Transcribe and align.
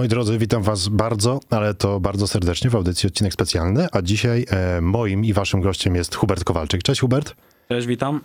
Moi 0.00 0.08
drodzy, 0.08 0.38
witam 0.38 0.62
was 0.62 0.88
bardzo, 0.88 1.40
ale 1.50 1.74
to 1.74 2.00
bardzo 2.00 2.26
serdecznie 2.26 2.70
w 2.70 2.74
audycji 2.74 3.06
odcinek 3.06 3.32
specjalny, 3.32 3.86
a 3.92 4.02
dzisiaj 4.02 4.46
e, 4.50 4.80
moim 4.80 5.24
i 5.24 5.32
waszym 5.32 5.60
gościem 5.60 5.94
jest 5.94 6.14
Hubert 6.14 6.44
Kowalczyk. 6.44 6.82
Cześć 6.82 7.00
Hubert. 7.00 7.34
Cześć, 7.68 7.86
witam. 7.86 8.20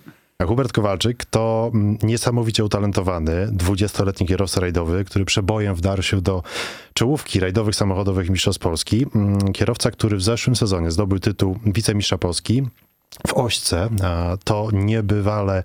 Hubert 0.47 0.73
Kowalczyk 0.73 1.25
to 1.25 1.71
mm, 1.73 1.97
niesamowicie 2.03 2.65
utalentowany 2.65 3.47
20-letni 3.47 4.27
kierowca 4.27 4.61
rajdowy, 4.61 5.05
który 5.05 5.25
przebojem 5.25 5.75
wdarł 5.75 6.01
się 6.01 6.21
do 6.21 6.43
czołówki 6.93 7.39
rajdowych 7.39 7.75
samochodowych 7.75 8.29
Mistrzostw 8.29 8.61
Polski. 8.61 9.05
Mm, 9.15 9.53
Kierowca, 9.53 9.91
który 9.91 10.17
w 10.17 10.23
zeszłym 10.23 10.55
sezonie 10.55 10.91
zdobył 10.91 11.19
tytuł 11.19 11.59
wicemistrza 11.65 12.17
Polski 12.17 12.63
w 13.27 13.33
Ośce. 13.33 13.89
To 14.43 14.67
niebywale 14.73 15.63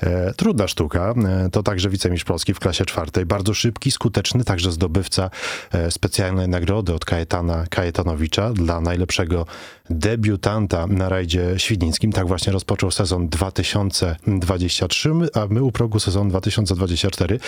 e, 0.00 0.34
trudna 0.34 0.68
sztuka. 0.68 1.14
E, 1.46 1.50
To 1.50 1.62
także 1.62 1.90
wicemistrz 1.90 2.24
Polski 2.24 2.54
w 2.54 2.60
klasie 2.60 2.84
czwartej. 2.84 3.26
Bardzo 3.26 3.54
szybki, 3.54 3.90
skuteczny, 3.90 4.44
także 4.44 4.72
zdobywca 4.72 5.30
e, 5.72 5.90
specjalnej 5.90 6.48
nagrody 6.48 6.94
od 6.94 7.04
Kajetana 7.04 7.64
Kajetanowicza 7.70 8.52
dla 8.52 8.80
najlepszego 8.80 9.46
debiutanta 9.90 10.86
na 10.86 11.08
rajdzie 11.08 11.54
świdnickim. 11.56 12.12
Tak 12.12 12.28
właśnie 12.28 12.52
rozpoczął 12.52 12.90
sezon 12.90 13.28
2023, 13.28 15.10
a 15.34 15.46
my 15.50 15.62
u 15.62 15.72
progu 15.72 16.00
sezon 16.00 16.28
2024. 16.28 17.40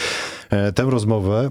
E, 0.51 0.73
Tę 0.73 0.83
rozmowę 0.83 1.49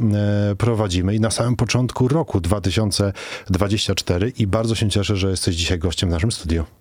prowadzimy 0.58 1.16
i 1.16 1.20
na 1.20 1.32
samym 1.32 1.56
początku 1.56 2.08
roku 2.08 2.42
2024 2.42 4.34
i 4.38 4.48
bardzo 4.48 4.76
się 4.76 4.90
cieszę, 4.90 5.16
że 5.16 5.30
jesteś 5.30 5.56
dzisiaj 5.56 5.80
gościem 5.80 6.10
w 6.10 6.12
naszym 6.12 6.32
studiu. 6.32 6.79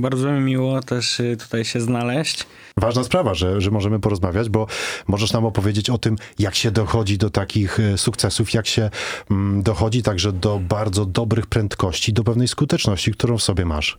Bardzo 0.00 0.32
mi 0.32 0.40
miło 0.40 0.80
też 0.80 1.20
y, 1.20 1.36
tutaj 1.36 1.64
się 1.64 1.80
znaleźć. 1.80 2.46
Ważna 2.76 3.04
sprawa, 3.04 3.34
że, 3.34 3.60
że 3.60 3.70
możemy 3.70 4.00
porozmawiać, 4.00 4.48
bo 4.48 4.66
możesz 5.06 5.32
nam 5.32 5.44
opowiedzieć 5.44 5.90
o 5.90 5.98
tym, 5.98 6.16
jak 6.38 6.54
się 6.54 6.70
dochodzi 6.70 7.18
do 7.18 7.30
takich 7.30 7.80
e, 7.80 7.98
sukcesów, 7.98 8.54
jak 8.54 8.66
się 8.66 8.90
mm, 9.30 9.62
dochodzi 9.62 10.02
także 10.02 10.32
do 10.32 10.58
bardzo 10.68 11.06
dobrych 11.06 11.46
prędkości, 11.46 12.12
do 12.12 12.24
pewnej 12.24 12.48
skuteczności, 12.48 13.12
którą 13.12 13.38
w 13.38 13.42
sobie 13.42 13.64
masz. 13.64 13.98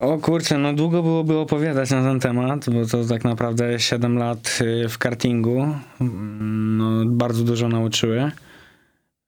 O 0.00 0.18
kurczę, 0.18 0.58
no 0.58 0.72
długo 0.72 1.02
byłoby 1.02 1.38
opowiadać 1.38 1.90
na 1.90 2.02
ten 2.02 2.20
temat, 2.20 2.70
bo 2.70 2.86
to 2.86 3.04
tak 3.04 3.24
naprawdę 3.24 3.80
7 3.80 4.18
lat 4.18 4.58
y, 4.60 4.88
w 4.88 4.98
kartingu. 4.98 5.74
Mm, 6.00 6.76
No, 6.76 7.04
bardzo 7.06 7.44
dużo 7.44 7.68
nauczyły. 7.68 8.32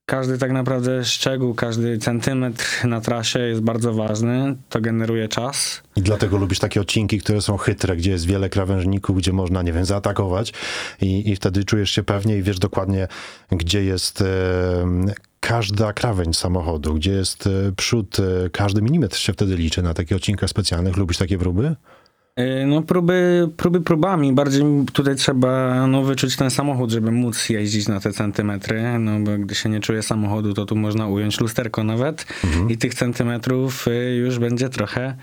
Każdy 0.07 0.37
tak 0.37 0.51
naprawdę 0.51 1.05
szczegół, 1.05 1.53
każdy 1.53 1.97
centymetr 1.97 2.85
na 2.87 3.01
trasie 3.01 3.39
jest 3.39 3.61
bardzo 3.61 3.93
ważny. 3.93 4.55
To 4.69 4.81
generuje 4.81 5.27
czas. 5.27 5.81
I 5.95 6.01
dlatego 6.01 6.37
lubisz 6.37 6.59
takie 6.59 6.81
odcinki, 6.81 7.19
które 7.19 7.41
są 7.41 7.57
chytre, 7.57 7.95
gdzie 7.95 8.11
jest 8.11 8.25
wiele 8.25 8.49
krawężników, 8.49 9.17
gdzie 9.17 9.33
można, 9.33 9.61
nie 9.61 9.73
wiem, 9.73 9.85
zaatakować 9.85 10.53
i, 11.01 11.29
i 11.29 11.35
wtedy 11.35 11.63
czujesz 11.63 11.91
się 11.91 12.03
pewnie 12.03 12.37
i 12.37 12.43
wiesz 12.43 12.59
dokładnie, 12.59 13.07
gdzie 13.51 13.83
jest 13.83 14.21
e, 14.21 14.25
każda 15.39 15.93
krawędź 15.93 16.37
samochodu, 16.37 16.93
gdzie 16.93 17.11
jest 17.11 17.47
e, 17.47 17.71
przód, 17.77 18.17
e, 18.19 18.49
każdy 18.49 18.81
milimetr 18.81 19.17
się 19.17 19.33
wtedy 19.33 19.55
liczy 19.55 19.81
na 19.81 19.93
takich 19.93 20.17
odcinkach 20.17 20.49
specjalnych. 20.49 20.97
Lubisz 20.97 21.17
takie 21.17 21.37
próby? 21.37 21.75
Y, 22.39 22.65
No 22.65 22.81
próby, 22.81 23.49
próby 23.57 23.81
próbami, 23.81 24.33
bardziej 24.33 24.63
tutaj 24.93 25.15
trzeba 25.15 25.87
no, 25.87 26.03
wyczuć 26.03 26.35
ten 26.35 26.49
samochód, 26.51 26.91
żeby 26.91 27.11
móc 27.11 27.49
jeździć 27.49 27.87
na 27.87 27.99
te 27.99 28.13
centymetry, 28.13 28.99
no 28.99 29.19
bo 29.19 29.31
gdy 29.37 29.55
się 29.55 29.69
nie 29.69 29.79
czuje 29.79 30.03
samochodu, 30.03 30.53
to 30.53 30.65
tu 30.65 30.75
można 30.75 31.07
ująć 31.07 31.39
lusterko 31.39 31.83
nawet 31.83 32.25
i 32.69 32.77
tych 32.77 32.93
centymetrów 32.93 33.87
y, 33.87 34.15
już 34.15 34.39
będzie 34.39 34.69
trochę 34.69 35.15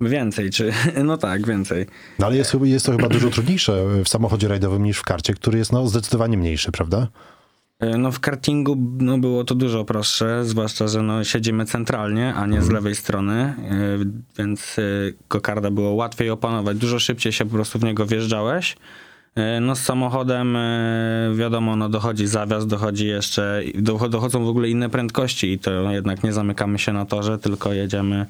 więcej, 0.00 0.50
czy 0.50 0.72
no 1.04 1.16
tak, 1.16 1.46
więcej. 1.46 1.86
No 2.18 2.26
ale 2.26 2.36
jest, 2.36 2.56
jest 2.62 2.86
to 2.86 2.92
chyba 2.92 3.08
dużo 3.08 3.30
trudniejsze 3.30 3.84
w 4.04 4.08
samochodzie 4.08 4.48
rajdowym 4.48 4.84
niż 4.84 4.98
w 4.98 5.04
karcie, 5.04 5.34
który 5.34 5.58
jest 5.58 5.72
no, 5.72 5.88
zdecydowanie 5.88 6.38
mniejszy, 6.38 6.72
prawda? 6.72 7.08
Y, 7.82 7.98
No 7.98 8.12
w 8.12 8.20
kartingu 8.20 8.76
no, 8.98 9.18
było 9.18 9.44
to 9.44 9.54
dużo 9.54 9.84
prostsze, 9.84 10.44
zwłaszcza, 10.44 10.88
że 10.88 11.02
no, 11.02 11.24
siedzimy 11.24 11.64
centralnie, 11.64 12.34
a 12.34 12.46
nie 12.46 12.62
z 12.62 12.70
lewej 12.70 12.94
strony, 12.94 13.54
y, 14.02 14.42
więc 14.42 14.78
y, 14.78 15.14
kokarda 15.28 15.70
było 15.70 15.90
łatwiej 15.90 16.30
opanować, 16.30 16.78
dużo 16.78 16.98
szybciej 16.98 17.32
się 17.32 17.44
po 17.44 17.50
prostu 17.50 17.78
w 17.78 17.84
niego 17.84 18.06
wjeżdżałeś. 18.06 18.76
No 19.60 19.76
z 19.76 19.82
samochodem 19.82 20.58
wiadomo, 21.34 21.76
no 21.76 21.88
dochodzi 21.88 22.26
zawias, 22.26 22.66
dochodzi 22.66 23.06
jeszcze, 23.06 23.62
do- 23.74 24.08
dochodzą 24.08 24.44
w 24.44 24.48
ogóle 24.48 24.68
inne 24.68 24.90
prędkości 24.90 25.52
i 25.52 25.58
to 25.58 25.90
jednak 25.90 26.22
nie 26.24 26.32
zamykamy 26.32 26.78
się 26.78 26.92
na 26.92 27.04
torze, 27.04 27.38
tylko 27.38 27.72
jedziemy 27.72 28.26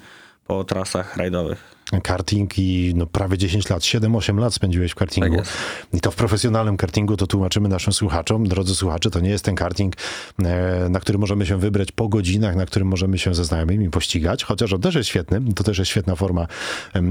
po 0.47 0.65
trasach 0.65 1.17
rajdowych. 1.17 1.75
Karting 2.03 2.59
i 2.59 2.93
no, 2.97 3.07
prawie 3.07 3.39
10 3.39 3.69
lat, 3.69 3.83
7-8 3.83 4.39
lat 4.39 4.55
spędziłeś 4.55 4.93
w 4.93 4.95
kartingu. 4.95 5.37
Tak. 5.37 5.47
I 5.93 6.01
to 6.01 6.11
w 6.11 6.17
profesjonalnym 6.17 6.77
kartingu 6.77 7.17
to 7.17 7.27
tłumaczymy 7.27 7.69
naszym 7.69 7.93
słuchaczom. 7.93 8.49
Drodzy 8.49 8.75
słuchacze, 8.75 9.11
to 9.11 9.21
nie 9.21 9.31
jest 9.31 9.45
ten 9.45 9.55
karting, 9.55 9.95
e, 10.45 10.89
na 10.91 11.01
który 11.01 11.19
możemy 11.19 11.47
się 11.47 11.59
wybrać 11.59 11.93
po 11.93 12.09
godzinach, 12.09 12.57
na 12.57 12.67
którym 12.67 12.89
możemy 12.89 13.19
się 13.19 13.35
ze 13.35 13.45
znajomymi 13.45 13.91
pościgać, 13.91 14.45
chociaż 14.45 14.73
on 14.73 14.81
też 14.81 14.95
jest 14.95 15.09
świetny, 15.09 15.41
to 15.55 15.65
też 15.65 15.79
jest 15.79 15.91
świetna 15.91 16.15
forma 16.17 16.47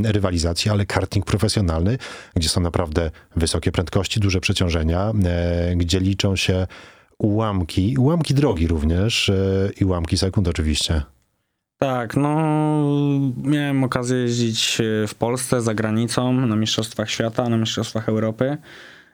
rywalizacji, 0.04 0.72
ale 0.72 0.86
karting 0.86 1.26
profesjonalny, 1.26 1.98
gdzie 2.36 2.50
są 2.50 2.62
naprawdę 2.62 3.12
wysokie 3.36 3.72
prędkości, 3.72 4.20
duże 4.20 4.40
przeciążenia, 4.40 5.12
e, 5.26 5.76
gdzie 5.76 6.00
liczą 6.00 6.36
się 6.36 6.68
ułamki, 7.18 7.98
ułamki 7.98 8.34
drogi 8.34 8.68
również 8.68 9.30
e, 9.30 9.70
i 9.82 9.86
ułamki 9.86 10.18
sekund 10.18 10.48
oczywiście. 10.48 11.02
Tak, 11.80 12.18
no 12.18 12.36
miałem 13.44 13.84
okazję 13.84 14.18
jeździć 14.18 14.82
e, 14.82 15.08
w 15.08 15.16
Polsce, 15.16 15.62
za 15.62 15.74
granicą, 15.74 16.34
na 16.34 16.56
Mistrzostwach 16.56 17.10
Świata, 17.10 17.50
na 17.50 17.58
Mistrzostwach 17.58 18.10
Europy. 18.10 18.58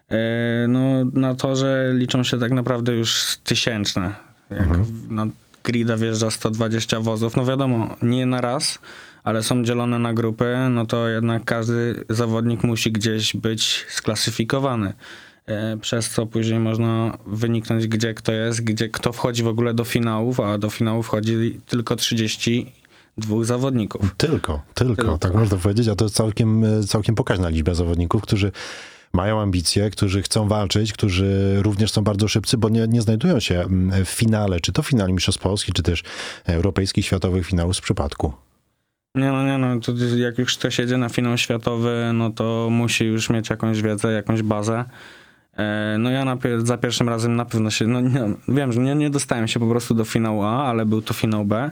E, 0.10 0.66
No 0.68 1.06
na 1.14 1.36
torze 1.36 1.92
liczą 1.94 2.24
się 2.24 2.40
tak 2.40 2.52
naprawdę 2.52 2.94
już 2.96 3.38
tysięczne. 3.44 4.14
Jak 4.52 4.78
w- 4.78 5.12
na 5.12 5.28
grida 5.64 5.98
wjeżdża 5.98 6.32
120 6.32 7.00
wozów, 7.00 7.36
no 7.36 7.46
wiadomo, 7.46 7.96
nie 8.02 8.26
na 8.26 8.42
raz, 8.42 8.80
ale 9.24 9.44
są 9.44 9.64
dzielone 9.64 10.00
na 10.00 10.14
grupy, 10.14 10.56
no 10.70 10.86
to 10.86 11.08
jednak 11.10 11.44
każdy 11.46 12.04
zawodnik 12.10 12.64
musi 12.64 12.92
gdzieś 12.92 13.36
być 13.36 13.86
sklasyfikowany. 13.90 14.94
E, 15.48 15.78
Przez 15.78 16.10
co 16.10 16.26
później 16.26 16.60
można 16.60 17.18
wyniknąć, 17.26 17.88
gdzie 17.88 18.14
kto 18.14 18.32
jest, 18.32 18.64
gdzie 18.64 18.90
kto 18.90 19.14
wchodzi 19.14 19.44
w 19.44 19.48
ogóle 19.48 19.74
do 19.74 19.84
finałów, 19.84 20.40
a 20.40 20.58
do 20.58 20.70
finałów 20.70 21.06
wchodzi 21.06 21.60
tylko 21.66 21.96
32 21.96 23.44
zawodników. 23.44 24.16
Tylko, 24.18 24.62
tylko, 24.74 24.96
Tylko. 24.96 25.18
tak 25.18 25.34
można 25.34 25.58
powiedzieć, 25.58 25.88
a 25.88 25.96
to 25.96 26.06
jest 26.06 26.16
całkiem, 26.16 26.64
e, 26.64 26.84
całkiem 26.84 27.16
pokaźna 27.16 27.50
liczba 27.50 27.74
zawodników, 27.74 28.22
którzy 28.22 28.52
mają 29.14 29.42
ambicje, 29.42 29.90
którzy 29.90 30.22
chcą 30.22 30.48
walczyć, 30.48 30.94
którzy 30.94 31.58
również 31.62 31.92
są 31.92 32.04
bardzo 32.04 32.28
szybcy, 32.28 32.58
bo 32.58 32.70
nie, 32.70 32.88
nie 32.88 33.02
znajdują 33.02 33.40
się 33.40 33.62
mm, 33.62 34.06
w 34.06 34.10
finale, 34.10 34.60
czy 34.60 34.72
to 34.72 34.82
w 34.82 34.88
finale 34.88 35.14
Mistrzostw 35.14 35.42
Polski, 35.42 35.74
czy 35.74 35.84
też 35.84 36.04
europejskich, 36.46 37.06
światowych 37.06 37.48
finałów 37.48 37.76
z 37.76 37.82
przypadku. 37.82 38.34
Nie 39.16 39.32
no, 39.32 39.44
nie 39.44 39.58
no, 39.58 39.80
to 39.80 39.92
jak 40.16 40.38
już 40.38 40.58
ktoś 40.58 40.80
jedzie 40.80 40.98
na 40.98 41.10
finał 41.10 41.38
światowy, 41.38 42.12
no 42.14 42.30
to 42.30 42.68
musi 42.72 43.06
już 43.06 43.30
mieć 43.30 43.50
jakąś 43.50 43.82
wiedzę, 43.82 44.12
jakąś 44.12 44.42
bazę. 44.42 44.86
E, 45.58 45.96
No 46.00 46.10
ja 46.10 46.26
na, 46.26 46.38
za 46.64 46.78
pierwszym 46.78 47.10
razem 47.10 47.36
na 47.36 47.46
pewno 47.46 47.70
się, 47.72 47.88
no 47.88 48.02
nie, 48.02 48.22
wiem, 48.48 48.72
że 48.72 48.82
nie, 48.82 48.96
nie 48.96 49.10
dostałem 49.10 49.48
się 49.48 49.60
po 49.60 49.68
prostu 49.68 49.94
do 49.94 50.06
finału 50.06 50.44
A, 50.44 50.66
ale 50.66 50.86
był 50.86 51.02
to 51.02 51.14
finał 51.14 51.46
B. 51.46 51.72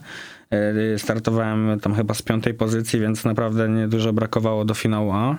E, 0.50 1.00
Startowałem 1.00 1.80
tam 1.80 1.96
chyba 1.96 2.14
z 2.14 2.22
piątej 2.22 2.54
pozycji, 2.54 3.00
więc 3.00 3.26
naprawdę 3.26 3.70
niedużo 3.70 4.14
brakowało 4.14 4.66
do 4.66 4.74
finału 4.74 5.12
A. 5.12 5.38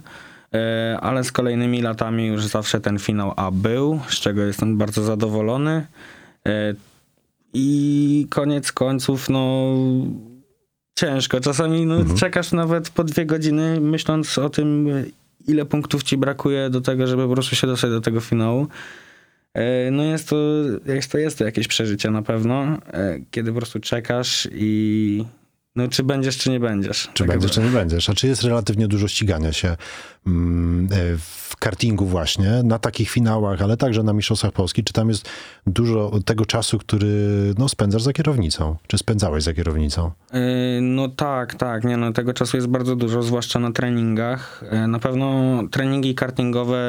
E, 0.54 0.98
Ale 1.00 1.24
z 1.24 1.32
kolejnymi 1.32 1.82
latami 1.82 2.26
już 2.26 2.46
zawsze 2.46 2.80
ten 2.80 2.98
finał 2.98 3.32
A 3.36 3.50
był, 3.50 4.00
z 4.08 4.20
czego 4.20 4.42
jestem 4.42 4.78
bardzo 4.78 5.02
zadowolony. 5.02 5.86
I 7.54 8.26
koniec 8.30 8.72
końców, 8.72 9.30
no 9.30 9.74
ciężko. 10.98 11.40
Czasami 11.40 11.86
no, 11.86 11.96
czekasz 12.16 12.52
nawet 12.52 12.90
po 12.90 13.04
dwie 13.04 13.26
godziny, 13.26 13.80
myśląc 13.80 14.38
o 14.38 14.50
tym, 14.50 14.88
ile 15.48 15.64
punktów 15.64 16.02
ci 16.02 16.16
brakuje 16.16 16.70
do 16.70 16.80
tego, 16.80 17.06
żeby 17.06 17.26
po 17.26 17.32
prostu 17.32 17.56
się 17.56 17.66
dostać 17.66 17.90
do 17.90 18.00
tego 18.00 18.20
finału. 18.20 18.66
E, 19.54 19.90
No 19.90 20.02
jest 20.02 20.28
to, 20.28 20.36
jest 20.86 21.12
to, 21.12 21.18
jest 21.18 21.38
to 21.38 21.44
jakieś 21.44 21.68
przeżycie 21.68 22.10
na 22.10 22.22
pewno, 22.22 22.62
e, 22.92 23.18
kiedy 23.30 23.52
po 23.52 23.56
prostu 23.56 23.80
czekasz 23.80 24.48
i 24.52 25.24
no 25.76 25.88
czy 25.88 26.02
będziesz, 26.02 26.38
czy 26.38 26.50
nie 26.50 26.60
będziesz. 26.60 27.08
Czy 27.14 27.24
Tak 27.24 27.28
będziesz, 27.28 27.50
czy 27.50 27.60
nie 27.60 27.70
będziesz? 27.70 28.10
A 28.10 28.14
czy 28.14 28.26
jest 28.26 28.42
relatywnie 28.42 28.88
dużo 28.88 29.08
ścigania 29.08 29.52
się 29.52 29.76
mm, 30.26 30.88
e, 30.92 31.18
w 31.18 31.56
kartingu 31.56 32.06
właśnie, 32.06 32.50
na 32.64 32.78
takich 32.78 33.10
finałach, 33.10 33.62
ale 33.62 33.76
także 33.76 34.02
na 34.02 34.12
Mistrzostwach 34.12 34.52
Polski? 34.52 34.84
Czy 34.84 34.92
tam 34.92 35.08
jest 35.08 35.28
dużo 35.66 36.10
tego 36.24 36.46
czasu, 36.46 36.78
który 36.78 37.06
no, 37.58 37.68
spędzasz 37.68 38.02
za 38.02 38.12
kierownicą? 38.12 38.76
Czy 38.86 38.98
spędzałeś 38.98 39.42
za 39.44 39.52
kierownicą? 39.54 40.10
E, 40.32 40.40
No 40.80 41.08
tak, 41.08 41.54
tak, 41.54 41.84
nie 41.84 41.96
no, 41.96 42.12
tego 42.12 42.34
czasu 42.34 42.56
jest 42.56 42.68
bardzo 42.68 42.96
dużo, 42.96 43.22
zwłaszcza 43.22 43.58
na 43.58 43.72
treningach. 43.72 44.64
E, 44.70 44.86
Na 44.86 44.98
pewno 44.98 45.60
treningi 45.70 46.14
kartingowe, 46.14 46.80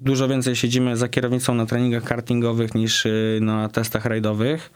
dużo 0.00 0.28
więcej 0.28 0.56
siedzimy 0.56 0.96
za 0.96 1.08
kierownicą 1.08 1.54
na 1.54 1.66
treningach 1.66 2.04
kartingowych 2.04 2.74
niż 2.74 3.06
na 3.40 3.68
testach 3.68 4.04
rajdowych, 4.04 4.70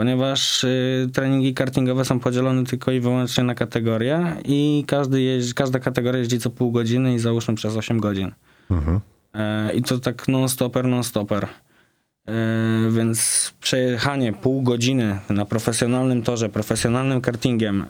ponieważ 0.00 0.64
y, 0.64 1.08
treningi 1.12 1.54
kartingowe 1.54 2.04
są 2.04 2.20
podzielone 2.20 2.64
tylko 2.64 2.92
i 2.92 3.00
wyłącznie 3.00 3.44
na 3.44 3.54
kategorie 3.54 4.36
i 4.44 4.84
każdy 4.86 5.22
jeździ, 5.22 5.54
każda 5.54 5.78
kategoria 5.78 6.18
jeździ 6.18 6.38
co 6.38 6.50
pół 6.50 6.72
godziny 6.72 7.14
i 7.14 7.18
załóżmy 7.18 7.54
przez 7.54 7.76
8 7.76 8.00
godzin. 8.00 8.32
Mhm. 8.70 9.00
E, 9.34 9.72
I 9.74 9.82
to 9.82 9.98
tak 9.98 10.28
non-stopper, 10.28 10.86
non-stopper. 10.86 11.44
E, 11.44 12.32
Więc 12.90 13.52
przejechanie 13.60 14.32
pół 14.32 14.62
godziny 14.62 15.18
na 15.30 15.44
profesjonalnym 15.44 16.22
torze, 16.22 16.48
profesjonalnym 16.48 17.20
kartingiem 17.20 17.82
e, 17.82 17.86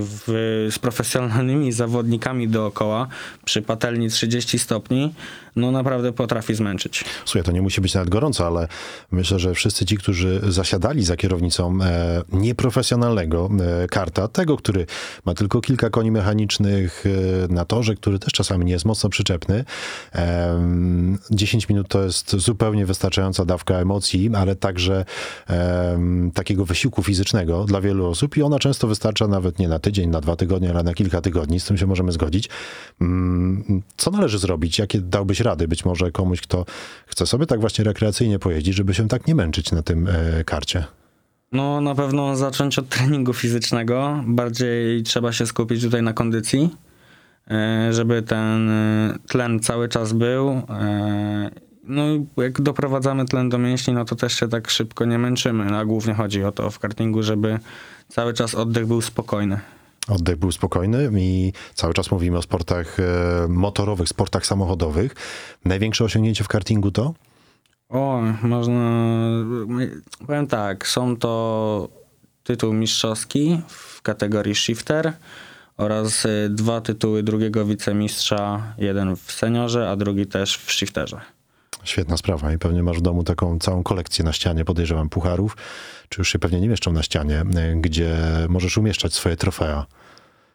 w, 0.00 0.24
z 0.70 0.78
profesjonalnymi 0.78 1.72
zawodnikami 1.72 2.48
dookoła 2.48 3.08
przy 3.44 3.62
patelni 3.62 4.10
30 4.10 4.58
stopni, 4.58 5.14
no 5.56 5.70
naprawdę 5.70 6.12
potrafi 6.12 6.54
zmęczyć. 6.54 7.04
Słuchaj, 7.24 7.42
to 7.42 7.52
nie 7.52 7.62
musi 7.62 7.80
być 7.80 7.94
nawet 7.94 8.08
gorąco, 8.08 8.46
ale 8.46 8.68
myślę, 9.10 9.38
że 9.38 9.54
wszyscy 9.54 9.86
ci, 9.86 9.96
którzy 9.96 10.40
zasiadali 10.48 11.04
za 11.04 11.16
kierownicą 11.16 11.78
e, 11.82 12.22
nieprofesjonalnego 12.32 13.50
e, 13.82 13.86
karta, 13.88 14.28
tego, 14.28 14.56
który 14.56 14.86
ma 15.24 15.34
tylko 15.34 15.60
kilka 15.60 15.90
koni 15.90 16.10
mechanicznych 16.10 17.04
e, 17.06 17.52
na 17.52 17.64
torze, 17.64 17.94
który 17.94 18.18
też 18.18 18.32
czasami 18.32 18.64
nie 18.64 18.72
jest 18.72 18.84
mocno 18.84 19.10
przyczepny, 19.10 19.64
e, 20.14 20.54
10 21.30 21.68
minut 21.68 21.88
to 21.88 22.02
jest 22.02 22.36
zupełnie 22.36 22.86
wystarczająca 22.86 23.44
dawka 23.44 23.74
emocji, 23.74 24.30
ale 24.36 24.56
także 24.56 25.04
takiego 26.34 26.64
wysiłku 26.64 27.02
fizycznego 27.02 27.64
dla 27.64 27.80
wielu 27.80 28.06
osób 28.06 28.36
i 28.36 28.42
ona 28.42 28.58
często 28.58 28.88
wystarcza 28.88 29.28
nawet 29.28 29.58
nie 29.58 29.68
na 29.68 29.78
tydzień, 29.78 30.10
na 30.10 30.20
dwa 30.20 30.36
tygodnie, 30.36 30.70
ale 30.70 30.82
na 30.82 30.94
kilka 30.94 31.20
tygodni. 31.20 31.60
Z 31.60 31.64
tym 31.64 31.78
się 31.78 31.86
możemy 31.86 32.12
zgodzić. 32.12 32.48
Mm, 33.00 33.82
Co 33.96 34.10
należy 34.10 34.38
zrobić? 34.38 34.78
Jakie 34.78 35.00
dałbyś 35.00 35.40
rady 35.44 35.68
być 35.68 35.84
może 35.84 36.12
komuś, 36.12 36.40
kto 36.40 36.64
chce 37.06 37.26
sobie 37.26 37.46
tak 37.46 37.60
właśnie 37.60 37.84
rekreacyjnie 37.84 38.38
pojeździć, 38.38 38.74
żeby 38.74 38.94
się 38.94 39.08
tak 39.08 39.26
nie 39.26 39.34
męczyć 39.34 39.72
na 39.72 39.82
tym 39.82 40.08
e, 40.08 40.44
karcie? 40.44 40.84
No 41.52 41.80
na 41.80 41.94
pewno 41.94 42.36
zacząć 42.36 42.78
od 42.78 42.88
treningu 42.88 43.32
fizycznego. 43.32 44.24
Bardziej 44.26 45.02
trzeba 45.02 45.32
się 45.32 45.46
skupić 45.46 45.82
tutaj 45.82 46.02
na 46.02 46.12
kondycji, 46.12 46.70
e, 47.50 47.88
żeby 47.92 48.22
ten 48.22 48.70
e, 48.70 49.14
tlen 49.28 49.60
cały 49.60 49.88
czas 49.88 50.12
był. 50.12 50.62
No 51.86 52.06
i 52.06 52.26
jak 52.36 52.60
doprowadzamy 52.60 53.24
tlen 53.24 53.48
do 53.48 53.58
mięśni, 53.58 53.94
no 53.94 54.04
to 54.04 54.16
też 54.16 54.40
się 54.40 54.48
tak 54.48 54.70
szybko 54.70 55.04
nie 55.04 55.18
męczymy. 55.18 55.76
A 55.76 55.84
głównie 55.84 56.14
chodzi 56.14 56.44
o 56.44 56.52
to 56.52 56.70
w 56.70 56.78
kartingu, 56.78 57.22
żeby 57.22 57.58
cały 58.08 58.34
czas 58.34 58.54
oddech 58.54 58.86
był 58.86 59.00
spokojny. 59.00 59.60
Oddech 60.08 60.36
był 60.36 60.52
spokojny 60.52 61.10
i 61.18 61.52
cały 61.74 61.94
czas 61.94 62.10
mówimy 62.10 62.38
o 62.38 62.42
sportach 62.42 63.00
e, 63.00 63.48
motorowych, 63.48 64.08
sportach 64.08 64.46
samochodowych. 64.46 65.14
Największe 65.64 66.04
osiągnięcie 66.04 66.44
w 66.44 66.48
kartingu 66.48 66.90
to? 66.90 67.14
O, 67.88 68.22
można. 68.42 69.10
Powiem 70.26 70.46
tak, 70.46 70.88
są 70.88 71.16
to 71.16 71.88
tytuł 72.44 72.72
mistrzowski 72.72 73.60
w 73.68 74.02
kategorii 74.02 74.54
shifter 74.54 75.12
oraz 75.76 76.24
y, 76.24 76.48
dwa 76.50 76.80
tytuły 76.80 77.22
drugiego 77.22 77.64
wicemistrza, 77.64 78.74
jeden 78.78 79.16
w 79.16 79.32
seniorze, 79.32 79.90
a 79.90 79.96
drugi 79.96 80.26
też 80.26 80.56
w 80.56 80.72
shifterze. 80.72 81.20
Świetna 81.84 82.16
sprawa 82.16 82.52
i 82.52 82.58
pewnie 82.58 82.82
masz 82.82 82.98
w 82.98 83.02
domu 83.02 83.24
taką 83.24 83.58
całą 83.58 83.82
kolekcję 83.82 84.24
na 84.24 84.32
ścianie, 84.32 84.64
podejrzewam, 84.64 85.08
pucharów, 85.08 85.56
czy 86.08 86.20
już 86.20 86.28
się 86.32 86.38
pewnie 86.38 86.60
nie 86.60 86.68
mieszczą 86.68 86.92
na 86.92 87.02
ścianie, 87.02 87.40
e, 87.40 87.74
gdzie 87.76 88.16
możesz 88.48 88.78
umieszczać 88.78 89.14
swoje 89.14 89.36
trofea. 89.36 89.86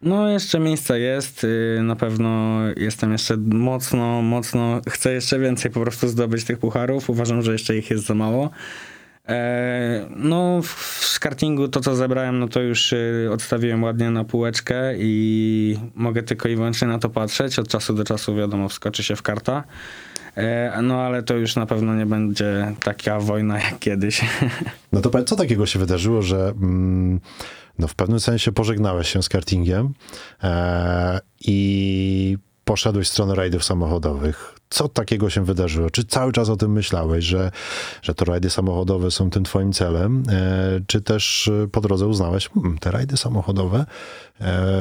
No, 0.02 0.30
jeszcze 0.30 0.60
miejsca 0.60 0.98
jest. 0.98 1.44
y, 1.44 1.80
Na 1.84 1.96
pewno 1.96 2.60
jestem 2.78 3.12
jeszcze 3.12 3.38
mocno, 3.38 4.22
mocno. 4.22 4.82
Chcę 4.90 5.14
jeszcze 5.14 5.40
więcej 5.40 5.72
po 5.72 5.82
prostu 5.82 6.08
zdobyć 6.08 6.44
tych 6.44 6.60
pucharów. 6.60 7.10
Uważam, 7.10 7.42
że 7.42 7.52
jeszcze 7.52 7.78
ich 7.78 7.90
jest 7.92 8.06
za 8.06 8.14
mało. 8.14 8.50
E, 9.28 10.06
No, 10.16 10.62
w 10.62 11.00
w 11.20 11.20
kartingu 11.22 11.68
to, 11.68 11.80
co 11.80 11.96
zebrałem, 11.96 12.40
no 12.40 12.48
to 12.48 12.62
już 12.62 12.94
y, 12.94 13.30
odstawiłem 13.32 13.84
ładnie 13.84 14.12
na 14.12 14.24
półeczkę 14.24 14.94
i 14.98 15.78
mogę 15.96 16.24
tylko 16.24 16.50
i 16.50 16.56
wyłącznie 16.56 16.88
na 16.88 17.00
to 17.00 17.10
patrzeć. 17.10 17.60
Od 17.60 17.68
czasu 17.68 17.94
do 17.94 18.04
czasu, 18.04 18.36
wiadomo, 18.36 18.70
wskoczy 18.70 19.04
się 19.04 19.16
w 19.16 19.22
karta. 19.22 19.64
E, 20.40 20.82
No, 20.82 21.02
ale 21.02 21.24
to 21.24 21.36
już 21.36 21.56
na 21.56 21.66
pewno 21.66 21.96
nie 21.96 22.06
będzie 22.06 22.76
taka 22.84 23.20
wojna 23.20 23.60
jak 23.60 23.80
kiedyś. 23.80 24.22
No 24.92 25.02
to 25.02 25.24
co 25.24 25.36
takiego 25.36 25.66
się 25.66 25.80
wydarzyło, 25.80 26.22
że 26.22 26.54
mm, 26.62 27.20
no 27.80 27.88
w 27.88 27.96
pewnym 27.96 28.20
sensie 28.20 28.52
pożegnałeś 28.52 29.10
się 29.10 29.24
z 29.24 29.30
kartingiem 29.30 29.94
e, 30.44 31.20
i 31.42 32.38
poszedłeś 32.66 33.08
w 33.08 33.12
stronę 33.12 33.36
rajdów 33.36 33.64
samochodowych. 33.64 34.59
Co 34.70 34.90
takiego 34.90 35.30
się 35.30 35.46
wydarzyło? 35.46 35.90
Czy 35.90 36.04
cały 36.04 36.32
czas 36.32 36.50
o 36.50 36.56
tym 36.56 36.72
myślałeś, 36.72 37.26
że, 37.26 37.52
że 38.02 38.14
to 38.16 38.26
rajdy 38.26 38.50
samochodowe 38.50 39.12
są 39.12 39.30
tym 39.30 39.44
twoim 39.44 39.74
celem? 39.74 40.24
E, 40.30 40.80
czy 40.88 41.02
też 41.02 41.48
e, 41.48 41.68
po 41.68 41.82
drodze 41.82 42.08
uznałeś, 42.08 42.50
hmm, 42.50 42.78
te 42.78 42.92
rajdy 42.92 43.18
samochodowe, 43.18 43.86
e, 44.42 44.74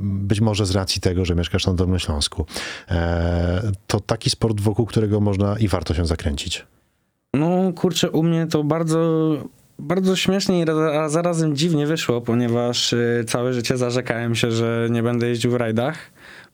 być 0.00 0.40
może 0.40 0.66
z 0.66 0.70
racji 0.70 1.00
tego, 1.00 1.24
że 1.24 1.34
mieszkasz 1.34 1.66
na 1.66 1.74
Dolnym 1.74 1.98
Śląsku, 1.98 2.46
e, 2.88 3.72
to 3.86 4.00
taki 4.00 4.30
sport, 4.30 4.60
wokół 4.60 4.86
którego 4.86 5.20
można 5.20 5.58
i 5.58 5.68
warto 5.68 5.94
się 5.94 6.06
zakręcić. 6.06 6.66
No 7.34 7.72
kurczę, 7.72 8.10
u 8.10 8.22
mnie 8.22 8.46
to 8.46 8.64
bardzo, 8.64 9.32
bardzo 9.78 10.16
śmiesznie 10.16 10.62
i 10.62 10.66
zarazem 11.06 11.56
dziwnie 11.56 11.86
wyszło, 11.86 12.20
ponieważ 12.20 12.92
y, 12.92 13.24
całe 13.28 13.52
życie 13.52 13.76
zarzekałem 13.76 14.34
się, 14.34 14.50
że 14.50 14.88
nie 14.90 15.02
będę 15.02 15.28
jeździł 15.28 15.50
w 15.50 15.54
rajdach, 15.54 15.98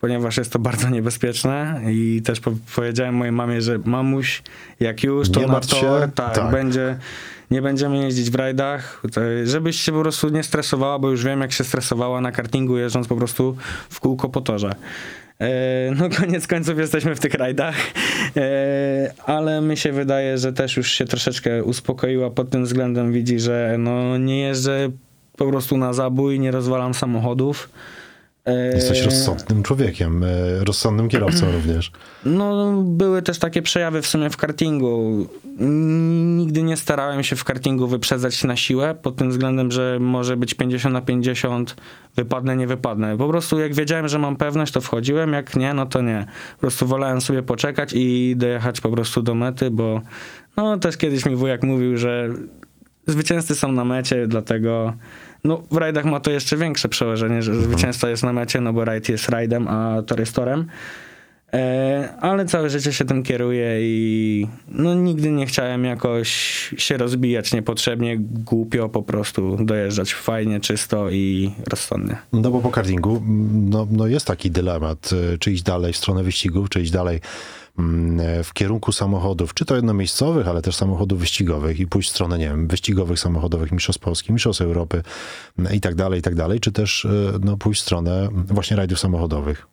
ponieważ 0.03 0.37
jest 0.37 0.53
to 0.53 0.59
bardzo 0.59 0.89
niebezpieczne 0.91 1.81
i 1.91 2.23
też 2.25 2.41
po- 2.41 2.53
powiedziałem 2.77 3.15
mojej 3.15 3.33
mamie, 3.33 3.63
że 3.63 3.79
mamuś, 3.85 4.43
jak 4.81 5.03
już 5.05 5.31
to 5.31 5.41
Nie 5.41 5.47
na 5.47 5.61
tor, 5.61 6.11
tak, 6.15 6.35
tak. 6.35 6.51
będzie, 6.51 6.97
nie 7.51 7.63
będziemy 7.63 7.99
jeździć 8.05 8.31
w 8.31 8.35
rajdach, 8.35 9.03
żebyś 9.45 9.81
się 9.81 9.93
po 9.93 10.01
prostu 10.01 10.29
nie 10.29 10.43
stresowała, 10.43 10.99
bo 10.99 11.11
już 11.11 11.25
wiem 11.25 11.41
jak 11.41 11.53
się 11.53 11.65
stresowała 11.65 12.21
na 12.21 12.33
kartingu 12.33 12.79
jeżdżąc 12.79 13.07
po 13.09 13.17
prostu 13.17 13.57
w 13.91 14.01
kółko 14.01 14.29
po 14.29 14.41
torze. 14.41 14.75
E, 15.41 15.91
No 15.97 16.09
koniec 16.21 16.47
końców 16.47 16.79
jesteśmy 16.79 17.15
w 17.15 17.21
tych 17.21 17.35
rajdach, 17.35 17.75
E, 18.37 19.13
ale 19.27 19.61
mi 19.61 19.77
się 19.77 19.93
wydaje, 19.93 20.39
że 20.39 20.53
też 20.53 20.77
już 20.77 20.91
się 20.93 21.05
troszeczkę 21.05 21.65
uspokoiła 21.65 22.31
pod 22.31 22.51
tym 22.51 22.65
względem, 22.65 23.13
widzi, 23.13 23.39
że 23.41 23.77
no 23.79 24.19
nie 24.19 24.41
jeżdżę 24.41 24.91
po 25.37 25.47
prostu 25.47 25.77
na 25.77 25.93
zabój, 25.93 26.41
nie 26.41 26.51
rozwalam 26.51 26.95
samochodów. 26.95 27.69
Jesteś 28.47 29.03
rozsądnym 29.03 29.63
człowiekiem, 29.63 30.25
e, 30.25 30.29
rozsądnym 30.65 31.09
kierowcą 31.09 31.47
również. 31.57 31.93
No, 32.25 32.73
były 32.83 33.23
też 33.23 33.39
takie 33.39 33.63
przejawy 33.63 34.03
w 34.03 34.07
sumie 34.07 34.31
w 34.31 34.37
kartingu. 34.37 35.27
Nigdy 36.37 36.63
nie 36.63 36.77
starałem 36.77 37.23
się 37.23 37.37
w 37.37 37.45
kartingu 37.45 37.89
wyprzedzać 37.89 38.45
na 38.45 38.57
siłę, 38.57 38.95
pod 39.03 39.17
tym 39.17 39.31
względem, 39.31 39.73
że 39.73 39.99
może 40.01 40.37
być 40.37 40.55
50 40.55 40.93
na 40.93 41.01
50, 41.01 41.77
wypadnę, 42.17 42.57
nie 42.57 42.67
wypadnę. 42.67 43.19
Po 43.19 43.29
prostu 43.29 43.61
jak 43.61 43.75
wiedziałem, 43.75 44.09
że 44.09 44.19
mam 44.19 44.37
pewność, 44.37 44.73
to 44.73 44.81
wchodziłem, 44.81 45.33
jak 45.33 45.57
nie, 45.57 45.75
no 45.75 45.87
to 45.87 46.03
nie. 46.03 46.27
Po 46.55 46.61
prostu 46.61 46.87
wolałem 46.87 47.21
sobie 47.21 47.43
poczekać 47.43 47.93
i 47.95 48.35
dojechać 48.37 48.81
po 48.81 48.91
prostu 48.91 49.23
do 49.23 49.35
mety, 49.35 49.71
bo 49.71 50.01
no 50.57 50.79
też 50.79 50.97
kiedyś 50.97 51.27
mi 51.27 51.37
wujek 51.37 51.63
mówił, 51.63 51.97
że 51.97 52.29
zwycięzcy 53.07 53.55
są 53.55 53.73
na 53.73 53.85
mecie, 53.85 54.27
dlatego 54.27 54.95
no 55.45 55.63
w 55.71 55.77
rajdach 55.77 56.05
ma 56.05 56.21
to 56.21 56.31
jeszcze 56.31 56.57
większe 56.57 56.89
przełożenie, 56.89 57.43
że 57.43 57.55
zwycięzca 57.55 58.11
jest 58.11 58.23
na 58.23 58.33
mecie, 58.33 58.61
no 58.61 58.73
bo 58.73 58.85
rajd 58.85 59.09
jest 59.09 59.29
rajdem, 59.29 59.69
a 59.69 60.03
tor 60.07 60.21
jest 60.21 60.35
torem. 60.35 60.67
E, 61.53 62.15
ale 62.21 62.47
całe 62.47 62.71
życie 62.71 62.93
się 62.93 63.05
tym 63.05 63.23
kieruję 63.23 63.77
i 63.81 64.47
no 64.69 64.95
nigdy 64.95 65.31
nie 65.31 65.47
chciałem 65.47 65.85
jakoś 65.85 66.31
się 66.79 66.97
rozbijać 66.97 67.53
niepotrzebnie, 67.53 68.17
głupio 68.19 68.89
po 68.89 69.03
prostu 69.03 69.57
dojeżdżać 69.65 70.15
fajnie, 70.15 70.61
czysto 70.61 71.11
i 71.11 71.53
rozsądnie. 71.71 72.17
No 72.33 72.51
bo 72.51 72.61
po 72.61 72.71
kartingu 72.71 73.17
mm, 73.17 73.71
no, 73.71 73.87
no 73.91 74.07
jest 74.07 74.27
taki 74.27 74.51
dylemat, 74.51 75.11
e, 75.35 75.39
czy 75.39 75.53
iść 75.53 75.63
dalej 75.63 75.93
w 75.93 75.97
stronę 75.97 76.23
wyścigów, 76.23 76.69
czy 76.69 76.81
iść 76.81 76.91
dalej 76.91 77.21
w 78.45 78.53
kierunku 78.53 78.93
samochodów, 78.93 79.55
czy 79.55 79.65
to 79.65 79.77
jednomiejscowych, 79.77 80.49
ale 80.49 80.63
też 80.63 80.77
samochodów 80.77 81.21
wyścigowych 81.21 81.81
i 81.81 81.87
pójść 81.87 82.09
w 82.09 82.13
stronę, 82.13 82.39
nie 82.39 82.49
wiem, 82.49 82.67
wyścigowych 82.67 83.19
samochodowych, 83.19 83.73
mistrzostw 83.73 84.03
Polski, 84.03 84.33
mistrzostw 84.33 84.63
Europy 84.63 85.03
mm, 85.59 85.75
i 85.75 85.81
tak 85.81 85.95
dalej, 85.95 86.19
i 86.19 86.23
tak 86.23 86.35
dalej, 86.35 86.61
czy 86.61 86.73
też 86.73 87.05
e, 87.05 87.09
no, 87.41 87.57
pójść 87.57 87.81
w 87.81 87.85
stronę 87.85 88.29
właśnie 88.33 88.77
rajdów 88.77 88.99
samochodowych. 88.99 89.67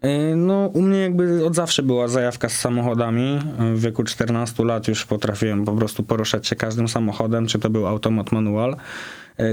E, 0.00 0.36
No, 0.36 0.66
u 0.66 0.82
mnie 0.82 0.98
jakby 0.98 1.46
od 1.46 1.54
zawsze 1.54 1.82
była 1.82 2.08
zajawka 2.08 2.48
z 2.48 2.52
samochodami. 2.52 3.38
W 3.74 3.80
wieku 3.80 4.04
14 4.04 4.64
lat 4.64 4.88
już 4.88 5.06
potrafiłem 5.06 5.64
po 5.64 5.72
prostu 5.72 6.02
poruszać 6.02 6.46
się 6.46 6.56
każdym 6.56 6.88
samochodem, 6.88 7.46
czy 7.46 7.58
to 7.58 7.70
był 7.70 7.86
automat 7.86 8.32
manual, 8.32 8.76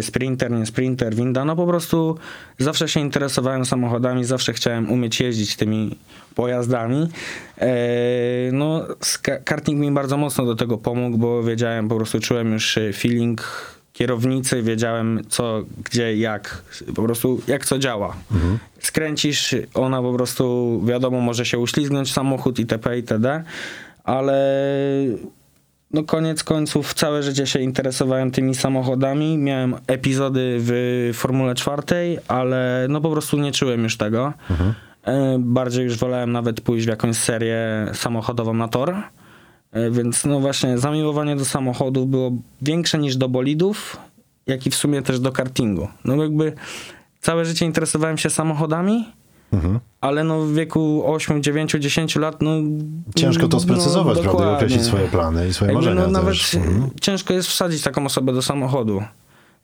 sprinter, 0.01 0.51
nie 0.51 0.65
sprinter, 0.65 1.15
winda. 1.15 1.45
No 1.45 1.55
po 1.55 1.67
prostu 1.67 2.17
zawsze 2.59 2.87
się 2.87 2.99
interesowałem 2.99 3.65
samochodami, 3.65 4.25
zawsze 4.25 4.53
chciałem 4.53 4.91
umieć 4.91 5.19
jeździć 5.19 5.55
tymi 5.55 5.97
pojazdami. 6.35 7.09
E, 7.61 7.67
No, 8.51 8.87
karting 9.45 9.79
mi 9.79 9.91
bardzo 9.91 10.17
mocno 10.17 10.45
do 10.45 10.55
tego 10.55 10.77
pomógł, 10.77 11.17
bo 11.17 11.43
wiedziałem, 11.43 11.87
po 11.89 11.95
prostu 11.95 12.19
czułem 12.19 12.53
już 12.53 12.77
e, 12.77 12.93
feeling 12.93 13.41
kierownicy, 13.93 14.61
wiedziałem 14.63 15.21
co, 15.29 15.63
gdzie, 15.83 16.17
jak, 16.17 16.63
po 16.95 17.03
prostu 17.03 17.41
jak 17.47 17.65
co 17.65 17.79
działa. 17.79 18.15
Skręcisz, 18.79 19.55
ona 19.73 20.01
po 20.01 20.13
prostu, 20.13 20.81
wiadomo, 20.85 21.19
może 21.21 21.45
się 21.45 21.59
uślizgnąć 21.59 22.13
samochód 22.13 22.59
itp. 22.59 22.95
itd., 22.97 23.43
ale 24.03 24.63
no 25.93 26.03
koniec 26.03 26.43
końców 26.43 26.93
całe 26.93 27.23
życie 27.23 27.47
się 27.47 27.59
interesowałem 27.59 28.31
tymi 28.31 28.55
samochodami. 28.55 29.38
Miałem 29.38 29.75
epizody 29.88 30.55
w 30.59 31.12
Formule 31.13 31.55
czwartej, 31.55 32.19
ale 32.27 32.88
no 32.89 33.01
po 33.01 33.09
prostu 33.12 33.38
nie 33.38 33.51
czułem 33.51 33.83
już 33.83 33.97
tego. 33.97 34.33
E, 35.03 35.38
Bardziej 35.39 35.83
już 35.83 35.97
wolałem 35.97 36.31
nawet 36.31 36.62
pójść 36.62 36.85
w 36.85 36.89
jakąś 36.89 37.15
serię 37.17 37.59
samochodową 37.93 38.53
na 38.53 38.67
tor. 38.67 38.95
E, 39.71 39.91
Więc 39.91 40.25
no 40.25 40.39
właśnie 40.39 40.77
zamiłowanie 40.77 41.35
do 41.35 41.45
samochodów 41.45 42.07
było 42.09 42.31
większe 42.62 42.97
niż 43.00 43.15
do 43.17 43.29
bolidów, 43.29 43.97
jak 44.47 44.67
i 44.67 44.69
w 44.69 44.75
sumie 44.75 45.01
też 45.01 45.19
do 45.19 45.31
kartingu. 45.31 45.88
No 46.05 46.15
jakby 46.23 46.53
całe 47.21 47.45
życie 47.45 47.65
interesowałem 47.65 48.17
się 48.17 48.29
samochodami, 48.29 49.05
Mhm. 49.53 49.79
ale 50.01 50.24
no 50.24 50.41
w 50.41 50.53
wieku 50.53 51.03
8, 51.05 51.43
9, 51.43 51.75
10 51.79 52.15
lat, 52.15 52.41
no... 52.41 52.51
Ciężko 53.15 53.48
to 53.48 53.57
no, 53.57 53.63
sprecyzować, 53.63 54.19
prawda, 54.19 54.51
i 54.51 54.55
określić 54.55 54.83
swoje 54.83 55.07
plany 55.07 55.48
i 55.48 55.53
swoje 55.53 55.74
marzenia 55.74 56.01
no, 56.01 56.07
nawet. 56.07 56.36
Mhm. 56.55 56.89
ciężko 57.01 57.33
jest 57.33 57.48
wsadzić 57.48 57.83
taką 57.83 58.05
osobę 58.05 58.33
do 58.33 58.41
samochodu. 58.41 59.03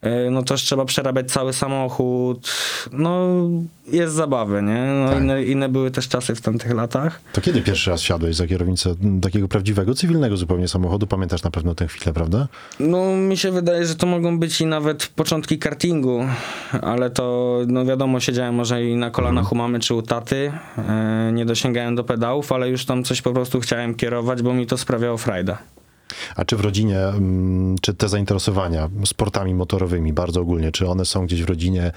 E, 0.01 0.29
No 0.31 0.43
też 0.43 0.61
trzeba 0.61 0.85
przerabiać 0.85 1.31
cały 1.31 1.53
samochód. 1.53 2.51
No 2.91 3.27
jest 3.87 4.13
zabawy, 4.13 4.61
nie? 4.61 4.85
No, 5.05 5.09
Tak. 5.09 5.21
inne, 5.23 5.43
inne 5.43 5.69
były 5.69 5.91
też 5.91 6.07
czasy 6.07 6.35
w 6.35 6.41
tamtych 6.41 6.73
latach. 6.73 7.21
To 7.33 7.41
kiedy 7.41 7.61
pierwszy 7.61 7.89
raz 7.89 8.01
siadłeś 8.01 8.35
za 8.35 8.47
kierownicę 8.47 8.95
takiego 9.21 9.47
prawdziwego, 9.47 9.93
cywilnego 9.95 10.37
zupełnie 10.37 10.67
samochodu? 10.67 11.07
Pamiętasz 11.07 11.43
na 11.43 11.51
pewno 11.51 11.75
tę 11.75 11.87
chwilę, 11.87 12.13
prawda? 12.13 12.47
No 12.79 13.15
mi 13.15 13.37
się 13.37 13.51
wydaje, 13.51 13.85
że 13.85 13.95
to 13.95 14.07
mogą 14.07 14.39
być 14.39 14.61
i 14.61 14.65
nawet 14.65 15.07
początki 15.07 15.57
kartingu, 15.59 16.25
ale 16.81 17.09
to 17.09 17.57
no 17.67 17.85
wiadomo, 17.85 18.19
siedziałem 18.19 18.55
może 18.55 18.83
i 18.85 18.95
na 18.95 19.11
kolanach 19.11 19.51
u 19.51 19.55
mamy 19.55 19.79
czy 19.79 19.93
u 19.93 20.01
taty. 20.01 20.51
E, 20.89 21.31
nie 21.33 21.45
dosięgałem 21.45 21.95
do 21.95 22.03
pedałów, 22.03 22.51
ale 22.51 22.69
już 22.69 22.85
tam 22.85 23.03
coś 23.03 23.21
po 23.21 23.31
prostu 23.33 23.59
chciałem 23.59 23.95
kierować, 23.95 24.41
bo 24.41 24.53
mi 24.53 24.67
to 24.67 24.77
sprawiało 24.77 25.17
frajdę. 25.17 25.57
A 26.35 26.45
czy 26.45 26.55
w 26.57 26.59
rodzinie, 26.61 26.99
mm, 26.99 27.75
czy 27.81 27.93
te 27.93 28.09
zainteresowania 28.09 28.89
sportami 29.05 29.53
motorowymi 29.53 30.13
bardzo 30.13 30.41
ogólnie, 30.41 30.71
czy 30.71 30.87
one 30.87 31.05
są 31.05 31.25
gdzieś 31.25 31.43
w 31.43 31.49
rodzinie, 31.49 31.91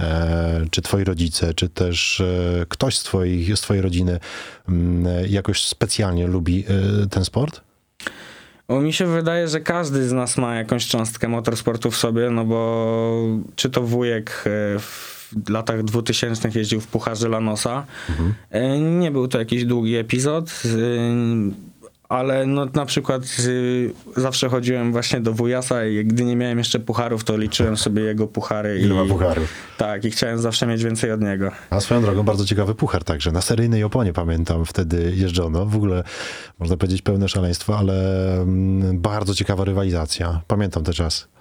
e, 0.00 0.64
czy 0.70 0.82
twoi 0.82 1.04
rodzice, 1.04 1.54
czy 1.54 1.68
też 1.68 2.20
e, 2.20 2.66
ktoś 2.68 2.98
z 2.98 3.02
twojej, 3.02 3.56
z 3.56 3.60
twojej 3.60 3.82
rodziny 3.82 4.20
mm, 4.68 5.06
jakoś 5.28 5.64
specjalnie 5.64 6.26
lubi 6.26 6.64
e, 6.68 7.06
ten 7.06 7.24
sport? 7.24 7.60
Bo 8.68 8.80
mi 8.80 8.92
się 8.92 9.06
wydaje, 9.06 9.48
że 9.48 9.60
każdy 9.60 10.08
z 10.08 10.12
nas 10.12 10.36
ma 10.38 10.54
jakąś 10.54 10.86
cząstkę 10.86 11.28
motorsportu 11.28 11.90
w 11.90 11.96
sobie, 11.96 12.30
no 12.30 12.44
bo 12.44 13.22
czy 13.56 13.70
to 13.70 13.82
wujek 13.82 14.44
w 14.76 15.48
latach 15.48 15.82
2000 15.82 16.50
jeździł 16.54 16.80
w 16.80 16.86
Pucharze 16.86 17.28
Lanosa. 17.28 17.86
E, 18.50 18.78
Nie 18.78 19.10
był 19.10 19.28
to 19.28 19.38
jakiś 19.38 19.64
długi 19.64 19.96
epizod, 19.96 20.62
ale 22.08 22.46
no 22.46 22.66
na 22.74 22.86
przykład 22.86 23.22
e, 24.16 24.20
zawsze 24.20 24.48
chodziłem 24.48 24.92
właśnie 24.92 25.20
do 25.20 25.32
wujasa 25.32 25.86
i 25.86 26.04
gdy 26.04 26.24
nie 26.24 26.36
miałem 26.36 26.58
jeszcze 26.58 26.80
pucharów, 26.80 27.24
to 27.24 27.36
liczyłem 27.36 27.76
sobie 27.76 28.02
jego 28.02 28.26
puchary. 28.26 28.80
Ile 28.80 28.94
ma 28.94 29.02
i, 29.02 29.08
pucharów? 29.08 29.48
Tak, 29.78 30.04
i 30.04 30.10
chciałem 30.10 30.38
zawsze 30.38 30.66
mieć 30.66 30.84
więcej 30.84 31.12
od 31.12 31.20
niego. 31.20 31.50
A 31.70 31.80
swoją 31.80 32.02
drogą 32.02 32.22
bardzo 32.22 32.44
ciekawy 32.44 32.74
puchar 32.74 33.04
także. 33.04 33.32
Na 33.32 33.40
seryjnej 33.40 33.84
oponie 33.84 34.12
pamiętam 34.12 34.64
wtedy 34.64 35.12
jeżdżono. 35.16 35.66
W 35.66 35.76
ogóle 35.76 36.02
można 36.58 36.76
powiedzieć 36.76 37.02
pełne 37.02 37.28
szaleństwo, 37.28 37.78
ale 37.78 38.32
mm, 38.40 39.00
bardzo 39.00 39.34
ciekawa 39.34 39.64
rywalizacja. 39.64 40.40
Pamiętam 40.46 40.84
te 40.84 40.92
czasy. 40.92 41.37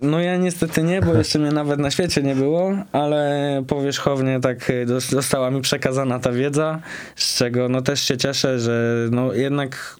No 0.00 0.20
ja 0.20 0.36
niestety 0.36 0.82
nie, 0.82 1.02
bo 1.02 1.14
jeszcze 1.14 1.38
mnie 1.38 1.50
nawet 1.50 1.80
na 1.80 1.90
świecie 1.90 2.22
nie 2.22 2.34
było, 2.34 2.72
ale 2.92 3.62
powierzchownie 3.66 4.40
tak 4.40 4.72
została 5.08 5.50
mi 5.50 5.60
przekazana 5.60 6.18
ta 6.18 6.32
wiedza, 6.32 6.80
z 7.16 7.36
czego 7.36 7.68
no 7.68 7.82
też 7.82 8.00
się 8.00 8.16
cieszę, 8.16 8.60
że 8.60 9.08
no 9.10 9.32
jednak 9.32 9.96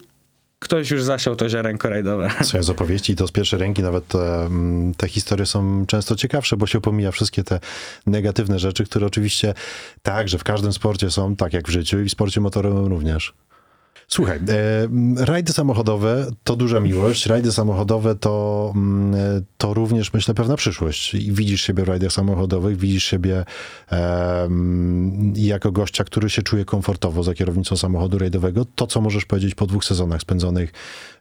ktoś 0.58 0.90
już 0.90 1.02
zasiał 1.02 1.36
to 1.36 1.48
ziarenko 1.48 1.88
rajdowe. 1.88 2.30
Ja 2.54 2.62
z 2.62 2.70
opowieści, 2.70 3.16
to 3.16 3.26
z 3.26 3.32
pierwszej 3.32 3.58
ręki 3.58 3.82
nawet 3.82 4.08
te, 4.08 4.44
mm, 4.44 4.94
te 4.94 5.08
historie 5.08 5.46
są 5.46 5.86
często 5.86 6.16
ciekawsze, 6.16 6.56
bo 6.56 6.66
się 6.66 6.80
pomija 6.80 7.10
wszystkie 7.10 7.44
te 7.44 7.60
negatywne 8.06 8.58
rzeczy, 8.58 8.84
które 8.84 9.06
oczywiście 9.06 9.54
tak, 10.02 10.28
że 10.28 10.38
w 10.38 10.44
każdym 10.44 10.72
sporcie 10.72 11.10
są, 11.10 11.36
tak 11.36 11.52
jak 11.52 11.68
w 11.68 11.70
życiu 11.70 12.00
i 12.00 12.04
w 12.04 12.12
sporcie 12.12 12.40
motorowym 12.40 12.86
również. 12.86 13.34
Słuchaj, 14.08 14.38
e, 14.48 15.24
rajdy 15.24 15.52
samochodowe 15.52 16.26
to 16.44 16.56
duża 16.56 16.80
miłość. 16.80 17.26
Rajdy 17.26 17.52
samochodowe 17.52 18.14
to, 18.14 18.74
e, 19.14 19.40
to 19.58 19.74
również, 19.74 20.12
myślę, 20.12 20.34
pewna 20.34 20.56
przyszłość. 20.56 21.14
I 21.14 21.32
widzisz 21.32 21.62
siebie 21.62 21.84
w 21.84 21.88
rajdach 21.88 22.12
samochodowych, 22.12 22.76
widzisz 22.76 23.04
siebie 23.04 23.44
e, 23.92 24.48
jako 25.34 25.72
gościa, 25.72 26.04
który 26.04 26.30
się 26.30 26.42
czuje 26.42 26.64
komfortowo 26.64 27.22
za 27.22 27.34
kierownicą 27.34 27.76
samochodu 27.76 28.18
rajdowego. 28.18 28.66
To, 28.74 28.86
co 28.86 29.00
możesz 29.00 29.24
powiedzieć 29.24 29.54
po 29.54 29.66
dwóch 29.66 29.84
sezonach 29.84 30.20
spędzonych, 30.20 30.72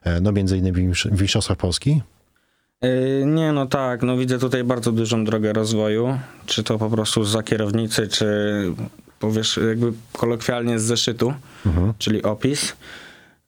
e, 0.04 0.20
no 0.20 0.32
między 0.32 0.58
innymi 0.58 0.92
w 0.94 1.20
Mistrzostwach 1.22 1.58
Polski. 1.58 2.02
Y, 2.84 3.24
Nie, 3.26 3.52
no 3.52 3.66
tak, 3.66 4.02
no 4.02 4.16
widzę 4.16 4.38
tutaj 4.38 4.64
bardzo 4.64 4.92
dużą 4.92 5.24
drogę 5.24 5.52
rozwoju, 5.52 6.18
czy 6.46 6.62
to 6.62 6.78
po 6.78 6.90
prostu 6.90 7.24
za 7.24 7.42
kierownicy, 7.42 8.08
czy 8.08 8.26
powiesz 9.20 9.60
jakby 9.68 9.92
kolokwialnie 10.12 10.78
z 10.78 10.82
zeszytu, 10.82 11.34
czyli 11.98 12.22
opis. 12.22 12.76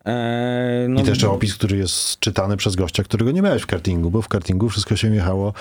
E, 0.06 0.86
no, 0.88 1.00
I 1.00 1.04
też 1.04 1.08
jeszcze 1.08 1.30
opis, 1.30 1.54
który 1.54 1.76
jest 1.76 2.20
czytany 2.20 2.56
przez 2.56 2.76
gościa, 2.76 3.02
którego 3.02 3.30
nie 3.30 3.42
miałeś 3.42 3.62
w 3.62 3.66
kartingu, 3.66 4.10
bo 4.10 4.22
w 4.22 4.28
kartingu 4.28 4.68
wszystko 4.68 4.96
się 4.96 5.14
jechało 5.14 5.52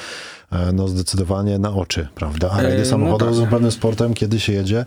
e, 0.51 0.71
no, 0.73 0.87
zdecydowanie 0.87 1.59
na 1.59 1.73
oczy, 1.73 2.07
prawda? 2.15 2.49
A 2.51 2.59
E, 2.59 2.63
rajdy 2.63 2.79
no 2.79 2.85
samochodowe 2.85 3.31
tak. 3.31 3.39
są 3.39 3.47
pewnym 3.47 3.71
sportem, 3.71 4.13
kiedy 4.13 4.39
się 4.39 4.53
jedzie 4.53 4.85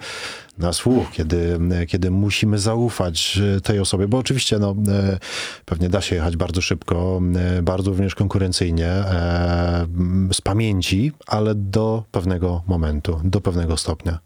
na 0.59 0.73
słuch, 0.73 1.11
kiedy, 1.13 1.59
kiedy 1.89 2.11
musimy 2.11 2.59
zaufać 2.59 3.39
e, 3.57 3.61
tej 3.61 3.79
osobie, 3.79 4.09
bo 4.09 4.19
oczywiście 4.19 4.59
no, 4.59 4.75
e, 4.89 5.19
pewnie 5.65 5.89
da 5.89 6.01
się 6.01 6.17
jechać 6.17 6.37
bardzo 6.37 6.61
szybko, 6.61 7.21
e, 7.59 7.63
bardzo 7.63 7.91
również 7.91 8.15
konkurencyjnie, 8.15 8.89
e, 8.89 9.87
z 10.33 10.41
pamięci, 10.41 11.13
ale 11.27 11.55
do 11.55 12.05
pewnego 12.11 12.63
momentu, 12.67 13.21
do 13.25 13.41
pewnego 13.41 13.77
stopnia. 13.77 14.19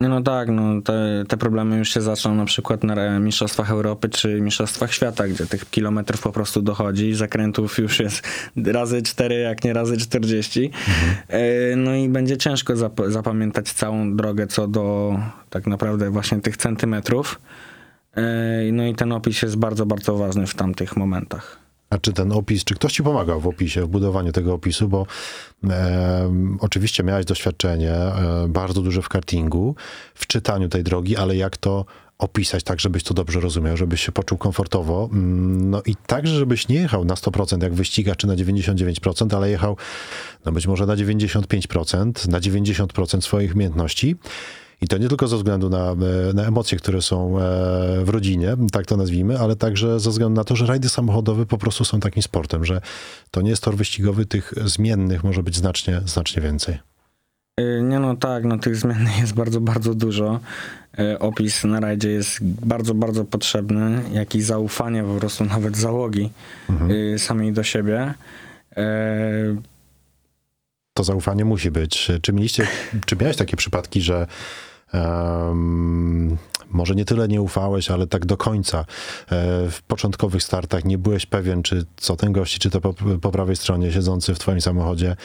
No 0.00 0.22
tak, 0.22 0.48
no 0.48 0.82
te, 0.82 1.24
te 1.28 1.36
problemy 1.36 1.78
już 1.78 1.94
się 1.94 2.00
zaczną 2.00 2.34
na 2.34 2.44
przykład 2.44 2.84
na 2.84 2.92
re- 2.92 3.20
Mistrzostwach 3.20 3.70
Europy 3.70 4.08
czy 4.08 4.40
Mistrzostwach 4.40 4.92
Świata, 4.94 5.28
gdzie 5.28 5.46
tych 5.46 5.70
kilometrów 5.70 6.20
po 6.22 6.32
prostu 6.32 6.62
dochodzi 6.62 7.14
zakrętów 7.14 7.78
już 7.78 8.00
jest 8.00 8.22
razy 8.66 9.02
4, 9.02 9.34
jak 9.34 9.64
nie 9.64 9.72
razy 9.72 9.96
40. 9.96 10.70
E, 11.28 11.76
No 11.76 11.94
i 11.94 12.08
będzie 12.08 12.36
ciężko 12.36 12.72
zap- 12.74 13.10
zapamiętać 13.10 13.72
całą 13.72 14.16
drogę 14.16 14.46
co 14.46 14.68
do 14.68 15.16
tak 15.50 15.66
naprawdę 15.66 16.10
właśnie 16.10 16.40
tych 16.40 16.56
centymetrów. 16.56 17.40
E, 18.16 18.22
No 18.72 18.86
i 18.86 18.94
ten 18.94 19.12
opis 19.12 19.42
jest 19.42 19.56
bardzo, 19.56 19.86
bardzo 19.86 20.16
ważny 20.16 20.46
w 20.46 20.54
tamtych 20.54 20.96
momentach. 20.96 21.67
A 21.90 21.98
czy 21.98 22.12
ten 22.12 22.32
opis, 22.32 22.64
czy 22.64 22.74
ktoś 22.74 22.92
ci 22.92 23.02
pomagał 23.02 23.40
w 23.40 23.46
opisie, 23.46 23.82
w 23.82 23.88
budowaniu 23.88 24.32
tego 24.32 24.54
opisu, 24.54 24.88
bo 24.88 25.06
e, 25.64 26.32
oczywiście 26.60 27.02
miałeś 27.02 27.26
doświadczenie 27.26 27.92
e, 27.92 28.46
bardzo 28.48 28.82
duże 28.82 29.02
w 29.02 29.08
kartingu, 29.08 29.74
w 30.14 30.26
czytaniu 30.26 30.68
tej 30.68 30.82
drogi, 30.82 31.16
ale 31.16 31.36
jak 31.36 31.56
to 31.56 31.84
opisać 32.18 32.64
tak, 32.64 32.80
żebyś 32.80 33.02
to 33.02 33.14
dobrze 33.14 33.40
rozumiał, 33.40 33.76
żebyś 33.76 34.06
się 34.06 34.12
poczuł 34.12 34.38
komfortowo, 34.38 35.08
mm, 35.12 35.70
no 35.70 35.82
i 35.86 35.96
także, 36.06 36.34
żebyś 36.34 36.68
nie 36.68 36.76
jechał 36.76 37.04
na 37.04 37.14
100% 37.14 37.62
jak 37.62 37.74
wyściga, 37.74 38.14
czy 38.14 38.26
na 38.26 38.36
99%, 38.36 39.36
ale 39.36 39.50
jechał 39.50 39.76
no 40.44 40.52
być 40.52 40.66
może 40.66 40.86
na 40.86 40.96
95%, 40.96 42.28
na 42.28 42.40
90% 42.40 43.20
swoich 43.20 43.54
umiejętności. 43.54 44.16
I 44.80 44.88
to 44.88 44.98
nie 44.98 45.08
tylko 45.08 45.28
ze 45.28 45.36
względu 45.36 45.70
na, 45.70 45.90
e, 45.90 45.96
na 46.34 46.42
emocje, 46.44 46.78
które 46.78 47.02
są 47.02 47.38
e, 47.38 47.42
w 48.04 48.08
rodzinie, 48.08 48.56
tak 48.72 48.86
to 48.86 48.96
nazwijmy, 48.96 49.38
ale 49.38 49.56
także 49.56 50.00
ze 50.00 50.10
względu 50.10 50.36
na 50.36 50.44
to, 50.44 50.56
że 50.56 50.66
rajdy 50.66 50.88
samochodowe 50.88 51.46
po 51.46 51.58
prostu 51.58 51.84
są 51.84 52.00
takim 52.00 52.22
sportem, 52.22 52.64
że 52.64 52.80
to 53.30 53.42
nie 53.42 53.50
jest 53.50 53.62
tor 53.62 53.76
wyścigowy, 53.76 54.26
tych 54.26 54.52
zmiennych 54.64 55.24
może 55.24 55.42
być 55.42 55.56
znacznie, 55.56 56.00
znacznie 56.06 56.42
więcej. 56.42 56.78
Y, 57.60 57.82
Nie 57.82 57.98
no 57.98 58.16
tak, 58.16 58.44
no 58.44 58.58
tych 58.58 58.76
zmiennych 58.76 59.18
jest 59.18 59.34
bardzo, 59.34 59.60
bardzo 59.60 59.94
dużo. 59.94 60.40
Opis 61.18 61.64
na 61.64 61.80
rajdzie 61.80 62.10
jest 62.10 62.38
bardzo, 62.42 62.94
bardzo 62.94 63.24
potrzebny, 63.24 64.02
jak 64.12 64.34
i 64.34 64.42
zaufanie 64.42 65.02
po 65.02 65.14
prostu 65.14 65.44
nawet 65.44 65.76
załogi 65.76 66.30
y, 67.14 67.18
samej 67.18 67.52
do 67.52 67.62
siebie. 67.62 68.14
To 70.94 71.04
zaufanie 71.04 71.44
musi 71.44 71.70
być. 71.70 72.10
Czy 72.22 72.32
mieliście, 72.32 72.66
czy 73.06 73.16
miałeś 73.16 73.36
takie 73.36 73.56
przypadki, 73.56 74.00
że 74.00 74.26
może 76.70 76.94
nie 76.94 77.04
tyle 77.04 77.28
nie 77.28 77.42
ufałeś, 77.42 77.90
ale 77.90 78.06
tak 78.06 78.26
do 78.26 78.36
końca 78.36 78.78
e, 78.78 78.84
w 79.70 79.82
początkowych 79.82 80.42
startach 80.42 80.84
nie 80.84 80.98
byłeś 80.98 81.26
pewien, 81.26 81.62
czy 81.62 81.84
co 81.96 82.16
ten 82.16 82.32
gości, 82.32 82.58
czy 82.58 82.70
to 82.70 82.80
po, 82.80 82.94
po 83.20 83.30
prawej 83.30 83.56
stronie 83.56 83.92
siedzący 83.92 84.34
w 84.34 84.38
twoim 84.38 84.60
samochodzie, 84.60 85.16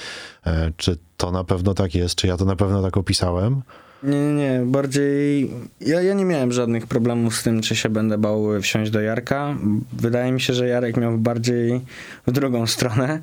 e, 0.45 0.71
czy 0.77 0.97
to 1.17 1.31
na 1.31 1.43
pewno 1.43 1.73
tak 1.73 1.95
jest, 1.95 2.15
czy 2.15 2.27
ja 2.27 2.37
to 2.37 2.45
na 2.45 2.55
pewno 2.55 2.81
tak 2.81 2.97
opisałem? 2.97 3.61
Nie, 4.03 4.19
nie, 4.19 4.33
nie, 4.33 4.61
bardziej. 4.65 5.51
Ja, 5.81 6.01
ja 6.01 6.13
nie 6.13 6.25
miałem 6.25 6.51
żadnych 6.51 6.87
problemów 6.87 7.35
z 7.35 7.43
tym, 7.43 7.61
czy 7.61 7.75
się 7.75 7.89
będę 7.89 8.17
bał 8.17 8.61
wsiąść 8.61 8.91
do 8.91 9.01
Jarka. 9.01 9.55
Wydaje 9.93 10.31
mi 10.31 10.41
się, 10.41 10.53
że 10.53 10.67
Jarek 10.67 10.97
miał 10.97 11.17
bardziej 11.17 11.81
w 12.27 12.31
drugą 12.31 12.67
stronę, 12.75 13.21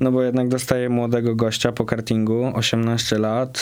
no 0.00 0.12
bo 0.12 0.22
jednak 0.22 0.48
dostaje 0.48 0.88
młodego 0.88 1.34
gościa 1.34 1.72
po 1.72 1.84
kartingu, 1.84 2.52
18 2.54 3.18
lat. 3.18 3.58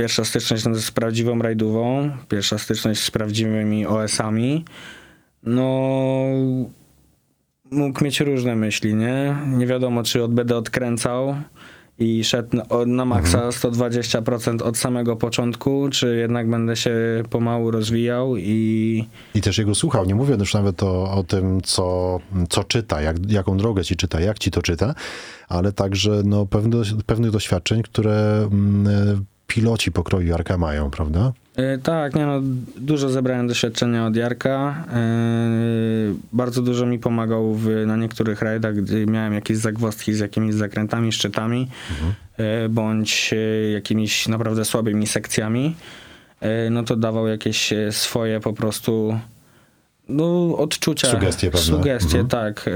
Pierwsza 0.00 0.24
styczność 0.24 0.64
no, 0.64 0.74
z 0.74 0.90
prawdziwą 0.90 1.38
rajdową, 1.38 2.10
pierwsza 2.28 2.58
styczność 2.58 3.02
z 3.02 3.10
prawdziwymi 3.10 3.86
OS-ami. 3.86 4.64
No, 5.42 5.80
mógł 7.70 8.04
mieć 8.04 8.20
różne 8.20 8.56
myśli, 8.56 8.94
nie? 8.94 9.36
Nie 9.46 9.66
wiadomo, 9.66 10.02
czy 10.02 10.24
od 10.24 10.34
będę 10.34 10.56
odkręcał 10.56 11.36
i 11.98 12.24
szedł 12.24 12.58
na, 12.86 13.04
maksa 13.04 13.48
120% 13.48 14.62
od 14.62 14.78
samego 14.78 15.16
początku, 15.16 15.88
czy 15.90 16.16
jednak 16.16 16.50
będę 16.50 16.76
się 16.76 16.94
pomału 17.30 17.70
rozwijał 17.70 18.36
i 18.36 19.04
I 19.34 19.40
też 19.40 19.58
jego 19.58 19.74
słuchał. 19.74 20.04
Nie 20.04 20.14
mówię 20.14 20.36
już 20.38 20.54
nawet 20.54 20.82
o, 20.82 21.12
o 21.12 21.24
tym, 21.24 21.60
co, 21.60 22.18
co 22.48 22.64
czyta, 22.64 23.02
jak, 23.02 23.16
jaką 23.30 23.56
drogę 23.56 23.84
ci 23.84 23.96
czyta, 23.96 24.20
jak 24.20 24.38
ci 24.38 24.50
to 24.50 24.62
czyta, 24.62 24.94
ale 25.48 25.72
także 25.72 26.22
no, 26.24 26.46
pewne, 26.46 26.82
pewnych 27.06 27.30
doświadczeń, 27.30 27.82
które 27.82 28.48
mm, 28.52 29.24
piloci 29.54 29.92
pokroju 29.92 30.26
Jarka 30.26 30.58
mają, 30.58 30.90
prawda? 30.90 31.32
E, 31.56 31.78
Tak, 31.78 32.14
nie 32.14 32.26
no, 32.26 32.40
dużo 32.76 33.08
zebrałem 33.08 33.46
doświadczenia 33.48 34.06
od 34.06 34.16
Jarka. 34.16 34.84
E, 34.92 35.00
Bardzo 36.32 36.62
dużo 36.62 36.86
mi 36.86 36.98
pomagał 36.98 37.54
w, 37.54 37.68
na 37.86 37.96
niektórych 37.96 38.42
rajdach, 38.42 38.74
gdy 38.76 39.06
miałem 39.06 39.34
jakieś 39.34 39.56
zagwozdki 39.56 40.14
z 40.14 40.18
jakimiś 40.18 40.54
zakrętami, 40.54 41.12
szczytami, 41.12 41.68
e, 42.36 42.68
bądź 42.68 43.34
jakimiś 43.74 44.28
naprawdę 44.28 44.64
słabymi 44.64 45.06
sekcjami. 45.06 45.74
No 46.70 46.82
to 46.82 46.96
dawał 46.96 47.28
jakieś 47.28 47.72
swoje 47.90 48.40
po 48.40 48.52
prostu 48.52 49.18
no, 50.10 50.56
odczucia. 50.58 51.08
Sugestie 51.10 51.50
pewne. 51.50 51.66
Sugestie, 51.66 52.18
Mhm. 52.20 52.28
tak. 52.28 52.68
E, 52.68 52.72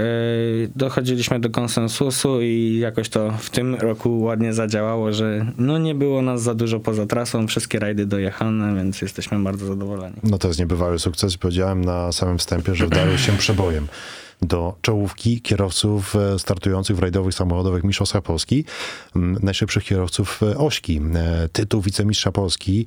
Dochodziliśmy 0.77 1.41
do 1.41 1.51
konsensusu 1.51 2.41
i 2.43 2.79
jakoś 2.83 3.09
to 3.09 3.33
w 3.39 3.51
tym 3.51 3.75
roku 3.75 4.21
ładnie 4.23 4.53
zadziałało, 4.53 5.13
że 5.13 5.47
no 5.59 5.79
nie 5.79 5.95
było 5.95 6.23
nas 6.23 6.43
za 6.43 6.55
dużo 6.55 6.81
poza 6.81 7.07
trasą, 7.07 7.47
wszystkie 7.47 7.79
rajdy 7.79 8.07
dojechane, 8.07 8.75
więc 8.77 9.03
jesteśmy 9.03 9.39
bardzo 9.39 9.67
zadowoleni. 9.67 10.17
No 10.23 10.39
to 10.39 10.49
jest 10.49 10.61
niebywały 10.61 10.99
sukces. 10.99 11.37
Powiedziałem 11.37 11.85
na 11.85 12.13
samym 12.13 12.39
wstępie, 12.39 12.75
że 12.75 12.87
wdarły 12.87 13.19
się 13.19 13.33
przebojem 13.33 13.87
do 14.47 14.75
czołówki 14.83 15.41
kierowców 15.41 16.17
e, 16.17 16.39
startujących 16.39 16.97
w 16.97 16.99
rajdowych 16.99 17.35
samochodowych 17.35 17.85
Mistrzostwa 17.85 18.23
Polski, 18.23 18.65
najszybszych 19.15 19.85
kierowców 19.85 20.43
e, 20.43 20.59
Ośki, 20.59 21.01
e, 21.15 21.49
tytuł 21.49 21.81
wicemistrza 21.81 22.33
Polski. 22.33 22.87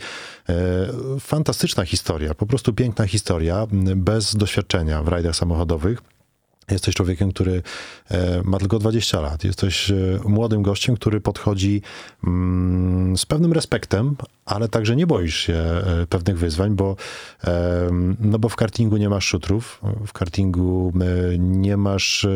Fantastyczna 1.20 1.86
historia, 1.86 2.34
po 2.34 2.46
prostu 2.46 2.74
piękna 2.74 3.08
historia, 3.08 3.68
bez 3.96 4.36
doświadczenia 4.36 5.04
w 5.04 5.08
rajdach 5.08 5.36
samochodowych. 5.36 6.17
Jesteś 6.72 6.96
człowiekiem, 6.96 7.32
który 7.32 7.62
e, 8.12 8.42
ma 8.44 8.58
tylko 8.58 8.80
20 8.80 9.22
lat. 9.22 9.44
Jesteś 9.44 9.92
e, 9.92 9.96
młodym 10.26 10.62
gościem, 10.62 10.96
który 10.96 11.22
podchodzi 11.22 11.82
mm, 12.24 13.18
z 13.18 13.26
pewnym 13.26 13.54
respektem, 13.54 14.16
ale 14.46 14.68
także 14.68 14.96
nie 14.96 15.08
boisz 15.08 15.36
się 15.36 15.54
e, 15.54 16.08
pewnych 16.10 16.38
wyzwań, 16.38 16.76
bo, 16.76 16.96
no 18.20 18.40
bo 18.40 18.50
w 18.50 18.56
kartingu 18.56 18.98
nie 18.98 19.10
masz 19.10 19.26
szutrów, 19.26 19.82
w 20.08 20.14
kartingu 20.14 20.94
nie 21.38 21.78
masz 21.78 22.28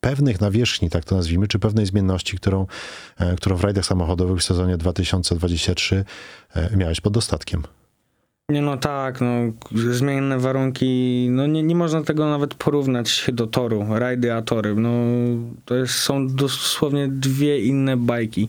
pewnych 0.00 0.40
nawierzchni, 0.40 0.90
tak 0.90 1.04
to 1.04 1.16
nazwijmy, 1.16 1.48
czy 1.48 1.58
pewnej 1.58 1.86
zmienności, 1.86 2.36
którą, 2.36 2.66
którą 3.36 3.56
w 3.56 3.64
rajdach 3.64 3.84
samochodowych 3.86 4.38
w 4.38 4.44
sezonie 4.44 4.76
2023 4.76 6.04
e, 6.54 6.76
miałeś 6.76 7.00
pod 7.00 7.12
dostatkiem. 7.12 7.62
Nie 8.48 8.62
no 8.62 8.76
tak, 8.76 9.20
no 9.20 9.28
zmienne 9.92 10.38
warunki, 10.38 11.26
no 11.30 11.46
nie, 11.46 11.62
nie 11.62 11.74
można 11.74 12.02
tego 12.02 12.26
nawet 12.30 12.54
porównać 12.54 13.26
do 13.32 13.46
toru, 13.46 13.86
rajdy 13.90 14.32
a 14.34 14.42
tory, 14.42 14.74
no 14.74 14.90
to 15.64 15.74
jest, 15.74 15.94
są 15.94 16.26
dosłownie 16.26 17.08
dwie 17.08 17.58
inne 17.60 17.96
bajki. 17.96 18.48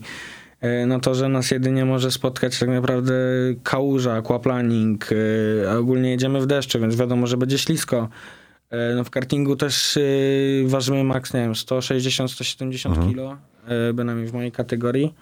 E, 0.60 0.86
Na 0.86 1.00
torze 1.00 1.28
nas 1.28 1.50
jedynie 1.50 1.84
może 1.84 2.10
spotkać 2.10 2.58
tak 2.58 2.68
naprawdę 2.68 3.14
kałuża, 3.62 4.14
aquaplaning, 4.14 5.08
e, 5.12 5.70
a 5.70 5.76
ogólnie 5.76 6.10
jedziemy 6.10 6.40
w 6.40 6.46
deszczu, 6.46 6.80
więc 6.80 6.96
wiadomo, 6.96 7.26
że 7.26 7.36
będzie 7.36 7.58
ślisko. 7.58 8.08
E, 8.70 8.94
No 8.94 9.04
w 9.04 9.10
kartingu 9.10 9.56
też 9.56 9.98
ważymy 10.66 11.04
maks, 11.04 11.34
nie 11.34 11.40
wiem, 11.40 11.52
160-170 11.54 13.08
kilo, 13.08 13.36
e, 13.66 13.92
bynajmniej 13.92 14.26
w 14.28 14.32
mojej 14.32 14.52
kategorii. 14.52 15.14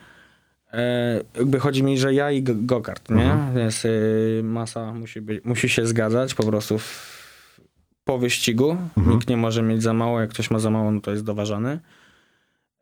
E, 0.75 1.21
jakby 1.37 1.61
chodzi 1.61 1.83
mi, 1.83 1.99
że 1.99 2.15
ja 2.15 2.31
i 2.31 2.43
go- 2.43 2.55
go-kart, 2.55 3.11
nie? 3.11 3.37
Więc 3.57 3.85
y, 3.85 4.41
masa 4.45 4.93
musi, 4.95 5.21
być, 5.21 5.45
musi 5.45 5.69
się 5.69 5.87
zgadzać 5.87 6.35
po 6.35 6.47
prostu 6.47 6.79
w, 6.79 7.15
po 8.05 8.19
wyścigu. 8.19 8.77
Nikt 8.97 9.29
nie 9.29 9.37
może 9.37 9.63
mieć 9.63 9.83
za 9.83 9.93
mało, 9.93 10.21
jak 10.21 10.31
ktoś 10.31 10.51
ma 10.51 10.59
za 10.59 10.71
mało, 10.71 10.91
no 10.91 11.01
to 11.01 11.11
jest 11.11 11.25
doważany. 11.25 11.81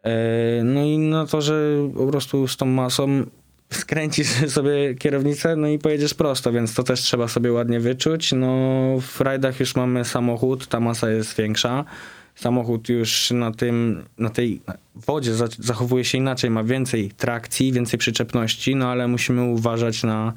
E, 0.04 0.10
no 0.64 0.84
i 0.84 0.98
na 0.98 1.26
to, 1.26 1.40
że 1.40 1.88
po 1.96 2.06
prostu 2.06 2.48
z 2.48 2.56
tą 2.56 2.66
masą 2.66 3.24
skręcisz 3.70 4.28
sobie 4.56 4.94
kierownicę, 4.94 5.56
no 5.56 5.68
i 5.68 5.78
pojedziesz 5.78 6.14
prosto, 6.14 6.52
więc 6.52 6.74
to 6.74 6.82
też 6.82 7.00
trzeba 7.00 7.28
sobie 7.28 7.52
ładnie 7.52 7.80
wyczuć. 7.80 8.32
No 8.32 8.56
w 9.00 9.20
rajdach 9.20 9.60
już 9.60 9.76
mamy 9.76 10.04
samochód, 10.04 10.66
ta 10.66 10.80
masa 10.80 11.10
jest 11.10 11.36
większa. 11.36 11.84
Samochód 12.34 12.88
już 12.88 13.30
na 13.30 13.50
tym, 13.50 14.04
na 14.18 14.30
tej 14.30 14.60
wodzie 14.94 15.34
za- 15.34 15.48
zachowuje 15.58 16.04
się 16.04 16.18
inaczej, 16.18 16.50
ma 16.50 16.64
więcej 16.64 17.10
trakcji, 17.10 17.72
więcej 17.72 17.98
przyczepności, 17.98 18.76
no 18.76 18.88
ale 18.88 19.08
musimy 19.08 19.42
uważać 19.44 20.02
na 20.02 20.32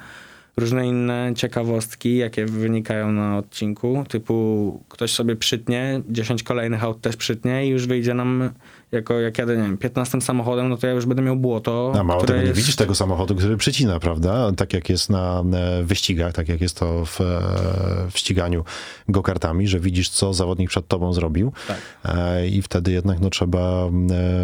różne 0.58 0.88
inne 0.88 1.32
ciekawostki, 1.36 2.18
jakie 2.18 2.46
wynikają 2.46 3.12
na 3.12 3.38
odcinku, 3.38 4.06
typu 4.10 4.84
ktoś 4.90 5.12
sobie 5.14 5.36
przytnie, 5.36 6.02
10 6.10 6.44
kolejnych 6.44 6.84
aut 6.84 7.02
też 7.02 7.16
przytnie 7.16 7.68
i 7.68 7.70
już 7.70 7.88
wyjdzie 7.88 8.14
nam, 8.14 8.50
jako 8.92 9.20
jak 9.20 9.38
jadę, 9.38 9.58
nie 9.58 9.64
wiem, 9.64 9.78
15 9.78 10.22
samochodem, 10.22 10.70
no 10.70 10.78
to 10.78 10.88
ja 10.88 10.94
już 10.94 11.06
będę 11.06 11.24
miał 11.24 11.36
błoto, 11.36 11.94
A 12.00 12.04
mało 12.04 12.22
tego, 12.22 12.40
nie 12.40 12.46
jest... 12.46 12.58
widzisz 12.58 12.76
tego 12.76 12.96
samochodu, 12.96 13.36
który 13.36 13.58
przycina, 13.58 14.00
prawda? 14.00 14.52
Tak 14.52 14.74
jak 14.74 14.90
jest 14.90 15.10
na 15.10 15.44
e, 15.54 15.84
wyścigach, 15.84 16.34
tak 16.34 16.50
jak 16.50 16.62
jest 16.62 16.80
to 16.80 17.06
w, 17.06 17.22
e, 17.22 17.26
w 18.12 18.18
ściganiu 18.18 18.64
go-kartami, 19.10 19.68
że 19.68 19.80
widzisz, 19.80 20.10
co 20.10 20.34
zawodnik 20.34 20.70
przed 20.70 20.88
tobą 20.88 21.14
zrobił 21.14 21.52
Tak. 21.68 21.78
e, 22.06 22.48
i 22.48 22.62
wtedy 22.62 22.92
jednak 22.92 23.20
no, 23.20 23.30
trzeba, 23.30 23.90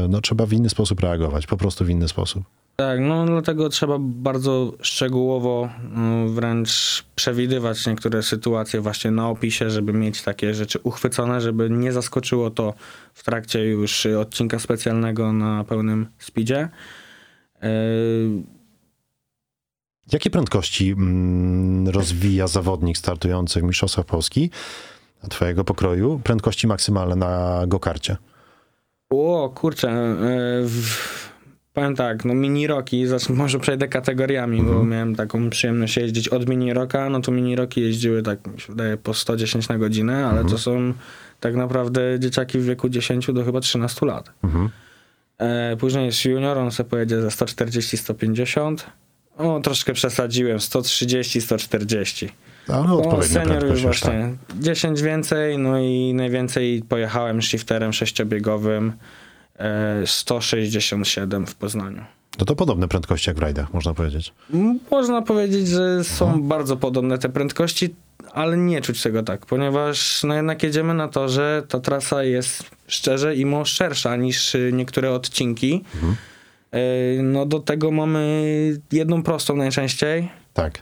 no, 0.09 0.21
trzeba 0.21 0.45
w 0.45 0.53
inny 0.53 0.69
sposób 0.69 0.99
reagować, 0.99 1.47
po 1.47 1.57
prostu 1.57 1.85
w 1.85 1.89
inny 1.89 2.07
sposób. 2.07 2.43
Tak, 2.75 2.99
no 2.99 3.25
dlatego 3.25 3.69
trzeba 3.69 3.97
bardzo 3.99 4.73
szczegółowo 4.81 5.69
no, 5.91 6.27
wręcz 6.29 7.03
przewidywać 7.21 7.87
niektóre 7.87 8.23
sytuacje 8.23 8.81
właśnie 8.81 9.11
na 9.11 9.29
opisie, 9.29 9.69
żeby 9.69 9.93
mieć 9.93 10.21
takie 10.21 10.53
rzeczy 10.53 10.79
uchwycone, 10.83 11.41
żeby 11.41 11.69
nie 11.69 11.91
zaskoczyło 11.91 12.51
to 12.51 12.73
w 13.13 13.23
trakcie 13.23 13.65
już 13.65 14.05
odcinka 14.05 14.59
specjalnego 14.59 15.33
na 15.33 15.63
pełnym 15.63 16.07
speedzie. 16.19 16.69
Yy, 17.61 17.69
Jakie 20.13 20.29
prędkości 20.29 20.89
mm, 20.91 21.87
rozwija 21.89 22.47
zawodnik 22.47 22.97
startujący 22.97 23.59
w 23.59 23.63
Mistrzostwach 23.63 24.05
Polski 24.05 24.49
twojego 25.29 25.63
pokroju? 25.63 26.21
Prędkości 26.23 26.67
maksymalne 26.67 27.15
na 27.15 27.63
go-karcie. 27.67 28.17
O, 29.09 29.51
kurczę. 29.55 30.15
w- 30.65 31.30
Powiem 31.73 31.95
tak, 31.95 32.25
no 32.25 32.33
mini 32.33 32.67
roki, 32.67 33.07
zacznę, 33.07 33.35
może 33.43 33.59
przejdę 33.59 33.87
kategoriami, 33.87 34.63
bo 34.63 34.83
miałem 34.83 35.15
taką 35.15 35.49
przyjemność 35.49 35.97
jeździć 35.97 36.27
od 36.27 36.49
mini 36.49 36.73
roka, 36.73 37.09
no 37.09 37.21
to 37.21 37.31
mini 37.31 37.55
roki 37.55 37.81
jeździły 37.81 38.23
tak, 38.23 38.47
mi 38.47 38.59
się 38.59 38.67
wydaje, 38.73 38.97
po 38.97 39.13
110 39.13 39.69
na 39.69 39.77
godzinę, 39.77 40.27
ale 40.27 40.45
to 40.45 40.57
są 40.57 40.93
tak 41.39 41.55
naprawdę 41.55 42.19
dzieciaki 42.19 42.59
w 42.59 42.65
wieku 42.65 42.89
10 42.89 43.27
do 43.33 43.45
chyba 43.45 43.59
13 43.59 44.05
lat. 44.05 44.31
Mhm. 44.43 44.69
E, 45.37 45.77
później 45.77 46.05
jest 46.05 46.25
junior, 46.25 46.57
on 46.57 46.71
sobie 46.71 46.89
pojedzie 46.89 47.21
za 47.21 47.27
140-150. 47.27 48.75
O, 49.37 49.59
troszkę 49.59 49.93
przesadziłem, 49.93 50.57
130-140. 50.57 52.29
Ale 52.67 52.93
O, 52.93 52.97
odpowiednia 52.97 53.43
senior 53.43 53.65
już 53.65 53.83
już 53.83 53.99
tak. 53.99 54.11
właśnie 54.11 54.35
10 54.59 55.01
więcej, 55.01 55.57
no 55.57 55.79
i 55.79 56.13
najwięcej 56.13 56.83
pojechałem 56.89 57.41
shifterem 57.41 57.93
sześciobiegowym 57.93 58.93
167 60.05 61.45
w 61.47 61.55
Poznaniu. 61.55 62.03
No 62.39 62.45
to 62.45 62.55
podobne 62.55 62.87
prędkości 62.87 63.29
jak 63.29 63.37
w 63.37 63.41
rajdach, 63.41 63.73
można 63.73 63.93
powiedzieć. 63.93 64.33
M, 64.53 64.79
Można 64.91 65.21
powiedzieć, 65.21 65.67
że 65.67 66.03
są 66.03 66.25
Mhm. 66.25 66.47
bardzo 66.47 66.77
podobne 66.77 67.17
te 67.17 67.29
prędkości, 67.29 67.95
ale 68.33 68.57
nie 68.57 68.81
czuć 68.81 69.01
tego 69.03 69.23
tak, 69.23 69.45
ponieważ 69.45 70.23
no 70.23 70.33
jednak 70.35 70.63
jedziemy 70.63 70.93
na 70.93 71.07
to, 71.07 71.29
że 71.29 71.63
ta 71.67 71.79
trasa 71.79 72.23
jest 72.23 72.63
szczerze 72.87 73.35
imo 73.35 73.65
szersza 73.65 74.15
niż 74.15 74.55
y, 74.55 74.71
niektóre 74.73 75.11
odcinki. 75.11 75.83
Mhm. 75.95 76.15
E, 76.71 76.79
No 77.23 77.45
do 77.45 77.59
tego 77.59 77.91
mamy 77.91 78.43
jedną 78.91 79.23
prostą 79.23 79.55
najczęściej 79.55 80.29
Tak. 80.53 80.79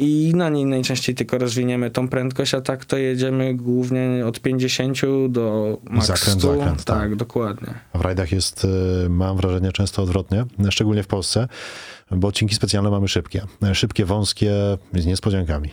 I 0.00 0.32
na 0.34 0.48
niej 0.48 0.64
najczęściej 0.64 1.14
tylko 1.14 1.38
rozwiniemy 1.38 1.90
tą 1.90 2.08
prędkość, 2.08 2.54
a 2.54 2.60
tak 2.60 2.84
to 2.84 2.96
jedziemy 2.96 3.54
głównie 3.54 4.26
od 4.26 4.40
50 4.40 4.98
do 5.28 5.78
max 5.90 6.06
Zakręt, 6.06 6.40
100. 6.40 6.56
zakręt, 6.56 6.84
tak. 6.84 6.98
tak, 6.98 7.16
dokładnie. 7.16 7.74
A 7.92 7.98
w 7.98 8.00
rajdach 8.00 8.32
jest, 8.32 8.66
y, 9.04 9.08
mam 9.08 9.36
wrażenie, 9.36 9.72
często 9.72 10.02
odwrotnie, 10.02 10.44
szczególnie 10.70 11.02
w 11.02 11.06
Polsce, 11.06 11.48
bo 12.10 12.28
odcinki 12.28 12.54
specjalne 12.54 12.90
mamy 12.90 13.08
szybkie. 13.08 13.42
Szybkie, 13.72 14.04
wąskie, 14.04 14.52
z 14.94 15.06
niespodziankami. 15.06 15.70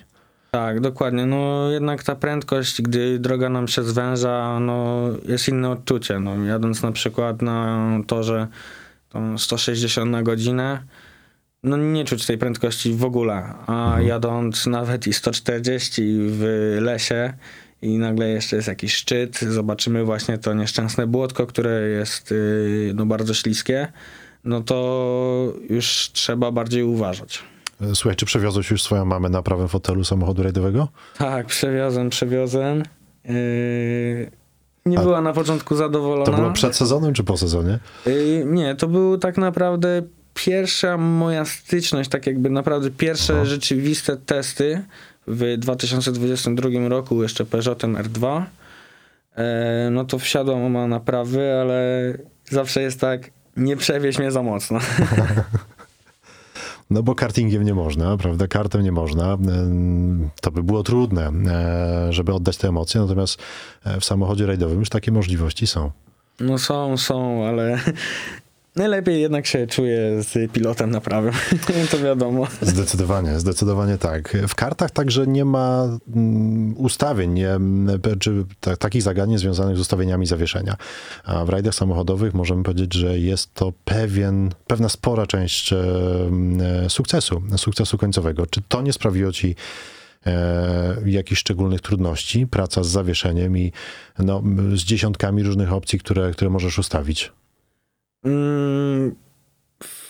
Tak, 0.51 0.79
dokładnie. 0.79 1.25
No 1.25 1.71
jednak 1.71 2.03
ta 2.03 2.15
prędkość, 2.15 2.81
gdy 2.81 3.19
droga 3.19 3.49
nam 3.49 3.67
się 3.67 3.83
zwęża, 3.83 4.59
no 4.59 5.03
jest 5.27 5.47
inne 5.47 5.69
odczucie. 5.69 6.19
No, 6.19 6.45
jadąc 6.45 6.83
na 6.83 6.91
przykład 6.91 7.41
na 7.41 7.89
torze 8.07 8.47
tą 9.09 9.37
160 9.37 10.11
na 10.11 10.23
godzinę, 10.23 10.83
no 11.67 11.77
nie 11.77 12.05
czuć 12.05 12.25
tej 12.25 12.37
prędkości 12.37 12.93
w 12.93 13.03
ogóle. 13.03 13.53
A 13.67 13.97
jadąc 14.01 14.67
nawet 14.67 15.07
i 15.07 15.13
140 15.13 16.01
w 16.17 16.77
lesie 16.81 17.33
i 17.81 17.97
nagle 17.97 18.29
jeszcze 18.29 18.55
jest 18.55 18.67
jakiś 18.67 18.93
szczyt, 18.93 19.39
zobaczymy 19.39 20.03
właśnie 20.03 20.37
to 20.37 20.53
nieszczęsne 20.53 21.07
błotko, 21.07 21.47
które 21.47 21.89
jest 21.89 22.31
yy, 22.31 22.91
no 22.95 23.05
bardzo 23.05 23.33
śliskie. 23.33 23.87
no 24.43 24.61
to 24.61 25.53
już 25.69 26.09
trzeba 26.13 26.51
bardziej 26.51 26.83
uważać. 26.83 27.43
Słuchaj, 27.93 28.15
czy 28.15 28.25
przewiozłeś 28.25 28.71
już 28.71 28.83
swoją 28.83 29.05
mamę 29.05 29.29
na 29.29 29.41
prawym 29.41 29.67
fotelu 29.67 30.03
samochodu 30.03 30.43
rajdowego? 30.43 30.87
Tak, 31.17 31.47
przewiozłem, 31.47 32.09
przewiozłem. 32.09 32.83
Yy, 33.25 34.31
nie 34.85 34.99
A 34.99 35.01
była 35.01 35.21
na 35.21 35.33
początku 35.33 35.75
zadowolona. 35.75 36.25
To 36.25 36.33
było 36.33 36.51
przed 36.51 36.75
sezonem 36.75 37.13
czy 37.13 37.23
po 37.23 37.37
sezonie? 37.37 37.79
Yy, 38.05 38.43
nie, 38.45 38.75
to 38.75 38.87
był 38.87 39.17
tak 39.17 39.37
naprawdę 39.37 40.01
pierwsza 40.45 40.97
moja 40.97 41.45
styczność, 41.45 42.09
tak 42.09 42.27
jakby 42.27 42.49
naprawdę 42.49 42.91
pierwsze 42.91 43.33
Aha. 43.35 43.45
rzeczywiste 43.45 44.17
testy 44.17 44.83
w 45.27 45.57
2022 45.57 46.69
roku, 46.89 47.23
jeszcze 47.23 47.45
Peugeotem 47.45 47.95
R2. 47.95 48.43
E, 49.35 49.89
no 49.91 50.05
to 50.05 50.19
wsiadła 50.19 50.55
mama 50.55 50.87
na 50.87 50.99
prawy, 50.99 51.53
ale 51.61 52.13
zawsze 52.49 52.81
jest 52.81 52.99
tak, 52.99 53.31
nie 53.57 53.77
przewieź 53.77 54.19
mnie 54.19 54.31
za 54.31 54.43
mocno. 54.43 54.79
No 56.89 57.03
bo 57.03 57.15
kartingiem 57.15 57.63
nie 57.63 57.73
można, 57.73 58.17
prawda? 58.17 58.47
Kartem 58.47 58.83
nie 58.83 58.91
można. 58.91 59.33
Em, 59.33 60.29
To 60.41 60.51
by 60.51 60.63
było 60.63 60.83
trudne, 60.83 61.31
e, 61.47 62.13
żeby 62.13 62.33
oddać 62.33 62.57
te 62.57 62.67
emocje, 62.67 63.01
natomiast 63.01 63.39
e, 63.85 63.99
w 63.99 64.05
samochodzie 64.05 64.45
rajdowym 64.45 64.79
już 64.79 64.89
takie 64.89 65.11
możliwości 65.11 65.67
są. 65.67 65.91
No 66.39 66.57
są, 66.57 66.97
są, 66.97 67.45
ale 67.45 67.79
najlepiej 68.77 69.21
jednak 69.21 69.45
się 69.45 69.67
czuję 69.67 70.23
z 70.23 70.51
pilotem 70.51 70.89
na 70.89 71.01
prawym, 71.01 71.33
to 71.91 71.99
wiadomo. 71.99 72.47
Zdecydowanie, 72.61 73.39
zdecydowanie 73.39 73.97
tak. 73.97 74.37
W 74.47 74.55
kartach 74.55 74.91
także 74.91 75.27
nie 75.27 75.45
ma 75.45 75.83
mm, 76.15 76.77
ustawień, 76.77 77.33
nie, 77.33 77.57
czy 78.19 78.45
ta, 78.59 78.77
takich 78.77 79.01
zagadnień 79.01 79.37
związanych 79.37 79.77
z 79.77 79.79
ustawieniami 79.79 80.25
zawieszenia. 80.25 80.75
A 81.23 81.45
w 81.45 81.49
rajdach 81.49 81.75
samochodowych 81.75 82.33
możemy 82.33 82.63
powiedzieć, 82.63 82.93
że 82.93 83.19
jest 83.19 83.53
to 83.53 83.73
pewien, 83.85 84.49
pewna 84.67 84.89
spora 84.89 85.27
część 85.27 85.73
e, 85.73 85.77
mm, 86.27 86.89
sukcesu, 86.89 87.41
sukcesu 87.57 87.97
końcowego. 87.97 88.45
Czy 88.45 88.61
to 88.67 88.81
nie 88.81 88.93
sprawiło 88.93 89.31
ci 89.31 89.55
e, 90.25 90.97
jakichś 91.05 91.41
szczególnych 91.41 91.81
trudności, 91.81 92.47
praca 92.47 92.83
z 92.83 92.87
zawieszeniem 92.87 93.57
i 93.57 93.71
no, 94.19 94.43
z 94.75 94.83
dziesiątkami 94.83 95.43
różnych 95.43 95.73
opcji, 95.73 95.99
które, 95.99 96.31
które 96.31 96.49
możesz 96.49 96.79
ustawić? 96.79 97.31
Mm, 98.31 99.15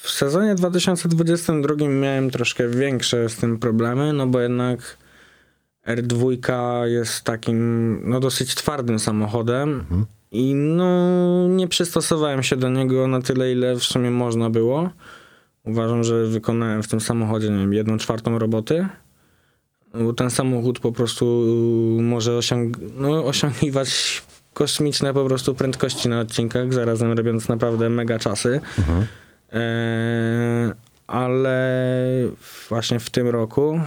W 0.02 0.10
sezonie 0.10 0.56
2022 0.56 1.88
miałem 1.88 2.30
troszkę 2.32 2.68
większe 2.70 3.30
z 3.30 3.36
tym 3.36 3.58
problemy, 3.60 4.14
no 4.14 4.28
bo 4.28 4.40
jednak 4.40 4.98
R2 5.88 6.32
jest 6.86 7.22
takim 7.24 8.00
no 8.10 8.20
dosyć 8.20 8.56
twardym 8.56 9.00
samochodem 9.00 9.86
i 10.32 10.54
no 10.56 11.48
nie 11.48 11.68
przystosowałem 11.68 12.44
się 12.44 12.56
do 12.56 12.70
niego 12.70 13.08
na 13.08 13.22
tyle, 13.22 13.52
ile 13.52 13.76
w 13.76 13.84
sumie 13.84 14.12
można 14.12 14.50
było. 14.50 14.90
Uważam, 15.66 16.04
że 16.04 16.26
wykonałem 16.26 16.84
w 16.84 16.88
tym 16.88 17.02
samochodzie, 17.02 17.50
nie 17.50 17.58
wiem, 17.58 17.74
jedną 17.74 17.98
czwartą 17.98 18.40
roboty. 18.40 18.88
Bo 19.94 20.14
ten 20.14 20.30
samochód 20.30 20.80
po 20.80 20.92
prostu 20.92 21.26
może 22.02 22.32
osiąg- 22.32 22.78
no, 22.98 23.26
osiągiwać 23.26 24.22
kosmiczne 24.62 25.14
po 25.14 25.26
prostu 25.26 25.56
prędkości 25.56 26.10
na 26.10 26.20
odcinkach, 26.20 26.74
zarazem 26.74 27.12
robiąc 27.12 27.50
naprawdę 27.50 27.90
mega 27.90 28.20
czasy. 28.20 28.62
E, 29.54 30.74
ale 31.08 31.88
właśnie 32.70 33.00
w 33.00 33.10
tym 33.10 33.28
roku, 33.28 33.80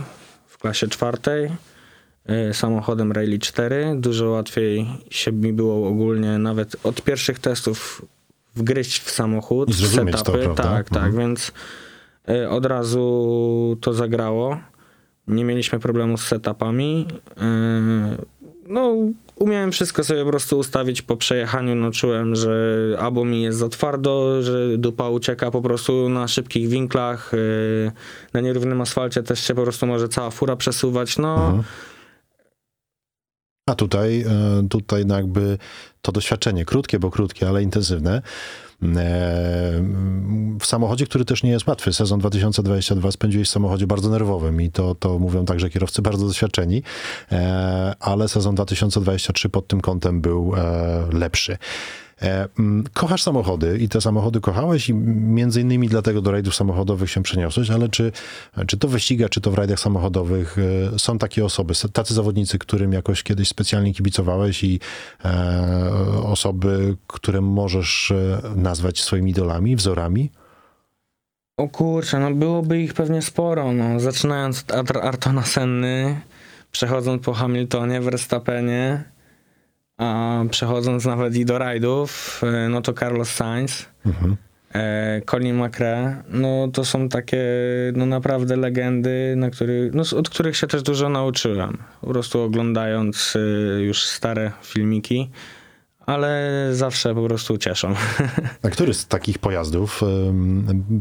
w 0.47 0.59
klasie 0.59 0.89
czwartej, 0.89 1.51
e, 2.27 2.55
samochodem 2.55 3.13
Rally 3.13 3.39
4, 3.39 3.95
dużo 3.97 4.31
łatwiej 4.31 4.87
się 5.11 5.33
mi 5.33 5.53
było 5.53 5.89
ogólnie 5.89 6.39
nawet 6.39 6.77
od 6.85 7.03
pierwszych 7.03 7.39
testów 7.39 8.03
wgryźć 8.57 9.01
w 9.03 9.11
samochód, 9.11 9.69
I 9.69 9.73
w 9.73 9.81
to, 9.81 9.87
setupy. 10.19 10.39
prawda? 10.39 10.63
Tak, 10.63 10.89
tak, 10.89 10.97
Mhm. 11.05 11.17
więc 11.19 11.53
e, 12.29 12.51
od 12.51 12.67
razu 12.67 13.77
to 13.81 13.93
zagrało. 13.93 14.59
Nie 15.29 15.45
mieliśmy 15.45 15.79
problemu 15.79 16.17
z 16.19 16.23
setupami. 16.27 17.07
E, 17.41 18.41
No, 18.69 18.95
umiałem 19.41 19.73
wszystko 19.73 20.05
sobie 20.05 20.25
po 20.25 20.31
prostu 20.31 20.59
ustawić 20.59 21.03
po 21.03 21.17
przejechaniu. 21.17 21.75
No, 21.75 21.91
czułem, 21.91 22.35
że 22.35 22.77
albo 23.01 23.25
mi 23.25 23.43
jest 23.43 23.59
za 23.59 23.69
twardo, 23.69 24.43
że 24.43 24.79
dupa 24.79 25.09
ucieka 25.09 25.51
po 25.51 25.63
prostu 25.63 26.09
na 26.09 26.29
szybkich 26.29 26.69
winklach. 26.69 27.33
e, 27.35 27.93
Na 28.33 28.41
nierównym 28.41 28.81
asfalcie 28.81 29.23
też 29.23 29.41
się 29.47 29.55
po 29.55 29.63
prostu 29.63 29.87
może 29.87 30.09
cała 30.09 30.31
fura 30.31 30.57
przesuwać. 30.57 31.19
No, 31.19 31.35
Mhm. 31.47 31.63
A 33.71 33.75
tutaj, 33.75 34.21
e, 34.21 34.69
tutaj 34.69 35.07
no 35.07 35.17
jakby 35.17 35.59
to 36.03 36.13
doświadczenie, 36.13 36.65
krótkie, 36.65 36.99
bo 36.99 37.11
krótkie, 37.11 37.49
ale 37.49 37.63
intensywne, 37.63 38.17
e, 38.17 38.23
w 40.61 40.67
samochodzie, 40.67 41.07
który 41.07 41.25
też 41.25 41.43
nie 41.43 41.51
jest 41.51 41.67
łatwy. 41.67 41.93
Sezon 41.93 42.21
2022 42.21 43.13
spędziłeś 43.13 43.49
w 43.49 43.51
samochodzie 43.51 43.87
bardzo 43.87 44.11
nerwowym 44.11 44.61
i 44.63 44.71
to, 44.71 44.95
to 44.95 45.19
mówią 45.19 45.45
także 45.45 45.71
kierowcy 45.71 46.03
bardzo 46.03 46.27
doświadczeni, 46.27 46.83
e, 47.33 47.95
ale 48.01 48.29
sezon 48.29 48.55
2023 48.55 49.49
pod 49.49 49.67
tym 49.67 49.81
kątem 49.81 50.21
był 50.21 50.53
lepszy. 51.13 51.59
E, 52.23 52.49
mm, 52.59 52.85
Kochasz 52.95 53.23
samochody 53.23 53.79
i 53.79 53.89
te 53.89 54.01
samochody 54.01 54.41
kochałeś 54.41 54.89
i 54.89 54.95
między 54.95 55.61
innymi 55.61 55.89
dlatego 55.89 56.23
do 56.23 56.31
rajdów 56.31 56.55
samochodowych 56.55 57.11
się 57.11 57.23
przeniosłeś, 57.23 57.71
ale 57.71 57.89
czy, 57.89 58.13
czy 58.67 58.77
to 58.77 58.89
wyściga, 58.89 59.29
czy 59.29 59.41
to 59.41 59.51
w 59.51 59.55
rajdach 59.55 59.81
samochodowych 59.81 60.57
e, 60.95 60.99
są 60.99 61.19
takie 61.19 61.45
osoby, 61.45 61.75
tacy 61.93 62.15
zawodnicy, 62.15 62.59
którym 62.59 62.93
jakoś 62.93 63.23
kiedyś 63.23 63.49
specjalnie 63.49 63.95
kibicowałeś 63.95 64.65
i 64.65 64.81
e, 65.25 65.31
osoby, 66.25 66.97
które 67.07 67.41
możesz 67.41 68.13
nazwać 68.57 69.01
swoimi 69.01 69.31
idolami, 69.31 69.77
wzorami? 69.77 70.31
O 71.57 71.69
kurczę, 71.69 72.19
no 72.19 72.31
byłoby 72.31 72.83
ich 72.83 72.95
pewnie 72.95 73.23
sporo, 73.23 73.73
no. 73.73 74.01
Zaczynając 74.01 74.65
od 74.73 74.91
Ar- 74.91 75.07
Artona 75.07 75.43
Senny, 75.43 76.21
przechodząc 76.73 77.23
po 77.25 77.33
Hamiltonie, 77.33 78.01
Verstappenie, 78.01 79.05
przechodząc 80.51 81.05
nawet 81.05 81.37
i 81.37 81.45
do 81.45 81.59
rajdów, 81.59 82.41
e, 82.45 82.69
no 82.69 82.81
to 82.83 82.93
Carlos 82.93 83.29
Sainz, 83.31 83.87
Mhm. 84.07 84.37
e, 84.75 85.21
Colin 85.31 85.65
McRae, 85.65 86.23
no 86.29 86.69
to 86.73 86.85
są 86.85 87.09
takie 87.09 87.45
no 87.97 88.07
naprawdę 88.07 88.57
legendy, 88.57 89.35
na 89.37 89.51
który, 89.51 89.91
no, 89.95 90.03
od 90.19 90.29
których 90.31 90.57
się 90.57 90.67
też 90.67 90.83
dużo 90.83 91.09
nauczyłem. 91.09 91.79
Po 92.01 92.07
prostu 92.07 92.41
oglądając 92.43 93.37
e, 93.37 93.81
już 93.81 94.03
stare 94.07 94.53
filmiki, 94.63 95.31
ale 96.07 96.51
zawsze 96.73 97.15
po 97.15 97.25
prostu 97.25 97.59
cieszą. 97.59 97.95
A 98.63 98.69
który 98.71 98.95
z 98.95 99.07
takich 99.07 99.39
pojazdów, 99.39 100.01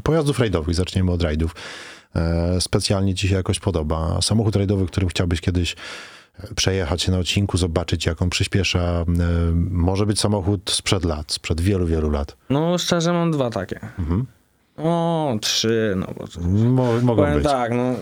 pojazdów 0.03 0.39
rajdowych, 0.39 0.75
zaczniemy 0.75 1.11
od 1.11 1.23
rajdów, 1.23 1.55
specjalnie 2.59 3.15
ci 3.15 3.27
się 3.27 3.35
jakoś 3.35 3.59
podoba? 3.59 4.21
Samochód 4.21 4.55
rajdowy, 4.55 4.85
którym 4.85 5.09
chciałbyś 5.09 5.41
kiedyś 5.41 5.75
przejechać 6.55 7.01
się 7.01 7.11
na 7.11 7.17
odcinku, 7.19 7.57
zobaczyć 7.57 8.05
jak 8.05 8.21
on 8.21 8.29
przyspiesza. 8.29 8.79
e, 8.79 9.05
Może 9.71 10.05
być 10.05 10.19
samochód 10.19 10.71
sprzed 10.71 11.05
lat, 11.05 11.31
sprzed 11.31 11.61
wielu, 11.61 11.85
wielu 11.87 12.09
lat. 12.09 12.37
No 12.49 12.77
szczerze 12.77 13.13
mam 13.13 13.31
dwa 13.31 13.49
takie. 13.49 13.79
Mhm. 13.99 14.25
O, 14.77 15.37
trzy, 15.41 15.93
no 15.97 16.07
bo 16.17 16.47
Mo, 16.49 17.01
mogą 17.01 17.21
powiem 17.23 17.37
być. 17.37 17.43
tak, 17.43 17.71
no 17.73 17.93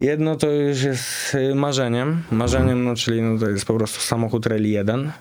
jedno 0.00 0.36
to 0.36 0.50
już 0.50 0.82
jest 0.82 1.34
y, 1.34 1.54
marzeniem, 1.54 2.22
marzeniem, 2.30 2.84
no 2.84 2.94
czyli 2.94 3.22
no, 3.22 3.38
to 3.40 3.48
jest 3.50 3.64
po 3.64 3.74
prostu 3.74 4.00
samochód 4.00 4.46
Rally 4.46 4.68
1 4.68 5.12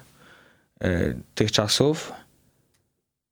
y, 0.83 1.17
tych 1.35 1.51
czasów. 1.51 2.13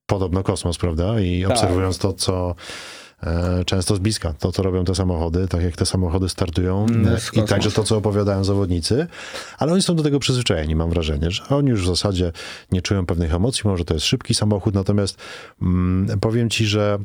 Podobno 0.06 0.44
kosmos, 0.44 0.78
prawda? 0.78 1.20
I 1.20 1.42
Tak. 1.42 1.52
obserwując 1.52 1.98
to, 1.98 2.14
co 2.14 2.50
e, 2.50 2.56
często 3.66 3.96
z 3.96 4.00
bliska, 4.00 4.34
to 4.34 4.52
co 4.52 4.64
robią 4.64 4.86
te 4.86 4.96
samochody, 4.96 5.48
tak 5.48 5.62
jak 5.64 5.76
te 5.76 5.86
samochody 5.86 6.30
startują 6.30 6.86
Mm, 6.90 7.08
e, 7.08 7.20
i 7.34 7.44
także 7.44 7.72
to, 7.72 7.84
co 7.84 7.98
opowiadają 7.98 8.44
zawodnicy, 8.44 9.08
ale 9.58 9.74
oni 9.74 9.82
są 9.82 9.96
do 9.96 10.04
tego 10.04 10.20
przyzwyczajeni, 10.20 10.76
mam 10.76 10.90
wrażenie, 10.90 11.32
że 11.32 11.44
oni 11.50 11.70
już 11.70 11.84
w 11.84 11.88
zasadzie 11.88 12.32
nie 12.72 12.82
czują 12.82 13.06
pewnych 13.06 13.34
emocji, 13.34 13.62
może 13.66 13.86
to 13.86 13.94
jest 13.94 14.06
szybki 14.06 14.34
samochód, 14.34 14.74
natomiast 14.74 15.18
mm, 15.62 16.20
powiem 16.20 16.50
ci, 16.50 16.66
że 16.66 17.00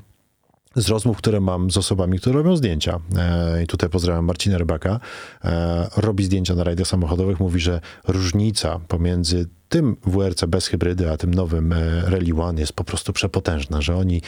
z 0.76 0.88
rozmów, 0.88 1.16
które 1.16 1.40
mam 1.40 1.70
z 1.70 1.76
osobami, 1.76 2.18
które 2.18 2.34
robią 2.34 2.56
zdjęcia, 2.56 3.00
e, 3.16 3.62
i 3.62 3.66
tutaj 3.66 3.90
pozdrawiam 3.90 4.24
Marcina 4.24 4.58
Rybaka, 4.58 5.00
e, 5.44 5.88
robi 5.96 6.24
zdjęcia 6.24 6.54
na 6.54 6.64
rajdach 6.64 6.86
samochodowych, 6.86 7.40
mówi, 7.40 7.60
że 7.60 7.80
różnica 8.08 8.80
pomiędzy 8.88 9.46
tym 9.68 9.96
WRC 10.06 10.46
bez 10.46 10.66
hybrydy, 10.66 11.10
a 11.10 11.16
tym 11.16 11.34
nowym 11.34 11.72
e, 11.72 12.00
Rally 12.00 12.42
One 12.42 12.60
jest 12.60 12.72
po 12.72 12.84
prostu 12.84 13.12
przepotężna, 13.12 13.82
że 13.82 13.96
oni 13.96 14.22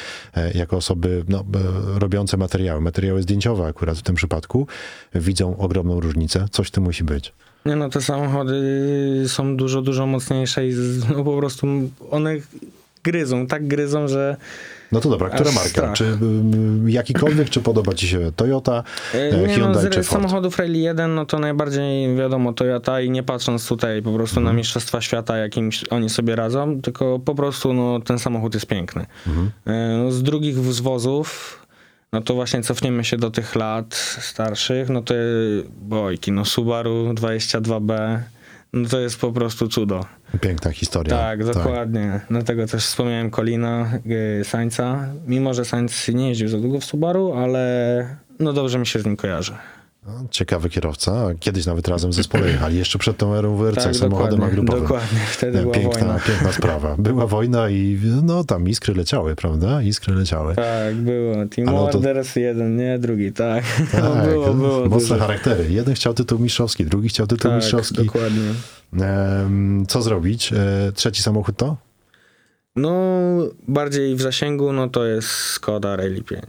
jako 0.54 0.76
osoby 0.76 1.24
no, 1.28 1.44
robiące 1.94 2.36
materiały, 2.36 2.80
materiały 2.80 3.22
zdjęciowe 3.22 3.66
akurat 3.66 3.98
w 3.98 4.02
tym 4.02 4.14
przypadku, 4.14 4.66
widzą 5.14 5.56
ogromną 5.56 6.00
różnicę. 6.00 6.46
Coś 6.50 6.70
tym 6.70 6.84
musi 6.84 7.04
być. 7.04 7.32
Nie 7.66 7.76
no, 7.76 7.88
te 7.88 8.00
samochody 8.00 9.24
są 9.26 9.56
dużo, 9.56 9.82
dużo 9.82 10.06
mocniejsze 10.06 10.68
i 10.68 10.74
no, 11.10 11.24
po 11.24 11.36
prostu 11.36 11.66
one 12.10 12.36
gryzą, 13.02 13.46
tak 13.46 13.66
gryzą, 13.66 14.08
że 14.08 14.36
No 14.92 15.00
to 15.00 15.10
dobra, 15.10 15.28
która 15.30 15.48
Aż 15.50 15.54
marka? 15.54 15.68
strach. 15.70 15.92
Czy 15.94 16.04
y, 16.04 16.90
jakikolwiek, 16.90 17.50
czy 17.50 17.60
podoba 17.60 17.94
ci 17.94 18.08
się 18.08 18.32
Toyota, 18.36 18.84
E, 19.14 19.18
e, 19.18 19.30
Nie 19.36 19.46
no, 19.46 19.54
Hyundai 19.54 19.82
z 19.86 19.88
czy 19.88 20.02
Ford? 20.02 20.06
samochodów 20.22 20.58
Rally 20.58 20.78
1, 20.78 21.14
no 21.14 21.26
to 21.26 21.38
najbardziej 21.38 22.16
wiadomo 22.16 22.52
Toyota 22.52 23.00
i 23.00 23.10
nie 23.10 23.22
patrząc 23.22 23.68
tutaj 23.68 24.02
po 24.02 24.12
prostu 24.12 24.38
Mhm. 24.40 24.54
na 24.56 24.58
mistrzostwa 24.58 25.00
świata, 25.00 25.36
jakim 25.36 25.70
oni 25.90 26.10
sobie 26.10 26.36
radzą, 26.36 26.80
tylko 26.82 27.18
po 27.18 27.34
prostu 27.34 27.72
no, 27.72 28.00
ten 28.00 28.18
samochód 28.18 28.54
jest 28.54 28.66
piękny. 28.66 29.06
Mhm. 29.26 29.50
E, 29.66 29.96
No, 29.98 30.10
z 30.12 30.22
drugich 30.22 30.56
zwozów, 30.58 31.60
no 32.12 32.20
to 32.20 32.34
właśnie 32.34 32.62
cofniemy 32.62 33.04
się 33.04 33.16
do 33.16 33.30
tych 33.30 33.54
lat 33.54 33.94
starszych, 34.20 34.88
no 34.88 35.02
to 35.02 35.14
bojki, 35.80 36.32
no 36.32 36.44
Subaru 36.44 37.12
22B, 37.14 38.18
no 38.72 38.88
to 38.88 39.00
jest 39.00 39.20
po 39.20 39.32
prostu 39.32 39.68
cudo. 39.68 40.04
Piękna 40.40 40.70
historia. 40.70 41.16
Tak, 41.18 41.44
dokładnie. 41.44 42.20
Dlatego 42.30 42.66
też 42.66 42.84
wspomniałem 42.86 43.30
Kolina, 43.30 43.90
y, 44.40 44.44
Sańca. 44.44 45.08
Mimo, 45.26 45.54
że 45.54 45.64
Sańc 45.64 46.08
nie 46.08 46.28
jeździł 46.28 46.48
za 46.48 46.58
długo 46.58 46.80
w 46.80 46.84
Subaru, 46.84 47.32
ale 47.32 48.16
no 48.38 48.52
dobrze 48.52 48.78
mi 48.78 48.86
się 48.86 48.98
z 49.00 49.04
nim 49.06 49.16
kojarzy. 49.16 49.52
No, 50.06 50.12
Ciekawy 50.30 50.68
kierowca. 50.70 51.26
Kiedyś 51.40 51.66
nawet 51.66 51.88
razem 51.88 52.10
w 52.10 52.14
zespole 52.14 52.46
jechali. 52.48 52.78
Jeszcze 52.78 52.98
przed 52.98 53.16
tą 53.16 53.34
erą 53.34 53.56
WRC, 53.56 53.84
Tak, 53.84 53.96
samochodem 53.96 54.42
agrupowym. 54.42 54.82
dokładnie. 54.82 55.18
Wtedy 55.30 55.60
była 55.62 55.74
piękna, 55.74 55.98
wojna. 56.00 56.20
piękna 56.26 56.52
sprawa. 56.52 56.96
Była 56.98 57.26
wojna 57.26 57.70
i 57.70 57.98
no 58.22 58.44
tam 58.44 58.68
iskry 58.68 58.94
leciały, 58.94 59.36
prawda? 59.36 59.82
Iskry 59.82 60.14
leciały. 60.14 60.54
Tak, 60.54 60.94
było. 60.94 61.34
Team 61.46 61.68
Ale 61.68 61.78
to- 61.92 61.98
Orders 61.98 62.36
jeden, 62.36 62.76
nie? 62.76 62.98
Drugi, 62.98 63.32
tak. 63.32 63.64
Tak, 63.92 64.02
no, 64.04 64.26
było, 64.26 64.54
było. 64.54 64.78
mocne 64.88 64.98
dużo. 64.98 65.18
charaktery. 65.18 65.66
Jeden 65.70 65.94
chciał 65.94 66.14
tytuł 66.14 66.38
mistrzowski, 66.38 66.84
drugi 66.84 67.08
chciał 67.08 67.26
tytuł 67.26 67.50
Tak, 67.50 67.56
mistrzowski. 67.60 67.94
dokładnie. 68.04 68.42
Co 69.88 70.02
zrobić? 70.02 70.52
E, 70.52 70.92
trzeci 70.94 71.22
samochód 71.22 71.56
to? 71.56 71.76
No, 72.76 72.92
bardziej 73.68 74.16
w 74.16 74.22
zasięgu, 74.22 74.72
no 74.72 74.88
to 74.88 75.04
jest 75.04 75.28
Skoda 75.28 75.96
Rally 75.96 76.22
5, 76.22 76.42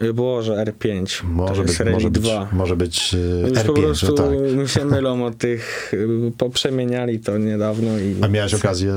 nie? 0.00 0.12
Boże, 0.12 0.52
R5. 0.52 1.24
Może 1.24 1.62
być, 1.64 1.78
Rally 1.78 1.92
może 1.92 2.10
być, 2.10 2.22
2. 2.22 2.48
może 2.52 2.76
być 2.76 3.14
e, 3.14 3.48
Już 3.48 3.58
po 3.58 3.72
R5, 3.72 3.82
prostu 3.82 4.06
że 4.06 4.12
tak. 4.12 4.30
mi 4.56 4.68
się 4.68 4.84
mylą 4.84 5.24
od 5.24 5.38
tych, 5.38 5.94
y, 5.94 6.32
poprzemieniali 6.38 7.20
to 7.20 7.38
niedawno 7.38 7.98
i... 7.98 8.16
A 8.22 8.28
miałeś 8.28 8.54
okazję 8.54 8.92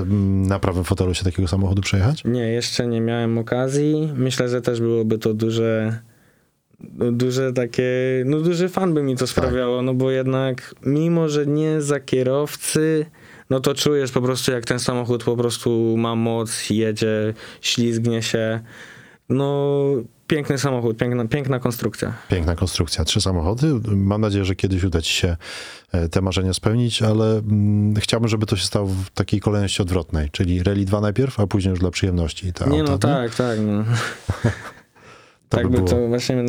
na 0.48 0.60
prawym 0.60 0.84
fotelu 0.84 1.14
się 1.14 1.24
takiego 1.24 1.48
samochodu 1.48 1.82
przejechać? 1.82 2.24
Nie, 2.26 2.48
jeszcze 2.48 2.88
nie 2.88 3.02
miałem 3.02 3.38
okazji. 3.38 4.14
Myślę, 4.16 4.50
że 4.50 4.62
też 4.62 4.80
byłoby 4.82 5.18
to 5.18 5.34
duże, 5.34 6.00
no, 6.02 6.09
duże 7.12 7.54
takie, 7.54 7.92
no 8.26 8.40
duży 8.40 8.70
fan 8.70 8.94
by 8.94 9.04
mi 9.04 9.16
to 9.16 9.28
sprawiało, 9.28 9.82
no 9.82 9.94
bo 9.94 10.12
jednak 10.12 10.76
mimo, 10.86 11.30
że 11.30 11.46
nie 11.46 11.82
za 11.82 12.00
kierowcy, 12.00 13.06
no 13.50 13.60
to 13.60 13.76
czujesz 13.76 14.12
po 14.12 14.22
prostu 14.22 14.52
jak 14.52 14.66
ten 14.66 14.80
samochód 14.80 15.24
po 15.24 15.38
prostu 15.38 15.96
ma 15.98 16.16
moc, 16.16 16.70
jedzie, 16.70 17.34
ślizgnie 17.62 18.22
się. 18.22 18.60
No 19.30 19.76
piękny 20.28 20.58
samochód, 20.58 20.98
piękna, 20.98 21.28
piękna 21.28 21.60
konstrukcja. 21.60 22.14
Piękna 22.30 22.56
konstrukcja, 22.56 23.06
trzy 23.06 23.22
samochody. 23.22 23.68
Mam 23.88 24.22
nadzieję, 24.22 24.46
że 24.46 24.56
kiedyś 24.56 24.84
uda 24.84 25.02
ci 25.02 25.14
się 25.14 25.38
e, 25.92 26.10
te 26.10 26.22
marzenia 26.22 26.54
spełnić, 26.54 27.02
ale 27.02 27.38
mm, 27.38 27.96
chciałbym, 27.96 28.30
żeby 28.30 28.46
to 28.46 28.56
się 28.56 28.66
stało 28.66 28.88
w 28.88 29.10
takiej 29.10 29.40
kolejności 29.40 29.82
odwrotnej, 29.82 30.30
czyli 30.32 30.64
Rally 30.64 30.86
2 30.86 31.02
najpierw, 31.02 31.40
a 31.40 31.48
później 31.48 31.70
już 31.70 31.80
dla 31.80 31.92
przyjemności. 31.92 32.54
Te 32.54 32.70
nie 32.70 32.82
auta, 32.82 32.92
no 32.92 32.98
tak, 32.98 33.36
tak. 33.36 33.60
No. 33.60 33.84
To 35.50 35.58
tak 35.58 35.68
by 35.68 35.82
by 35.82 35.90
to 35.90 36.08
właśnie 36.08 36.46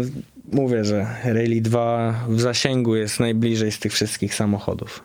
mówię, 0.53 0.85
że 0.85 1.07
Rally 1.25 1.61
2 1.61 2.25
w 2.29 2.41
zasięgu 2.41 2.97
jest 2.97 3.21
najbliżej 3.21 3.73
z 3.73 3.79
tych 3.79 3.93
wszystkich 3.93 4.35
samochodów. 4.35 5.03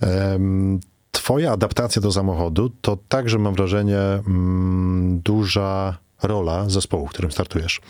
Em, 0.00 0.80
Twoja 1.12 1.52
adaptacja 1.52 2.02
do 2.02 2.12
samochodu 2.12 2.70
to 2.80 2.98
także, 3.08 3.38
mam 3.38 3.54
wrażenie, 3.54 3.98
mm, 3.98 5.20
duża 5.24 5.98
rola 6.22 6.68
zespołu, 6.70 7.06
w 7.06 7.10
którym 7.10 7.32
startujesz. 7.32 7.80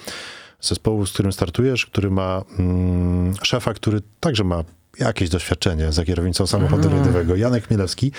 Zespołu, 0.60 1.06
z 1.06 1.12
którym 1.12 1.32
startujesz, 1.32 1.86
który 1.86 2.10
ma 2.10 2.42
mm, 2.58 3.34
szefa, 3.42 3.74
który 3.74 4.00
także 4.20 4.44
ma 4.44 4.64
jakieś 4.98 5.28
doświadczenie 5.28 5.92
za 5.92 6.04
kierownicą 6.04 6.46
samochodu 6.46 6.88
rajdowego, 6.88 7.36
Janek 7.36 7.66
Chmielewski. 7.66 8.12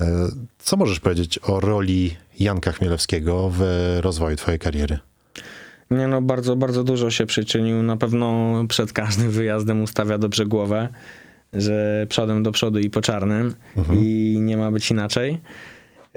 E, 0.00 0.06
Co 0.58 0.76
możesz 0.76 1.00
powiedzieć 1.00 1.38
o 1.42 1.60
roli 1.60 2.16
Janka 2.40 2.72
Chmielewskiego 2.72 3.50
w 3.54 3.62
rozwoju 4.00 4.36
twojej 4.36 4.58
kariery? 4.58 4.98
Nie 5.90 6.08
no, 6.08 6.22
bardzo, 6.22 6.56
bardzo 6.56 6.84
dużo 6.84 7.10
się 7.10 7.26
przyczynił. 7.26 7.82
Na 7.82 7.96
pewno 7.96 8.54
przed 8.68 8.92
każdym 8.92 9.30
wyjazdem 9.30 9.82
ustawia 9.82 10.18
dobrze 10.18 10.46
głowę, 10.46 10.88
że 11.52 12.06
przodem 12.08 12.42
do 12.42 12.52
przodu 12.52 12.78
i 12.78 12.90
po 12.90 13.00
czarnym 13.00 13.54
i 13.92 14.38
nie 14.40 14.56
ma 14.56 14.70
być 14.70 14.90
inaczej. 14.90 15.40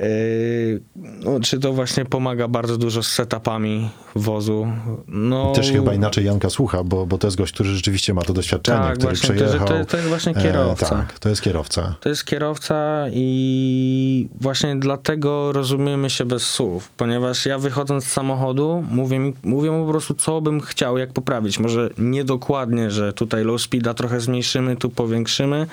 Yy, 0.01 0.81
no, 0.95 1.39
czy 1.39 1.59
to 1.59 1.73
właśnie 1.73 2.05
pomaga 2.05 2.47
bardzo 2.47 2.77
dużo 2.77 3.03
z 3.03 3.07
setupami 3.07 3.89
wozu? 4.15 4.67
No, 5.07 5.51
Też 5.55 5.71
chyba 5.71 5.93
inaczej 5.93 6.25
Janka 6.25 6.49
słucha, 6.49 6.83
bo, 6.83 7.05
bo 7.05 7.17
to 7.17 7.27
jest 7.27 7.37
gość, 7.37 7.53
który 7.53 7.69
rzeczywiście 7.69 8.13
ma 8.13 8.21
to 8.21 8.33
doświadczenie, 8.33 8.79
Tak, 8.79 8.97
który 8.97 9.13
właśnie, 9.15 9.29
to, 9.35 9.45
przejechał. 9.45 9.67
to, 9.67 9.85
to 9.85 9.97
jest 9.97 10.09
właśnie 10.09 10.31
E, 10.35 10.41
kierowca. 10.43 10.85
tak, 10.89 11.19
to 11.19 11.29
jest 11.29 11.41
kierowca. 11.41 11.95
To 11.99 12.09
jest 12.09 12.25
kierowca 12.25 13.05
i 13.13 14.29
właśnie 14.41 14.75
dlatego 14.75 15.51
rozumiemy 15.51 16.09
się 16.09 16.25
bez 16.25 16.43
słów, 16.43 16.89
ponieważ 16.97 17.45
ja 17.45 17.59
wychodząc 17.59 18.05
z 18.05 18.11
samochodu 18.11 18.83
mówię, 18.91 19.19
mi- 19.19 19.33
mówię 19.43 19.71
mu 19.71 19.85
po 19.85 19.91
prostu, 19.91 20.13
co 20.13 20.41
bym 20.41 20.61
chciał, 20.61 20.97
jak 20.97 21.13
poprawić. 21.13 21.59
Może 21.59 21.89
niedokładnie, 21.97 22.91
że 22.91 23.13
tutaj 23.13 23.43
low 23.43 23.61
speeda 23.61 23.93
trochę 23.93 24.19
zmniejszymy, 24.19 24.75
tu 24.75 24.89
powiększymy, 24.89 25.57
e, 25.57 25.67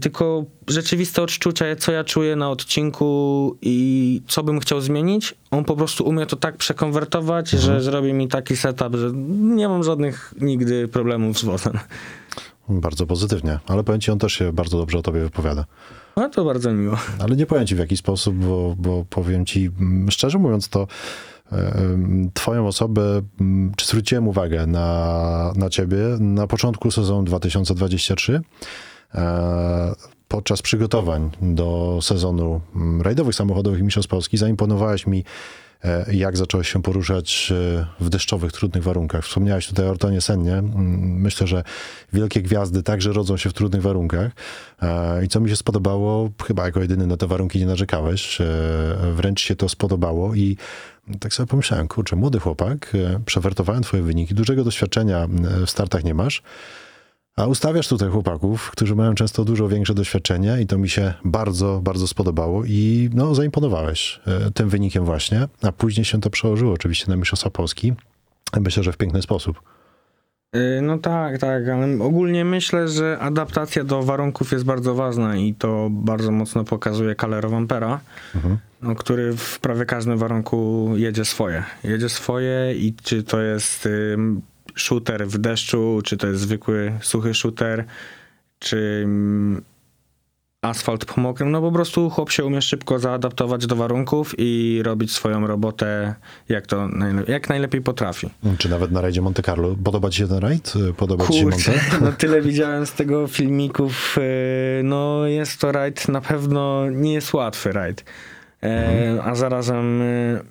tylko 0.00 0.44
rzeczywiste 0.68 1.22
odczucia, 1.22 1.76
co 1.76 1.92
ja 1.92 2.04
czuję 2.04 2.36
na 2.36 2.50
odcinku 2.50 3.56
i 3.62 4.22
co 4.28 4.42
bym 4.42 4.60
chciał 4.60 4.80
zmienić, 4.80 5.34
on 5.50 5.64
po 5.64 5.76
prostu 5.76 6.04
umie 6.04 6.26
to 6.26 6.36
tak 6.36 6.56
przekonwertować, 6.56 7.50
że 7.50 7.80
zrobi 7.80 8.12
mi 8.12 8.28
taki 8.28 8.56
setup, 8.56 8.96
że 8.96 9.10
nie 9.38 9.68
mam 9.68 9.84
żadnych 9.84 10.34
nigdy 10.40 10.88
problemów 10.88 11.38
z 11.38 11.44
wozem. 11.44 11.78
Bardzo 12.68 13.06
pozytywnie, 13.06 13.58
ale 13.66 13.84
powiem 13.84 14.00
ci, 14.00 14.10
on 14.10 14.18
też 14.18 14.32
się 14.32 14.52
bardzo 14.52 14.78
dobrze 14.78 14.98
o 14.98 15.02
tobie 15.02 15.20
wypowiada. 15.20 15.64
No 16.16 16.28
to 16.28 16.44
bardzo 16.44 16.72
miło. 16.72 16.96
Ale 17.18 17.36
nie 17.36 17.46
powiem 17.46 17.66
ci 17.66 17.74
w 17.74 17.78
jaki 17.78 17.96
sposób, 17.96 18.34
bo, 18.36 18.74
bo 18.78 19.04
powiem 19.10 19.46
ci, 19.46 19.70
mm, 19.80 20.10
szczerze 20.10 20.38
mówiąc, 20.38 20.68
to 20.68 20.86
e, 21.52 21.72
twoją 22.34 22.66
osobę, 22.66 23.22
mm, 23.40 23.72
czy 23.76 23.86
zwróciłem 23.86 24.28
uwagę 24.28 24.66
na, 24.66 25.52
na 25.56 25.70
ciebie 25.70 25.98
na 26.20 26.46
początku 26.46 26.90
sezonu 26.90 27.22
2023, 27.22 28.34
e, 28.34 28.40
podczas 30.28 30.62
przygotowań 30.62 31.30
do 31.42 31.98
sezonu 32.02 32.60
mm, 32.76 33.02
rajdowych 33.02 33.34
samochodowych 33.34 33.82
Mistrzostw 33.82 34.10
Polski, 34.10 34.36
zaimponowałeś 34.36 35.06
mi, 35.06 35.24
e, 35.84 36.14
jak 36.14 36.36
zacząłeś 36.36 36.72
się 36.72 36.82
poruszać 36.82 37.52
e, 37.52 37.86
w 38.00 38.08
deszczowych, 38.08 38.52
trudnych 38.52 38.82
warunkach. 38.82 39.24
Wspomniałeś 39.24 39.66
tutaj 39.66 39.86
o 39.86 39.90
Ortonie 39.90 40.20
Sennie. 40.20 40.52
Mm, 40.52 41.20
Myślę, 41.20 41.46
że 41.46 41.64
wielkie 42.12 42.42
gwiazdy 42.42 42.82
także 42.82 43.12
rodzą 43.12 43.36
się 43.36 43.50
w 43.50 43.52
trudnych 43.52 43.82
warunkach. 43.82 44.32
E, 44.82 45.24
I 45.24 45.28
co 45.28 45.40
mi 45.40 45.50
się 45.50 45.56
spodobało, 45.56 46.30
chyba 46.46 46.64
jako 46.64 46.80
jedyny 46.80 47.06
na 47.06 47.16
te 47.16 47.26
warunki 47.26 47.58
nie 47.58 47.66
narzekałeś, 47.66 48.40
e, 48.40 48.44
wręcz 49.12 49.40
się 49.40 49.56
to 49.56 49.68
spodobało 49.68 50.34
i 50.34 50.56
tak 51.20 51.34
sobie 51.34 51.46
pomyślałem, 51.46 51.88
kurczę, 51.88 52.16
młody 52.16 52.38
chłopak, 52.40 52.92
e, 52.94 53.20
przewertowałem 53.26 53.82
twoje 53.82 54.02
wyniki, 54.02 54.34
dużego 54.34 54.64
doświadczenia 54.64 55.18
e, 55.18 55.28
w 55.66 55.70
startach 55.70 56.04
nie 56.04 56.14
masz, 56.14 56.42
a 57.38 57.46
ustawiasz 57.46 57.88
tutaj 57.88 58.10
chłopaków, 58.10 58.70
którzy 58.70 58.94
mają 58.94 59.14
często 59.14 59.44
dużo 59.44 59.68
większe 59.68 59.94
doświadczenie 59.94 60.56
i 60.60 60.66
to 60.66 60.78
mi 60.78 60.88
się 60.88 61.14
bardzo, 61.24 61.80
bardzo 61.82 62.06
spodobało 62.06 62.64
i 62.64 63.10
no, 63.14 63.34
zaimponowałeś 63.34 64.20
e, 64.26 64.50
tym 64.50 64.68
wynikiem 64.68 65.04
właśnie, 65.04 65.48
a 65.62 65.72
później 65.72 66.04
się 66.04 66.20
to 66.20 66.30
przełożyło 66.30 66.72
oczywiście 66.72 67.10
na 67.10 67.16
Mistrzostwa 67.16 67.50
Polski. 67.50 67.92
Myślę, 68.60 68.82
że 68.82 68.92
w 68.92 68.96
piękny 68.96 69.22
sposób. 69.22 69.60
Y, 70.56 70.80
No 70.82 70.98
tak, 70.98 71.38
tak, 71.38 71.68
ale 71.68 72.04
ogólnie 72.04 72.44
myślę, 72.44 72.88
że 72.88 73.18
adaptacja 73.20 73.84
do 73.84 74.02
warunków 74.02 74.52
jest 74.52 74.64
bardzo 74.64 74.94
ważna 74.94 75.36
i 75.36 75.54
to 75.54 75.88
bardzo 75.90 76.30
mocno 76.30 76.64
pokazuje 76.64 77.14
Calero 77.14 77.50
Vampera, 77.50 78.00
no, 78.82 78.94
który 78.94 79.36
w 79.36 79.60
prawie 79.60 79.84
każdym 79.84 80.18
warunku 80.18 80.90
jedzie 80.96 81.24
swoje. 81.24 81.64
Jedzie 81.84 82.08
swoje 82.08 82.74
i 82.74 82.94
czy 83.02 83.22
to 83.22 83.40
jest 83.40 83.86
ym, 83.86 84.42
shooter 84.78 85.26
w 85.28 85.38
deszczu, 85.38 86.00
czy 86.04 86.16
to 86.16 86.26
jest 86.26 86.40
zwykły 86.40 86.92
suchy 87.02 87.34
shooter, 87.34 87.84
czy 88.58 89.00
ym, 89.04 89.62
asfalt 90.62 91.04
po 91.04 91.20
mokrym, 91.20 91.50
no 91.50 91.60
po 91.60 91.72
prostu 91.72 92.10
chłop 92.10 92.30
się 92.30 92.44
umie 92.44 92.62
szybko 92.62 92.98
zaadaptować 92.98 93.66
do 93.66 93.76
warunków 93.76 94.34
i 94.38 94.80
robić 94.84 95.12
swoją 95.12 95.46
robotę 95.46 96.14
jak 96.48 96.66
to 96.66 96.76
najle- 96.88 97.30
jak 97.30 97.48
najlepiej 97.48 97.80
potrafi. 97.82 98.30
Czy 98.58 98.68
nawet 98.68 98.90
na 98.90 99.00
rajdzie 99.00 99.22
Monte 99.22 99.42
Carlo. 99.42 99.76
Podoba 99.84 100.10
ci 100.10 100.18
się 100.18 100.28
ten 100.28 100.38
rajd? 100.38 100.72
Podoba 100.96 101.26
ci 101.26 101.32
się 101.38 101.42
Kurczę, 101.44 101.70
Monte? 101.70 101.98
no 102.06 102.12
tyle 102.12 102.42
widziałem 102.42 102.86
z 102.86 102.92
tego 102.92 103.26
filmików. 103.26 104.16
e, 104.18 104.82
No 104.82 105.26
jest 105.26 105.60
to 105.60 105.72
rajd, 105.72 106.08
na 106.08 106.20
pewno 106.20 106.90
nie 106.90 107.12
jest 107.12 107.34
łatwy 107.34 107.72
rajd. 107.72 108.04
E, 108.62 109.20
A 109.24 109.34
zarazem 109.34 110.02
e, 110.02 110.04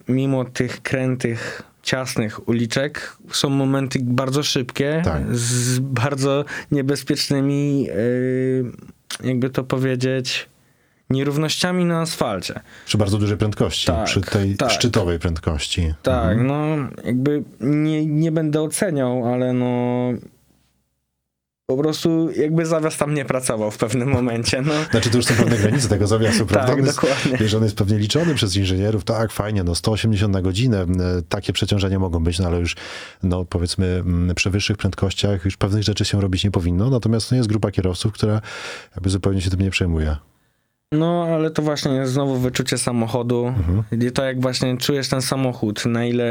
mimo 0.08 0.46
tych 0.46 0.82
krętych, 0.82 1.62
ciasnych 1.91 2.47
uliczek 2.50 3.17
są 3.32 3.50
momenty 3.50 4.00
bardzo 4.04 4.43
szybkie, 4.43 5.02
Tak. 5.06 5.23
z 5.36 5.80
bardzo 5.80 6.45
niebezpiecznymi, 6.71 7.88
e, 9.21 9.28
jakby 9.28 9.50
to 9.50 9.63
powiedzieć, 9.63 10.50
nierównościami 11.10 11.86
na 11.86 12.02
asfalcie. 12.02 12.60
Przy 12.86 12.97
bardzo 12.97 13.17
dużej 13.17 13.38
prędkości, 13.38 13.88
Tak, 13.88 14.06
przy 14.06 14.21
tej 14.21 14.56
tak. 14.56 14.71
szczytowej 14.71 15.19
prędkości. 15.19 15.93
Tak, 16.04 16.38
Mhm. 16.38 16.47
no 16.47 16.67
jakby 17.06 17.43
nie, 17.62 18.06
nie 18.06 18.32
będę 18.32 18.62
oceniał, 18.62 19.34
ale 19.34 19.54
no 19.54 20.10
po 21.67 21.77
prostu 21.77 22.30
jakby 22.32 22.65
zawias 22.65 22.97
tam 22.97 23.13
nie 23.13 23.25
pracował 23.25 23.71
w 23.71 23.77
pewnym 23.77 24.10
momencie, 24.10 24.62
no. 24.62 24.73
Znaczy 24.91 25.10
to 25.10 25.17
już 25.17 25.25
są 25.25 25.34
pewne 25.36 25.58
granice 25.58 25.89
tego 25.89 26.08
zawiasu, 26.08 26.45
prawda? 26.45 26.67
Tak, 26.67 26.80
On 26.80 26.86
jest- 26.86 26.95
dokładnie. 27.01 27.38
Wiesz, 27.38 27.53
on 27.53 27.63
jest 27.63 27.75
pewnie 27.77 27.97
liczony 27.97 28.36
przez 28.36 28.56
inżynierów, 28.56 29.03
tak, 29.03 29.32
fajnie, 29.32 29.63
no 29.63 29.75
180 29.75 30.34
na 30.34 30.41
godzinę, 30.41 30.86
takie 31.30 31.53
przeciążenia 31.53 31.99
mogą 31.99 32.23
być, 32.23 32.39
no 32.39 32.47
ale 32.47 32.60
już, 32.60 32.75
no 33.23 33.45
powiedzmy, 33.45 34.03
przy 34.36 34.49
wyższych 34.49 34.77
prędkościach 34.77 35.45
już 35.45 35.58
pewnych 35.58 35.84
rzeczy 35.84 36.06
się 36.06 36.21
robić 36.21 36.43
nie 36.43 36.51
powinno, 36.51 36.89
natomiast 36.89 37.32
no, 37.32 37.38
jest 37.38 37.49
grupa 37.49 37.71
kierowców, 37.71 38.13
która 38.13 38.41
jakby 38.95 39.10
zupełnie 39.10 39.41
się 39.41 39.49
tym 39.49 39.62
nie 39.62 39.71
przejmuje. 39.71 40.15
No, 40.91 41.27
ale 41.36 41.51
to 41.51 41.62
właśnie 41.62 41.91
jest 41.91 42.13
znowu 42.13 42.38
wyczucie 42.38 42.77
samochodu. 42.77 43.53
I 43.91 44.12
to 44.12 44.23
jak 44.23 44.41
właśnie 44.41 44.77
czujesz 44.77 45.10
ten 45.10 45.21
samochód, 45.21 45.86
na 45.86 46.06
ile, 46.06 46.25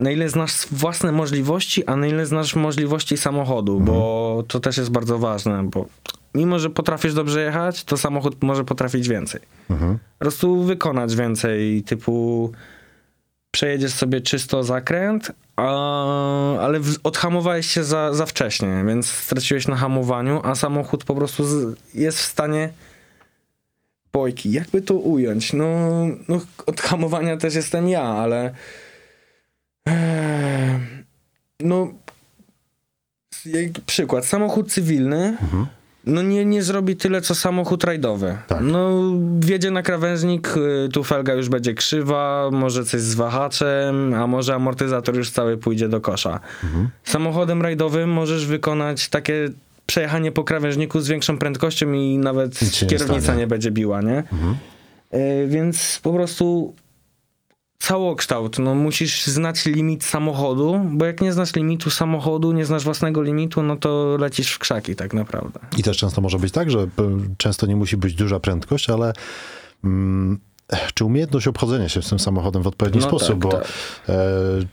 na 0.00 0.10
ile 0.10 0.28
znasz 0.28 0.66
własne 0.70 1.12
możliwości, 1.12 1.86
a 1.86 1.96
na 1.96 2.06
ile 2.06 2.26
znasz 2.26 2.56
możliwości 2.56 3.16
samochodu, 3.16 3.80
bo 3.80 4.44
to 4.48 4.60
też 4.60 4.76
jest 4.76 4.90
bardzo 4.90 5.18
ważne, 5.18 5.62
bo 5.64 5.86
mimo, 6.34 6.58
że 6.58 6.70
potrafisz 6.70 7.14
dobrze 7.14 7.42
jechać, 7.42 7.84
to 7.84 7.96
samochód 7.96 8.42
może 8.42 8.64
potrafić 8.64 9.08
więcej. 9.08 9.40
Mhm. 9.70 9.98
Po 9.98 10.24
prostu 10.24 10.62
wykonać 10.62 11.16
więcej, 11.16 11.82
typu 11.82 12.52
przejedziesz 13.50 13.92
sobie 13.92 14.20
czysto 14.20 14.64
zakręt, 14.64 15.32
a, 15.56 16.58
ale 16.58 16.80
w, 16.80 16.96
odhamowałeś 17.04 17.66
się 17.66 17.84
za, 17.84 18.14
za 18.14 18.26
wcześnie, 18.26 18.84
więc 18.86 19.06
straciłeś 19.10 19.68
na 19.68 19.76
hamowaniu, 19.76 20.40
a 20.44 20.54
samochód 20.54 21.04
po 21.04 21.14
prostu 21.14 21.44
z, 21.44 21.76
jest 21.94 22.18
w 22.18 22.24
stanie 22.24 22.70
bojki. 24.12 24.52
Jakby 24.52 24.82
to 24.82 24.94
ująć? 24.94 25.52
No, 25.52 25.66
no 26.28 26.40
od 26.66 26.80
hamowania 26.80 27.36
też 27.36 27.54
jestem 27.54 27.88
ja, 27.88 28.02
ale 28.02 28.54
no 31.60 31.88
jak 33.44 33.72
przykład, 33.86 34.26
samochód 34.26 34.72
cywilny 34.72 35.36
no 36.08 36.22
nie, 36.22 36.44
nie 36.44 36.62
zrobi 36.62 36.96
tyle, 36.96 37.20
co 37.20 37.34
samochód 37.34 37.84
rajdowy. 37.84 38.36
Tak. 38.46 38.60
No 38.62 39.02
wjedzie 39.40 39.70
na 39.70 39.82
krawężnik, 39.82 40.54
y, 40.56 40.88
tu 40.92 41.04
felga 41.04 41.34
już 41.34 41.48
będzie 41.48 41.74
krzywa, 41.74 42.48
może 42.52 42.84
coś 42.84 43.00
z 43.00 43.14
wahaczem, 43.14 44.14
a 44.14 44.26
może 44.26 44.54
amortyzator 44.54 45.16
już 45.16 45.30
cały 45.30 45.56
pójdzie 45.56 45.88
do 45.88 46.00
kosza. 46.00 46.40
Samochodem 47.04 47.62
rajdowym 47.62 48.10
możesz 48.10 48.46
wykonać 48.46 49.08
takie 49.08 49.48
przejechanie 49.86 50.32
po 50.32 50.44
krawężniku 50.44 51.00
z 51.00 51.08
większą 51.08 51.38
prędkością 51.38 51.92
i 51.92 52.18
nawet 52.18 52.62
nie 52.82 52.88
kierownica 52.88 53.20
stanie. 53.20 53.38
nie 53.38 53.46
będzie 53.46 53.70
biła, 53.70 54.02
nie? 54.02 54.24
Y, 55.14 55.46
Więc 55.48 56.00
po 56.02 56.12
prostu 56.12 56.74
całokształt, 57.78 58.58
no 58.58 58.74
musisz 58.74 59.26
znać 59.26 59.66
limit 59.66 60.04
samochodu, 60.04 60.80
bo 60.90 61.04
jak 61.04 61.20
nie 61.20 61.32
znasz 61.32 61.54
limitu 61.56 61.90
samochodu, 61.90 62.52
nie 62.52 62.64
znasz 62.64 62.84
własnego 62.84 63.22
limitu, 63.22 63.62
no 63.62 63.76
to 63.76 64.16
lecisz 64.20 64.52
w 64.52 64.58
krzaki 64.58 64.96
tak 64.96 65.14
naprawdę. 65.14 65.60
I 65.78 65.82
też 65.82 65.96
często 65.98 66.20
może 66.20 66.38
być 66.38 66.52
tak, 66.52 66.70
że 66.70 66.86
często 67.36 67.66
nie 67.66 67.76
musi 67.76 67.96
być 67.96 68.14
duża 68.14 68.40
prędkość, 68.40 68.90
ale 68.90 69.12
mm, 69.84 70.38
czy 70.94 71.04
umiejętność 71.04 71.48
obchodzenia 71.48 71.88
się 71.88 72.02
z 72.02 72.08
tym 72.08 72.18
samochodem 72.18 72.62
w 72.62 72.66
odpowiedni 72.66 73.00
No 73.00 73.06
sposób, 73.06 73.28
tak, 73.28 73.38
bo 73.38 73.50
tak. 73.50 73.66
e, 74.08 74.14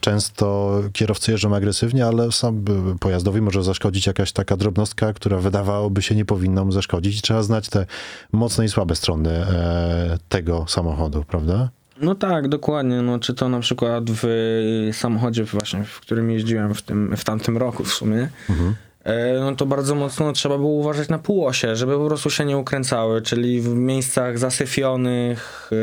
często 0.00 0.80
kierowcy 0.92 1.32
jeżdżą 1.32 1.56
agresywnie, 1.56 2.06
ale 2.06 2.32
sam 2.32 2.64
e, 2.94 2.98
pojazdowi 2.98 3.40
może 3.40 3.62
zaszkodzić 3.62 4.06
jakaś 4.06 4.32
taka 4.32 4.56
drobnostka, 4.56 5.12
która 5.12 5.38
wydawałoby 5.38 6.02
się 6.02 6.14
nie 6.14 6.24
powinna 6.24 6.64
mu 6.64 6.72
zaszkodzić. 6.72 7.22
Trzeba 7.22 7.42
znać 7.42 7.68
te 7.68 7.86
mocne 8.32 8.64
i 8.64 8.68
słabe 8.68 8.96
strony 8.96 9.30
e, 9.30 10.18
tego 10.28 10.64
samochodu, 10.68 11.24
prawda? 11.28 11.68
No 12.00 12.14
tak, 12.14 12.48
dokładnie. 12.48 13.02
No, 13.02 13.18
czy 13.18 13.34
to 13.34 13.48
na 13.48 13.60
przykład 13.60 14.04
w 14.10 14.26
samochodzie 14.92 15.44
właśnie, 15.44 15.84
w 15.84 16.00
którym 16.00 16.30
jeździłem 16.30 16.74
w, 16.74 16.82
tym, 16.82 17.16
w 17.16 17.24
tamtym 17.24 17.56
roku 17.56 17.84
w 17.84 17.92
sumie, 17.92 18.28
e, 19.04 19.40
no 19.40 19.56
to 19.56 19.66
bardzo 19.66 19.94
mocno 19.94 20.32
trzeba 20.32 20.58
było 20.58 20.70
uważać 20.70 21.08
na 21.08 21.18
półosie, 21.18 21.76
żeby 21.76 21.96
po 21.96 22.06
prostu 22.06 22.30
się 22.30 22.44
nie 22.44 22.58
ukręcały, 22.58 23.22
czyli 23.22 23.60
w 23.60 23.74
miejscach 23.74 24.38
zasyfionych, 24.38 25.70
e, 25.72 25.76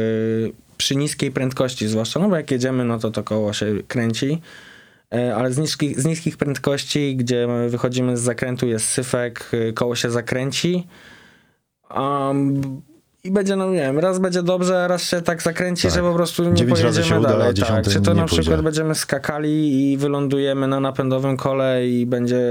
przy 0.78 0.95
niskiej 0.95 1.32
prędkości 1.32 1.88
zwłaszcza, 1.88 2.19
no 2.19 2.30
bo 2.30 2.36
jak 2.36 2.52
jedziemy, 2.52 2.86
no 2.86 2.99
to 2.99 3.12
to 3.12 3.23
koło 3.23 3.54
się 3.54 3.65
kręci, 3.88 4.41
E, 5.13 5.36
ale 5.36 5.54
z 5.54 5.58
niskich, 5.58 6.02
z 6.02 6.06
niskich 6.06 6.38
prędkości, 6.38 7.15
gdzie 7.15 7.47
wychodzimy 7.69 8.17
z 8.17 8.21
zakrętu, 8.21 8.67
jest 8.67 8.86
syfek, 8.86 9.52
e, 9.54 9.73
koło 9.73 9.95
się 9.95 10.10
zakręci, 10.10 10.88
a 11.89 12.34
i 13.25 13.31
będzie, 13.31 13.55
no 13.55 13.69
nie 13.69 13.79
wiem, 13.79 13.99
raz 13.99 14.19
będzie 14.19 14.43
dobrze, 14.43 14.83
a 14.83 14.88
raz 14.88 15.03
się 15.03 15.21
tak 15.21 15.41
zakręci, 15.41 15.81
Tak. 15.83 15.91
że 15.91 16.01
po 16.01 16.13
prostu 16.13 16.43
nie 16.43 16.65
pojedziemy 16.65 17.19
uda, 17.19 17.29
dalej. 17.29 17.53
Tak. 17.53 17.88
Czy 17.88 18.01
to 18.01 18.13
na 18.13 18.25
przykład 18.25 18.45
pójdzie. 18.47 18.63
będziemy 18.63 18.95
skakali 18.95 19.91
i 19.91 19.97
wylądujemy 19.97 20.67
na 20.67 20.79
napędowym 20.79 21.38
kole 21.38 21.88
i 21.88 22.05
będzie 22.05 22.41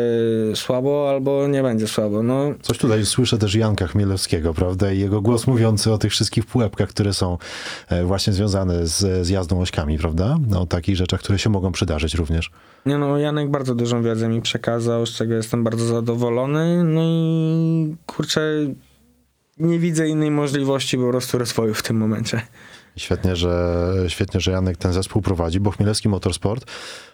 słabo, 0.54 1.10
albo 1.10 1.46
nie 1.46 1.62
będzie 1.62 1.88
słabo. 1.88 2.22
No 2.22 2.54
Coś 2.62 2.78
tutaj 2.78 3.06
słyszę 3.06 3.38
też 3.38 3.54
Janka 3.54 3.86
Chmielewskiego, 3.86 4.54
prawda? 4.54 4.92
I 4.92 4.98
jego 4.98 5.20
głos 5.20 5.46
mówiący 5.46 5.92
o 5.92 5.98
tych 5.98 6.12
wszystkich 6.12 6.46
pułapkach, 6.46 6.88
które 6.88 7.14
są 7.14 7.38
e, 7.88 8.04
właśnie 8.04 8.32
związane 8.32 8.86
z, 8.86 9.26
z 9.26 9.28
jazdą 9.28 9.60
ośkami, 9.60 9.98
prawda? 9.98 10.38
No, 10.48 10.60
o 10.60 10.66
takich 10.66 10.96
rzeczach, 10.96 11.20
które 11.20 11.38
się 11.38 11.50
mogą 11.50 11.72
przydarzyć 11.72 12.14
również. 12.14 12.50
Nie 12.86 12.98
no, 12.98 13.18
Janek 13.18 13.50
bardzo 13.50 13.74
dużą 13.74 14.02
wiedzę 14.02 14.28
mi 14.28 14.42
przekazał, 14.42 15.06
z 15.06 15.10
czego 15.10 15.34
jestem 15.34 15.64
bardzo 15.64 15.84
zadowolony. 15.84 16.84
No 16.84 17.00
i 17.04 17.96
kurczę, 18.06 18.40
nie 19.58 19.78
widzę 19.78 20.08
innej 20.08 20.30
możliwości 20.30 20.98
po 20.98 21.08
prostu 21.08 21.38
rozwoju 21.38 21.74
w 21.74 21.82
tym 21.82 21.96
momencie. 21.96 22.42
Świetnie, 22.96 23.36
że, 23.36 23.94
świetnie, 24.08 24.40
że 24.40 24.50
Janek 24.50 24.76
ten 24.76 24.92
zespół 24.92 25.22
prowadzi, 25.22 25.60
bo 25.60 25.70
Chmielewski 25.70 26.08
Motorsport 26.08 26.64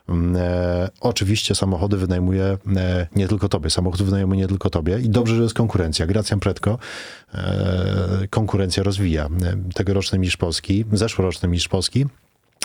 mm, 0.08 0.36
e, 0.36 0.88
oczywiście 1.00 1.54
samochody 1.54 1.96
wynajmuje 1.96 2.58
e, 2.76 3.06
nie 3.16 3.28
tylko 3.28 3.48
tobie, 3.48 3.70
samochód 3.70 4.02
wynajmuje 4.02 4.40
nie 4.40 4.48
tylko 4.48 4.70
tobie 4.70 4.98
i 4.98 5.08
dobrze, 5.08 5.36
że 5.36 5.42
jest 5.42 5.54
konkurencja. 5.54 6.06
Gracjan 6.06 6.40
Pretko 6.40 6.78
e, 7.34 8.26
konkurencja 8.30 8.82
rozwija. 8.82 9.24
E, 9.24 9.72
Tegoroczny 9.74 10.18
mistrz 10.18 10.36
Polski, 10.36 10.84
zeszłoroczny 10.92 11.48
mistrz 11.48 11.68
Polski 11.68 12.06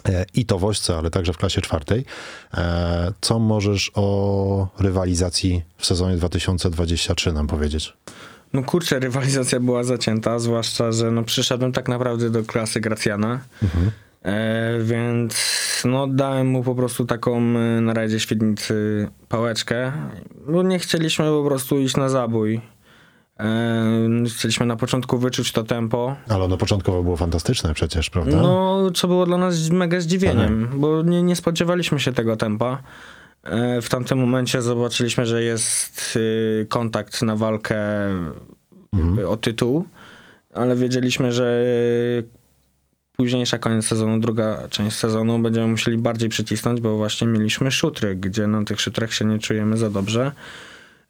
e, 0.09 0.25
i 0.33 0.45
to 0.45 0.59
woźce, 0.59 0.97
ale 0.97 1.09
także 1.09 1.33
w 1.33 1.37
klasie 1.37 1.61
czwartej. 1.61 2.05
E, 2.53 3.13
Co 3.21 3.39
możesz 3.39 3.91
o 3.95 4.67
rywalizacji 4.79 5.63
w 5.77 5.85
sezonie 5.85 6.17
2023 6.17 7.33
nam 7.33 7.47
powiedzieć? 7.47 7.93
No 8.53 8.63
kurczę, 8.63 8.99
rywalizacja 8.99 9.59
była 9.59 9.83
zacięta, 9.83 10.39
zwłaszcza, 10.39 10.91
że 10.91 11.11
no 11.11 11.23
przyszedłem 11.23 11.71
tak 11.71 11.89
naprawdę 11.89 12.29
do 12.29 12.43
klasy 12.43 12.79
Gracjana, 12.81 13.39
e, 14.23 14.79
więc 14.81 15.35
no 15.85 16.07
dałem 16.07 16.47
mu 16.47 16.63
po 16.63 16.75
prostu 16.75 17.05
taką 17.05 17.37
e, 17.37 17.81
na 17.81 17.93
rajdzie 17.93 18.19
Świdnicy 18.19 19.07
pałeczkę, 19.29 19.91
bo 20.47 20.63
nie 20.63 20.79
chcieliśmy 20.79 21.25
po 21.25 21.43
prostu 21.43 21.79
iść 21.79 21.97
na 21.97 22.09
zabój. 22.09 22.61
E, 23.39 24.23
chcieliśmy 24.37 24.65
na 24.65 24.75
początku 24.75 25.17
wyczuć 25.17 25.51
to 25.51 25.63
tempo, 25.63 26.15
Ale 26.29 26.43
ono 26.43 26.57
początkowo 26.57 27.03
było 27.03 27.17
fantastyczne 27.17 27.73
przecież, 27.73 28.09
prawda? 28.09 28.41
no, 28.41 28.91
co 28.91 29.07
było 29.07 29.25
dla 29.25 29.37
nas 29.37 29.69
mega 29.69 29.99
zdziwieniem, 29.99 30.69
bo 30.75 31.01
nie, 31.01 31.23
nie 31.23 31.35
spodziewaliśmy 31.35 31.99
się 31.99 32.13
tego 32.13 32.37
tempa. 32.37 32.83
E, 33.43 33.81
W 33.81 33.89
tamtym 33.89 34.19
momencie 34.19 34.61
zobaczyliśmy, 34.61 35.25
że 35.25 35.43
jest 35.43 36.13
y, 36.15 36.65
kontakt 36.69 37.21
na 37.21 37.35
walkę 37.35 37.75
jakby 38.93 39.27
o 39.27 39.37
tytuł, 39.37 39.85
ale 40.53 40.75
wiedzieliśmy, 40.75 41.31
że 41.31 41.63
późniejsza 43.17 43.57
koniec 43.57 43.85
sezonu, 43.85 44.19
druga 44.19 44.67
część 44.69 44.97
sezonu 44.97 45.39
będziemy 45.39 45.67
musieli 45.67 45.97
bardziej 45.97 46.29
przycisnąć, 46.29 46.81
bo 46.81 46.97
właśnie 46.97 47.27
mieliśmy 47.27 47.71
szutry, 47.71 48.15
gdzie 48.15 48.47
na 48.47 48.63
tych 48.63 48.81
szutrach 48.81 49.13
się 49.13 49.25
nie 49.25 49.39
czujemy 49.39 49.77
za 49.77 49.89
dobrze. 49.89 50.31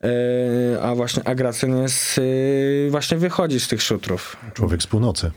E, 0.04 0.82
A 0.82 0.96
właśnie 0.96 1.28
Agracyn 1.28 1.78
jest, 1.78 2.18
y, 2.18 2.88
właśnie 2.92 3.18
wychodzi 3.18 3.60
z 3.60 3.68
tych 3.68 3.82
szutrów. 3.82 4.38
Człowiek 4.54 4.84
z 4.84 4.88
północy. 4.88 5.32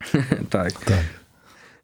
tak. 0.50 0.72
Tak. 0.72 1.21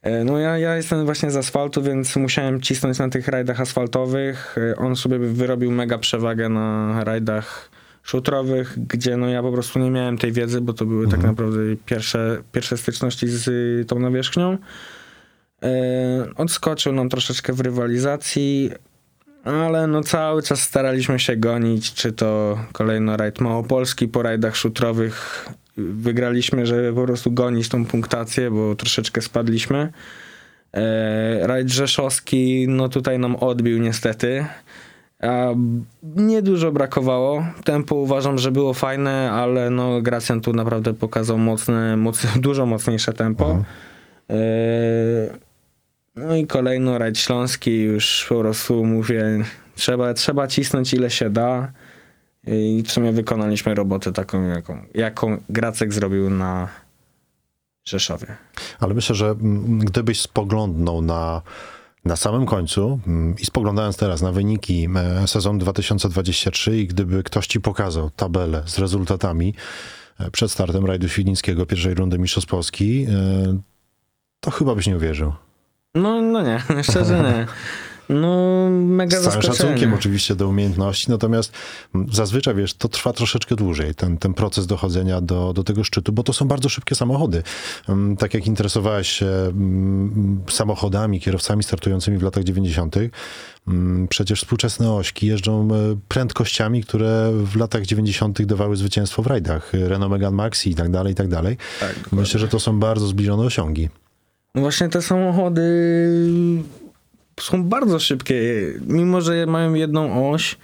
E, 0.08 0.24
No 0.24 0.38
ja, 0.38 0.58
ja 0.58 0.76
jestem 0.76 1.04
właśnie 1.04 1.30
z 1.30 1.36
asfaltu, 1.36 1.82
więc 1.82 2.16
musiałem 2.16 2.60
cisnąć 2.60 2.98
na 2.98 3.08
tych 3.08 3.28
rajdach 3.28 3.60
asfaltowych. 3.60 4.56
E, 4.58 4.76
On 4.76 4.96
sobie 4.96 5.18
wyrobił 5.18 5.70
mega 5.70 5.98
przewagę 5.98 6.48
na 6.48 7.04
rajdach 7.04 7.70
szutrowych, 8.02 8.78
gdzie 8.86 9.16
no 9.16 9.28
ja 9.28 9.42
po 9.42 9.52
prostu 9.52 9.78
nie 9.78 9.90
miałem 9.90 10.18
tej 10.18 10.32
wiedzy, 10.32 10.60
bo 10.60 10.72
to 10.72 10.84
były 10.84 11.08
tak 11.08 11.22
naprawdę 11.22 11.58
pierwsze, 11.86 12.42
pierwsze 12.52 12.76
styczności 12.76 13.28
z 13.28 13.48
y, 13.48 13.84
tą 13.84 13.98
nawierzchnią. 13.98 14.58
E, 15.62 15.68
Odskoczył 16.36 16.92
nam 16.92 17.08
troszeczkę 17.08 17.52
w 17.52 17.60
rywalizacji, 17.60 18.70
ale 19.44 19.86
no 19.86 20.02
cały 20.02 20.42
czas 20.42 20.60
staraliśmy 20.60 21.18
się 21.18 21.36
gonić, 21.36 21.94
czy 21.94 22.12
to 22.12 22.58
kolejno 22.72 23.16
rajd 23.16 23.40
Małopolski 23.40 24.08
po 24.08 24.22
rajdach 24.22 24.56
szutrowych 24.56 25.46
wygraliśmy, 25.78 26.66
żeby 26.66 26.92
po 26.92 27.04
prostu 27.04 27.30
gonić 27.30 27.68
tą 27.68 27.86
punktację, 27.86 28.50
bo 28.50 28.74
troszeczkę 28.74 29.20
spadliśmy. 29.20 29.92
E, 30.72 31.46
rajd 31.46 31.68
Rzeszowski, 31.68 32.66
no 32.68 32.88
tutaj 32.88 33.18
nam 33.18 33.36
odbił 33.36 33.78
niestety. 33.78 34.46
A 35.22 35.48
niedużo 36.02 36.72
brakowało. 36.72 37.46
Tempo 37.64 37.94
uważam, 37.94 38.38
że 38.38 38.50
było 38.50 38.74
fajne, 38.74 39.32
ale 39.32 39.70
no 39.70 40.02
Gracjan 40.02 40.40
tu 40.40 40.52
naprawdę 40.52 40.94
pokazał 40.94 41.38
mocne, 41.38 41.96
mocne 41.96 42.30
dużo 42.46 42.66
mocniejsze 42.66 43.12
tempo. 43.12 43.64
Yy, 44.28 44.36
No 46.26 46.36
i 46.36 46.46
kolejno 46.46 46.98
rajd 46.98 47.18
śląski 47.18 47.80
już 47.80 48.26
po 48.28 48.40
prostu 48.40 48.84
mówię, 48.84 49.24
trzeba, 49.74 50.14
trzeba 50.14 50.46
cisnąć 50.46 50.94
ile 50.94 51.10
się 51.10 51.30
da. 51.30 51.72
I 52.50 52.82
w 52.82 52.92
sumie 52.92 53.12
wykonaliśmy 53.12 53.74
robotę 53.74 54.12
taką, 54.12 54.42
jaką, 54.48 54.82
jaką 54.94 55.42
Gracek 55.48 55.92
zrobił 55.92 56.30
na 56.30 56.68
Rzeszowie. 57.88 58.36
Ale 58.80 58.94
myślę, 58.94 59.14
że 59.14 59.26
mm, 59.26 59.78
gdybyś 59.78 60.20
spoglądnął 60.20 61.02
na, 61.02 61.42
na 62.04 62.16
samym 62.16 62.46
końcu 62.46 63.00
mm, 63.06 63.34
i 63.38 63.46
spoglądając 63.46 63.96
teraz 63.96 64.22
na 64.22 64.32
wyniki 64.32 64.88
e, 64.96 65.26
sezonu 65.26 65.58
2023 65.58 66.78
i 66.78 66.86
gdyby 66.86 67.22
ktoś 67.22 67.46
ci 67.46 67.60
pokazał 67.60 68.10
tabelę 68.10 68.62
z 68.66 68.78
rezultatami 68.78 69.54
e, 70.20 70.30
przed 70.30 70.50
startem 70.50 70.86
rajdu 70.86 71.08
Świdnickiego 71.08 71.66
pierwszej 71.66 71.94
rundy 71.94 72.18
Mistrzostw 72.18 72.50
Polski, 72.50 73.06
e, 73.10 73.58
to 74.40 74.50
chyba 74.50 74.74
byś 74.74 74.86
nie 74.86 74.96
uwierzył. 74.96 75.32
No, 75.94 76.22
no 76.22 76.42
nie, 76.42 76.62
szczerze 76.90 77.22
nie. 77.22 77.46
No, 78.08 78.68
mega 78.70 79.20
Z 79.20 79.24
całym 79.24 79.42
szacunkiem 79.42 79.94
oczywiście 79.94 80.34
do 80.34 80.48
umiejętności, 80.48 81.10
natomiast 81.10 81.52
zazwyczaj, 82.12 82.54
wiesz, 82.54 82.74
to 82.74 82.88
trwa 82.88 83.12
troszeczkę 83.12 83.56
dłużej, 83.56 83.94
ten, 83.94 84.18
ten 84.18 84.34
proces 84.34 84.66
dochodzenia 84.66 85.20
do, 85.20 85.52
do 85.52 85.64
tego 85.64 85.84
szczytu, 85.84 86.12
bo 86.12 86.22
to 86.22 86.32
są 86.32 86.48
bardzo 86.48 86.68
szybkie 86.68 86.94
samochody. 86.94 87.42
Mm, 87.88 88.16
Tak 88.16 88.34
jak 88.34 88.46
interesowałeś 88.46 89.08
się 89.08 89.26
mm, 89.26 90.42
samochodami, 90.50 91.20
kierowcami 91.20 91.62
startującymi 91.62 92.18
w 92.18 92.22
latach 92.22 92.44
90., 92.44 92.96
mm, 93.68 94.08
przecież 94.08 94.40
współczesne 94.40 94.92
ośki 94.92 95.26
jeżdżą 95.26 95.68
e, 95.74 95.96
prędkościami, 96.08 96.82
które 96.82 97.30
w 97.32 97.56
latach 97.56 97.86
90. 97.86 98.42
dawały 98.42 98.76
zwycięstwo 98.76 99.22
w 99.22 99.26
rajdach. 99.26 99.72
Renault 99.72 100.12
Megane 100.12 100.36
Maxi 100.36 100.70
i 100.70 100.74
tak 100.74 100.90
dalej, 100.90 101.12
i 101.12 101.16
tak 101.16 101.28
dalej. 101.28 101.56
Tak. 101.80 102.12
Myślę, 102.12 102.40
że 102.40 102.48
to 102.48 102.60
są 102.60 102.80
bardzo 102.80 103.06
zbliżone 103.06 103.42
osiągi. 103.42 103.88
No 104.54 104.60
właśnie 104.62 104.88
te 104.88 105.02
samochody 105.02 105.62
są 107.40 107.64
bardzo 107.64 107.98
szybkie. 107.98 108.34
Mimo, 108.86 109.20
że 109.20 109.46
mają 109.46 109.74
jedną 109.74 110.30
oś, 110.30 110.56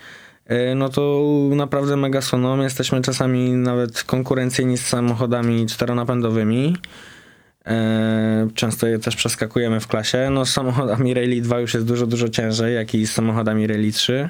e, 0.47 0.75
no 0.75 0.89
to 0.89 1.25
naprawdę 1.51 1.97
mega 1.97 2.20
słoną. 2.20 2.62
Jesteśmy 2.62 3.01
czasami 3.03 3.53
nawet 3.53 4.03
konkurencyjni 4.03 4.79
z 4.79 4.87
samochodami 4.87 5.66
czteronapędowymi. 5.66 6.77
E, 7.66 8.49
Często 8.55 8.87
je 8.87 8.99
też 8.99 9.16
przeskakujemy 9.16 9.81
w 9.81 9.87
klasie. 9.87 10.31
No 10.31 10.47
z 10.47 10.51
samochodami 10.51 11.14
Rally 11.14 11.41
2 11.41 11.61
już 11.61 11.75
jest 11.75 11.87
dużo, 11.87 12.07
dużo 12.07 12.29
ciężej, 12.29 12.75
jak 12.75 12.95
i 12.95 13.07
z 13.07 13.12
samochodami 13.12 13.66
Rally 13.66 13.93
3. 13.93 14.29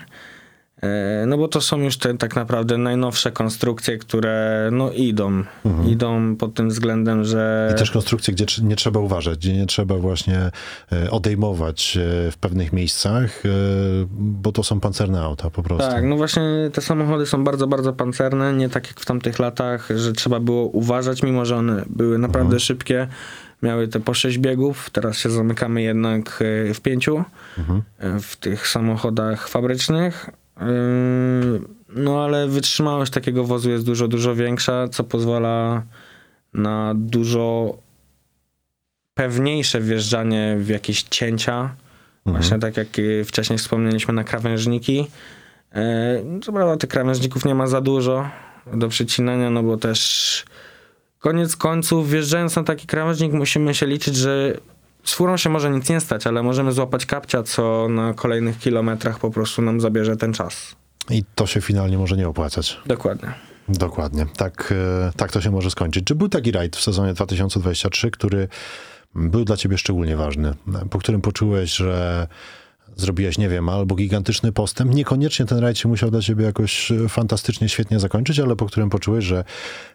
E, 0.83 1.25
No 1.27 1.39
bo 1.39 1.49
to 1.49 1.61
są 1.61 1.79
już 1.79 1.99
te 1.99 2.19
tak 2.19 2.37
naprawdę 2.37 2.79
najnowsze 2.79 3.33
konstrukcje, 3.33 3.99
które 3.99 4.69
no 4.73 4.93
idą. 4.93 5.45
Idą 5.87 6.37
pod 6.37 6.55
tym 6.55 6.69
względem, 6.69 7.25
że... 7.25 7.71
I 7.75 7.79
też 7.79 7.91
konstrukcje, 7.91 8.35
gdzie 8.35 8.47
nie 8.63 8.77
trzeba 8.77 9.01
uważać, 9.01 9.39
gdzie 9.39 9.53
nie 9.53 9.67
trzeba 9.67 9.97
właśnie 9.97 10.51
e, 10.93 11.11
odejmować 11.11 11.97
e, 11.97 12.31
w 12.31 12.37
pewnych 12.37 12.73
miejscach, 12.73 13.43
bo 14.11 14.53
to 14.53 14.63
są 14.63 14.81
pancerne 14.81 15.21
auta 15.21 15.51
po 15.51 15.63
prostu. 15.63 15.91
Tak, 15.91 16.05
no 16.05 16.17
właśnie 16.17 16.43
te 16.73 16.81
samochody 16.81 17.27
są 17.27 17.45
bardzo, 17.45 17.67
bardzo 17.67 17.93
pancerne, 17.93 18.53
nie 18.53 18.69
tak 18.69 18.87
jak 18.87 19.01
w 19.01 19.07
tamtych 19.07 19.39
latach, 19.39 19.89
że 19.97 20.13
trzeba 20.13 20.41
było 20.41 20.65
uważać, 20.65 21.23
mimo 21.23 21.45
że 21.45 21.57
one 21.57 21.85
były 21.87 22.19
naprawdę 22.19 22.61
szybkie, 22.61 23.09
miały 23.63 23.89
te 23.89 24.01
po 24.01 24.15
6 24.15 24.39
biegów, 24.39 24.91
teraz 24.91 25.19
się 25.19 25.31
zamykamy 25.31 25.83
jednak 25.83 26.43
w 26.75 26.81
pięciu 26.81 27.25
e, 27.99 28.21
w 28.21 28.37
tych 28.37 28.69
samochodach 28.69 29.49
fabrycznych. 29.49 30.31
Yy, 30.61 31.61
No 31.97 32.25
ale 32.25 32.49
wytrzymałość 32.49 33.13
takiego 33.13 33.45
wozu 33.45 33.71
jest 33.71 33.87
dużo, 33.87 34.09
dużo 34.09 34.35
większa, 34.35 34.89
co 34.89 35.05
pozwala 35.05 35.83
na 36.55 36.93
dużo 36.97 37.77
pewniejsze 39.15 39.81
wjeżdżanie 39.81 40.57
w 40.59 40.69
jakieś 40.69 41.03
cięcia. 41.03 41.75
Właśnie 42.27 42.59
tak 42.59 42.77
jak 42.77 42.99
y, 42.99 43.25
wcześniej 43.25 43.59
wspomnieliśmy 43.59 44.15
na 44.15 44.25
krawężniki. 44.25 45.07
E, 45.75 46.41
Co 46.43 46.53
prawda 46.53 46.77
tych 46.77 46.91
krawężników 46.91 47.45
nie 47.45 47.55
ma 47.55 47.67
za 47.67 47.81
dużo 47.81 48.29
do 48.75 48.89
przycinania, 48.89 49.51
no 49.51 49.63
bo 49.63 49.77
też 49.77 50.45
koniec 51.19 51.57
końców 51.57 52.11
wjeżdżając 52.11 52.57
na 52.57 52.65
taki 52.65 52.87
krawężnik 52.87 53.33
musimy 53.33 53.75
się 53.75 53.87
liczyć, 53.87 54.17
że 54.17 54.55
z 55.05 55.15
furą 55.15 55.37
się 55.37 55.51
może 55.51 55.71
nic 55.71 55.89
nie 55.89 56.01
stać, 56.01 56.27
ale 56.27 56.43
możemy 56.43 56.73
złapać 56.73 57.07
kapcia, 57.07 57.43
co 57.43 57.89
na 57.89 58.15
kolejnych 58.15 58.59
kilometrach 58.59 59.19
po 59.19 59.31
prostu 59.31 59.63
nam 59.63 59.81
zabierze 59.81 60.17
ten 60.17 60.33
czas. 60.33 60.77
I 61.11 61.25
to 61.35 61.47
się 61.47 61.61
finalnie 61.61 61.99
może 61.99 62.17
nie 62.17 62.29
opłacać. 62.29 62.81
Dokładnie. 62.87 63.35
Dokładnie. 63.69 64.27
Tak, 64.37 64.75
e, 65.09 65.13
tak 65.17 65.33
to 65.33 65.41
się 65.41 65.51
może 65.51 65.71
skończyć. 65.71 66.05
Czy 66.05 66.15
był 66.15 66.29
taki 66.29 66.53
rajd 66.53 66.77
w 66.77 66.83
sezonie 66.83 67.15
2023, 67.15 68.11
który 68.11 68.49
był 69.15 69.45
dla 69.45 69.57
ciebie 69.57 69.79
szczególnie 69.79 70.17
ważny, 70.17 70.55
po 70.91 70.99
którym 70.99 71.21
poczułeś, 71.21 71.75
że 71.75 72.27
zrobiłeś, 72.97 73.39
nie 73.39 73.49
wiem, 73.49 73.69
albo 73.69 73.95
gigantyczny 73.95 74.53
postęp. 74.53 74.95
Niekoniecznie 74.95 75.47
ten 75.47 75.59
rajd 75.59 75.79
się 75.79 75.89
musiał 75.89 76.11
dla 76.11 76.21
ciebie 76.21 76.45
jakoś 76.45 76.93
e, 76.93 77.09
fantastycznie, 77.09 77.69
świetnie 77.69 78.01
zakończyć, 78.01 78.41
ale 78.41 78.57
po 78.57 78.67
którym 78.67 78.91
poczułeś, 78.91 79.25
że 79.25 79.45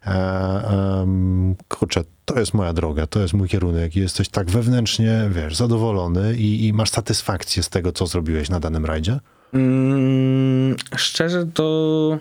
e, 0.06 0.10
em, 0.12 1.56
kurczę, 1.68 2.04
to 2.26 2.40
jest 2.40 2.54
moja 2.54 2.74
droga, 2.74 3.08
to 3.08 3.20
jest 3.20 3.34
mój 3.34 3.48
kierunek 3.48 3.96
i 3.96 4.00
jesteś 4.00 4.30
tak 4.30 4.52
wewnętrznie, 4.52 5.30
wiesz, 5.32 5.56
zadowolony 5.56 6.36
i, 6.38 6.68
i 6.68 6.74
masz 6.74 6.90
satysfakcję 6.90 7.64
z 7.64 7.70
tego, 7.70 7.92
co 7.92 8.08
zrobiłeś 8.08 8.50
na 8.50 8.60
danym 8.60 8.86
rajdzie? 8.86 9.20
Mm, 9.54 10.76
szczerze 10.96 11.46
to 11.54 12.18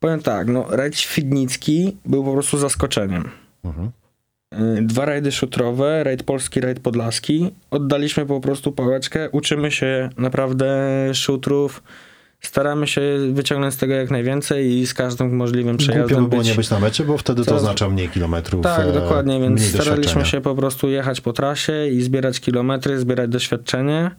powiem 0.00 0.22
tak, 0.22 0.48
no 0.48 0.66
rajd 0.70 0.96
Świdnicki 0.96 1.96
był 2.04 2.24
po 2.24 2.32
prostu 2.32 2.58
zaskoczeniem. 2.58 3.28
Mhm. 3.64 3.90
Y, 4.78 4.82
Dwa 4.82 5.04
rajdy 5.04 5.32
szutrowe, 5.32 6.04
rajd 6.04 6.22
polski, 6.22 6.60
rajd 6.60 6.80
podlaski. 6.80 7.50
Oddaliśmy 7.70 8.26
po 8.26 8.40
prostu 8.40 8.72
pałeczkę, 8.72 9.30
uczymy 9.30 9.70
się 9.70 10.10
naprawdę 10.16 10.74
szutrów, 11.14 11.82
staramy 12.40 12.86
się 12.86 13.02
wyciągnąć 13.32 13.74
z 13.74 13.76
tego 13.76 13.94
jak 13.94 14.10
najwięcej 14.10 14.72
i 14.72 14.86
z 14.86 14.94
każdym 14.94 15.36
możliwym 15.36 15.76
Głupio 15.76 15.92
przejazdem 15.92 16.22
by 16.24 16.28
było 16.28 16.40
być... 16.42 16.48
nie 16.50 16.54
być 16.54 16.70
na 16.70 16.80
mecie, 16.80 17.04
bo 17.04 17.18
wtedy 17.18 17.44
to 17.44 17.54
oznacza 17.54 17.88
mniej 17.88 18.08
kilometrów. 18.08 18.62
Tak, 18.62 18.86
e, 18.86 18.92
dokładnie, 18.92 19.40
więc 19.40 19.62
staraliśmy 19.62 20.24
się 20.24 20.40
po 20.40 20.54
prostu 20.54 20.88
jechać 20.88 21.20
po 21.20 21.32
trasie 21.32 21.88
i 21.88 22.02
zbierać 22.02 22.40
kilometry, 22.40 22.98
zbierać 22.98 23.30
doświadczenie. 23.30 24.10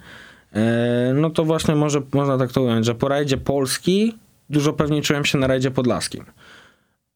E, 0.54 1.14
No 1.16 1.30
to 1.30 1.46
właśnie 1.46 1.76
może 1.76 2.02
można 2.14 2.38
tak 2.38 2.52
to 2.52 2.62
ująć, 2.62 2.86
że 2.86 2.96
po 2.96 3.08
rajdzie 3.08 3.38
Polski 3.38 4.16
dużo 4.50 4.74
pewniej 4.74 5.02
czułem 5.02 5.26
się 5.26 5.38
na 5.38 5.48
rajdzie 5.48 5.72
podlaskim. 5.72 6.26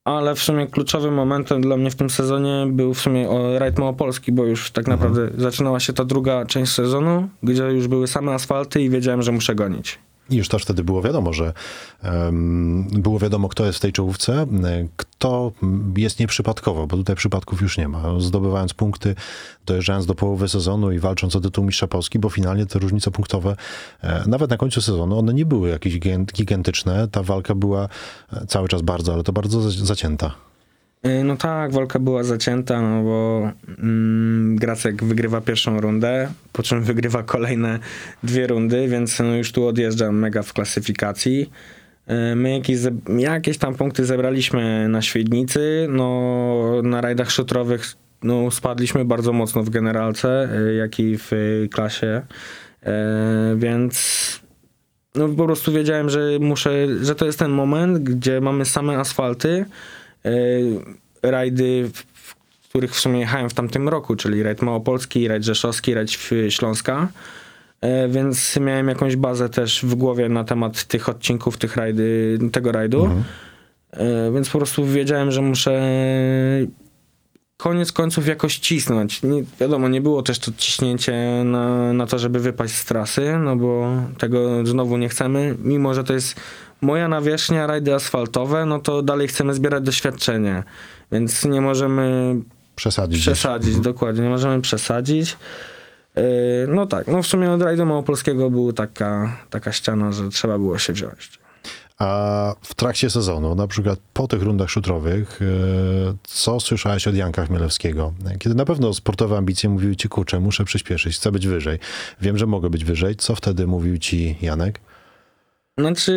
Ale 0.08 0.36
w 0.36 0.39
sumie 0.39 0.68
kluczowym 0.68 1.14
momentem 1.14 1.62
dla 1.62 1.78
mnie 1.78 1.91
w 1.91 1.95
tym 1.95 2.10
sezonie 2.10 2.68
był 2.70 2.93
w 2.93 2.99
sumie 2.99 3.28
rajd 3.58 3.80
Małopolski, 3.80 4.32
bo 4.32 4.45
już 4.45 4.72
tak 4.72 4.88
naprawdę 4.88 5.30
zaczynała 5.38 5.80
się 5.80 5.93
ta 5.93 6.05
druga 6.05 6.45
część 6.45 6.72
sezonu, 6.72 7.30
gdzie 7.43 7.64
już 7.64 7.88
były 7.88 8.08
same 8.08 8.34
asfalty 8.34 8.82
i 8.82 8.89
wiedziałem, 8.89 9.22
że 9.22 9.32
muszę 9.32 9.55
gonić. 9.55 9.99
I 10.30 10.36
już 10.36 10.47
też 10.47 10.63
wtedy 10.63 10.84
było 10.84 11.01
wiadomo, 11.01 11.34
że 11.34 11.53
em, 12.03 12.88
było 12.91 13.19
wiadomo, 13.19 13.49
kto 13.49 13.65
jest 13.65 13.78
w 13.78 13.82
tej 13.82 13.93
czołówce, 13.93 14.45
kto 14.97 15.51
jest 15.97 16.19
nieprzypadkowo, 16.19 16.88
bo 16.88 16.97
tutaj 16.97 17.15
przypadków 17.15 17.61
już 17.61 17.78
nie 17.78 17.88
ma. 17.88 18.19
Zdobywając 18.19 18.73
punkty, 18.73 19.15
dojeżdżając 19.65 20.05
do 20.05 20.15
połowy 20.15 20.49
sezonu 20.49 20.91
i 20.91 20.99
walcząc 20.99 21.36
o 21.36 21.41
tytuł 21.41 21.63
mistrza 21.65 21.88
Polski, 21.88 22.19
bo 22.19 22.30
finalnie 22.30 22.65
te 22.65 22.80
różnice 22.80 23.11
punktowe, 23.11 23.55
e, 24.01 24.23
nawet 24.28 24.49
na 24.49 24.57
końcu 24.57 24.82
sezonu, 24.82 25.19
one 25.19 25.34
nie 25.34 25.45
były 25.45 25.69
jakieś 25.69 25.99
gigan- 25.99 26.25
gigantyczne. 26.34 27.07
Ta 27.07 27.23
walka 27.23 27.55
była 27.55 27.89
e, 28.34 28.45
cały 28.47 28.67
czas 28.67 28.82
bardzo, 28.82 29.13
ale 29.13 29.23
to 29.23 29.34
bardzo 29.34 29.61
za- 29.61 29.86
zacięta. 29.86 30.47
Y, 31.06 31.24
No 31.24 31.36
tak, 31.38 31.72
walka 31.72 32.00
była 32.00 32.24
zacięta, 32.24 32.82
no 32.82 33.04
bo 33.04 33.52
mm, 33.80 34.56
Gracek 34.56 35.04
wygrywa 35.04 35.41
pierwszą 35.41 35.82
rundę, 35.82 36.30
po 36.54 36.64
czym 36.64 36.84
wygrywa 36.84 37.24
kolejne 37.24 37.80
dwie 38.24 38.48
rundy, 38.48 38.88
więc 38.88 39.20
no 39.20 39.36
już 39.36 39.52
tu 39.52 39.68
odjeżdża 39.68 40.12
mega 40.12 40.43
w 40.43 40.54
klasyfikacji. 40.54 41.52
Y, 42.32 42.36
My 42.36 42.54
jakieś, 42.54 42.80
jakieś 43.18 43.58
tam 43.58 43.76
punkty 43.76 44.06
zebraliśmy 44.06 44.89
na 44.89 45.02
Świdnicy, 45.02 45.88
no 45.89 46.82
na 46.84 47.02
rajdach 47.02 47.32
szutrowych 47.32 47.93
no, 48.24 48.52
spadliśmy 48.52 49.06
bardzo 49.06 49.34
mocno 49.34 49.64
w 49.64 49.70
generalce, 49.70 50.50
y, 50.70 50.76
jak 50.76 51.00
i 51.00 51.18
w 51.18 51.32
klasie, 51.72 52.22
więc 53.56 54.39
no 55.16 55.30
po 55.30 55.45
prostu 55.45 55.72
wiedziałem, 55.72 56.10
że 56.10 56.20
muszę, 56.39 56.72
że 57.02 57.16
to 57.16 57.26
jest 57.26 57.39
ten 57.39 57.52
moment, 57.52 58.00
gdzie 58.00 58.41
mamy 58.41 58.66
same 58.66 58.98
asfalty, 59.00 59.66
rajdy, 61.21 61.89
w 61.93 62.69
których 62.69 62.91
w 62.91 62.99
sumie 62.99 63.19
jechałem 63.19 63.49
w 63.49 63.53
tamtym 63.53 63.89
roku, 63.89 64.15
czyli 64.15 64.43
rajd 64.43 64.61
Małopolski, 64.61 65.28
rajd 65.28 65.43
Rzeszowski, 65.43 65.93
rajd 65.93 66.11
Śląska, 66.49 67.07
E, 67.82 68.07
więc 68.07 68.57
miałem 68.59 68.88
jakąś 68.88 69.15
bazę 69.15 69.49
też 69.49 69.86
w 69.86 69.95
głowie 69.95 70.30
na 70.30 70.43
temat 70.43 70.84
tych 70.84 71.09
odcinków, 71.09 71.57
tych 71.57 71.75
rajdy, 71.75 72.39
tego 72.51 72.71
rajdu, 72.71 73.09
E, 73.91 74.32
więc 74.32 74.49
po 74.49 74.57
prostu 74.57 74.86
wiedziałem, 74.86 75.32
że 75.32 75.41
muszę 75.41 75.82
koniec 77.57 77.91
końców 77.91 78.28
jakoś 78.28 78.57
cisnąć. 78.57 79.23
Nie, 79.23 79.43
wiadomo, 79.59 79.89
nie 79.89 80.01
było 80.01 80.23
też 80.23 80.39
to 80.39 80.51
ciśnięcie 80.57 81.41
na, 81.45 81.93
na 81.93 82.07
to, 82.07 82.19
żeby 82.19 82.39
wypaść 82.39 82.73
z 82.73 82.86
trasy, 82.86 83.38
no 83.39 83.55
bo 83.55 83.91
tego 84.17 84.65
znowu 84.65 84.97
nie 84.97 85.09
chcemy. 85.09 85.55
Mimo, 85.63 85.93
że 85.93 86.03
to 86.03 86.13
jest 86.13 86.36
moja 86.82 87.07
nawierzchnia, 87.07 87.67
rajdy 87.67 87.95
asfaltowe, 87.95 88.65
no 88.65 88.80
to 88.80 89.01
dalej 89.01 89.28
chcemy 89.28 89.53
zbierać 89.53 89.84
doświadczenie. 89.84 90.63
Więc 91.11 91.45
nie 91.45 91.61
możemy 91.61 92.36
Przesadzić. 92.75 93.21
przesadzić, 93.21 93.80
dokładnie, 93.80 94.23
nie 94.23 94.30
możemy 94.30 94.61
przesadzić. 94.61 95.38
Yy, 96.15 96.23
No 96.67 96.86
tak, 96.86 97.07
no 97.07 97.23
w 97.23 97.28
sumie 97.28 97.51
od 97.51 97.61
rajdu 97.61 97.86
małopolskiego 97.86 98.49
była 98.49 98.73
taka, 98.73 99.38
taka 99.49 99.71
ściana, 99.71 100.11
że 100.11 100.30
trzeba 100.30 100.57
było 100.57 100.78
się 100.78 100.93
wziąć. 100.93 101.39
A 101.99 102.53
w 102.61 102.73
trakcie 102.75 103.09
sezonu, 103.09 103.55
na 103.55 103.67
przykład 103.67 103.99
po 104.13 104.28
tych 104.28 104.41
rundach 104.43 104.69
szutrowych, 104.69 105.39
e, 105.41 105.45
co 106.23 106.59
słyszałeś 106.59 107.07
od 107.07 107.15
Janka 107.15 107.45
Chmielewskiego? 107.45 108.13
Kiedy 108.39 108.55
na 108.55 108.65
pewno 108.65 108.93
sportowe 108.93 109.38
ambicje 109.38 109.69
mówiły 109.69 109.95
ci, 109.95 110.09
kurczę, 110.09 110.39
muszę 110.39 110.65
przyspieszyć, 110.65 111.15
chcę 111.15 111.32
być 111.32 111.47
wyżej. 111.47 111.80
Wiem, 112.21 112.38
że 112.38 112.45
mogę 112.45 112.69
być 112.69 112.86
wyżej. 112.86 113.15
Co 113.15 113.36
wtedy 113.36 113.67
mówił 113.67 113.97
ci 113.97 114.38
Janek? 114.41 114.80
Znaczy, 115.80 116.11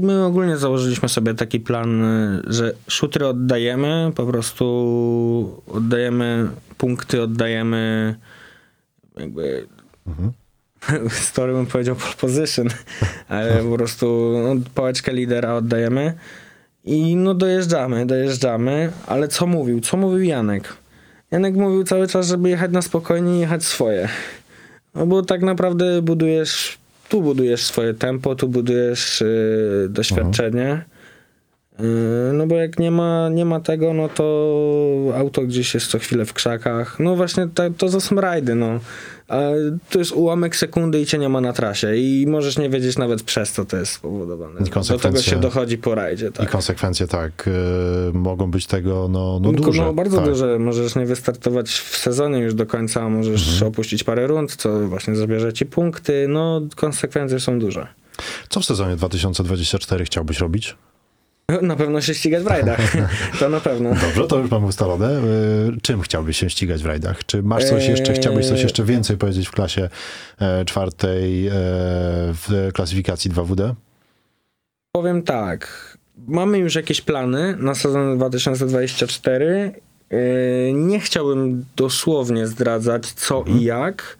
my 0.00 0.24
ogólnie 0.24 0.56
założyliśmy 0.56 1.08
sobie 1.08 1.34
taki 1.34 1.60
plan, 1.60 2.02
że 2.46 2.74
szutry 2.88 3.26
oddajemy, 3.26 4.12
po 4.14 4.26
prostu 4.26 5.62
oddajemy 5.66 6.48
punkty, 6.78 7.22
oddajemy 7.22 8.14
jakby 9.16 9.66
story 11.10 11.52
bym 11.52 11.66
powiedział 11.66 11.96
pole 11.96 12.14
position, 12.20 12.68
ale 13.28 13.62
po 13.62 13.76
prostu 13.76 14.34
no, 14.44 14.62
pałeczkę 14.74 15.12
lidera 15.12 15.54
oddajemy 15.54 16.14
i 16.84 17.16
no 17.16 17.34
dojeżdżamy, 17.34 18.06
dojeżdżamy, 18.06 18.92
ale 19.06 19.28
co 19.28 19.46
mówił? 19.46 19.80
Co 19.80 19.96
mówił 19.96 20.22
Janek? 20.22 20.76
Janek 21.30 21.54
mówił 21.54 21.84
cały 21.84 22.08
czas, 22.08 22.26
żeby 22.26 22.48
jechać 22.48 22.72
na 22.72 22.82
spokojnie 22.82 23.36
i 23.36 23.40
jechać 23.40 23.64
swoje. 23.64 24.08
No 24.94 25.06
bo 25.06 25.22
tak 25.22 25.42
naprawdę 25.42 26.02
budujesz, 26.02 26.78
tu 27.08 27.22
budujesz 27.22 27.64
swoje 27.64 27.94
tempo, 27.94 28.34
tu 28.34 28.48
budujesz 28.48 29.20
yy, 29.20 29.88
doświadczenie. 29.88 30.84
Yy, 31.78 31.84
no 32.32 32.46
bo 32.46 32.56
jak 32.56 32.78
nie 32.78 32.90
ma, 32.90 33.28
nie 33.28 33.44
ma 33.44 33.60
tego, 33.60 33.94
no 33.94 34.08
to 34.08 35.12
auto 35.16 35.42
gdzieś 35.42 35.74
jest 35.74 35.86
co 35.86 35.98
chwilę 35.98 36.24
w 36.24 36.32
krzakach. 36.32 37.00
No 37.00 37.16
właśnie 37.16 37.48
to, 37.54 37.70
to, 37.70 37.88
to 37.88 38.00
są 38.00 38.16
rajdy, 38.16 38.54
no. 38.54 38.80
To 39.90 39.98
jest 39.98 40.12
ułamek 40.12 40.56
sekundy 40.56 41.00
i 41.00 41.06
cię 41.06 41.18
nie 41.18 41.28
ma 41.28 41.40
na 41.40 41.52
trasie 41.52 41.96
i 41.96 42.26
możesz 42.28 42.58
nie 42.58 42.70
wiedzieć 42.70 42.98
nawet 42.98 43.22
przez 43.22 43.52
co 43.52 43.64
to 43.64 43.76
jest 43.76 43.92
spowodowane. 43.92 44.60
Do 44.60 44.66
konsekwencje- 44.70 44.98
tego 45.02 45.22
się 45.22 45.40
dochodzi 45.40 45.78
po 45.78 45.94
rajdzie, 45.94 46.26
I 46.28 46.32
tak. 46.32 46.50
konsekwencje 46.50 47.06
tak, 47.06 47.48
e, 47.48 48.12
mogą 48.18 48.50
być 48.50 48.66
tego 48.66 49.08
no, 49.10 49.40
no 49.42 49.52
duże. 49.52 49.82
no 49.82 49.92
bardzo 49.94 50.16
tak. 50.16 50.26
duże. 50.26 50.58
Możesz 50.58 50.96
nie 50.96 51.06
wystartować 51.06 51.70
w 51.70 51.96
sezonie 51.96 52.38
już 52.38 52.54
do 52.54 52.66
końca, 52.66 53.08
możesz 53.08 53.48
Mhm. 53.52 53.72
opuścić 53.72 54.04
parę 54.04 54.26
rund, 54.26 54.56
co 54.56 54.88
właśnie 54.88 55.16
zabierze 55.16 55.52
ci 55.52 55.66
punkty. 55.66 56.26
No, 56.28 56.60
konsekwencje 56.76 57.40
są 57.40 57.58
duże. 57.58 57.86
Co 58.48 58.60
w 58.60 58.64
sezonie 58.64 58.96
2024 58.96 60.04
chciałbyś 60.04 60.38
robić? 60.40 60.76
Na 61.62 61.76
pewno 61.76 62.00
się 62.00 62.14
ścigać 62.14 62.42
w 62.42 62.46
rajdach. 62.46 62.80
to 63.40 63.48
na 63.48 63.60
pewno. 63.60 63.90
Dobrze, 63.94 64.26
to 64.26 64.38
już 64.38 64.50
mamy 64.50 64.66
ustalone. 64.66 65.06
E, 65.10 65.22
Czym 65.82 66.00
chciałbyś 66.00 66.36
się 66.36 66.50
ścigać 66.50 66.82
w 66.82 66.86
rajdach? 66.86 67.26
Czy 67.26 67.42
masz 67.42 67.64
coś 67.64 67.86
jeszcze, 67.88 68.12
Eee. 68.12 68.18
chciałbyś 68.18 68.46
coś 68.46 68.62
jeszcze 68.62 68.84
więcej 68.84 69.16
powiedzieć 69.16 69.48
w 69.48 69.50
klasie 69.50 69.88
e, 70.40 70.64
czwartej 70.64 71.46
e, 71.46 71.52
w 72.32 72.68
klasyfikacji 72.74 73.30
2WD? 73.30 73.74
Powiem 74.92 75.22
tak. 75.22 75.68
Mamy 76.26 76.58
już 76.58 76.74
jakieś 76.74 77.00
plany 77.00 77.56
na 77.58 77.74
sezon 77.74 78.16
2024. 78.16 79.72
Yy, 80.10 80.72
Nie 80.74 81.00
chciałbym 81.00 81.64
dosłownie 81.76 82.46
zdradzać 82.46 83.12
co 83.12 83.44
i 83.46 83.62
jak, 83.64 84.18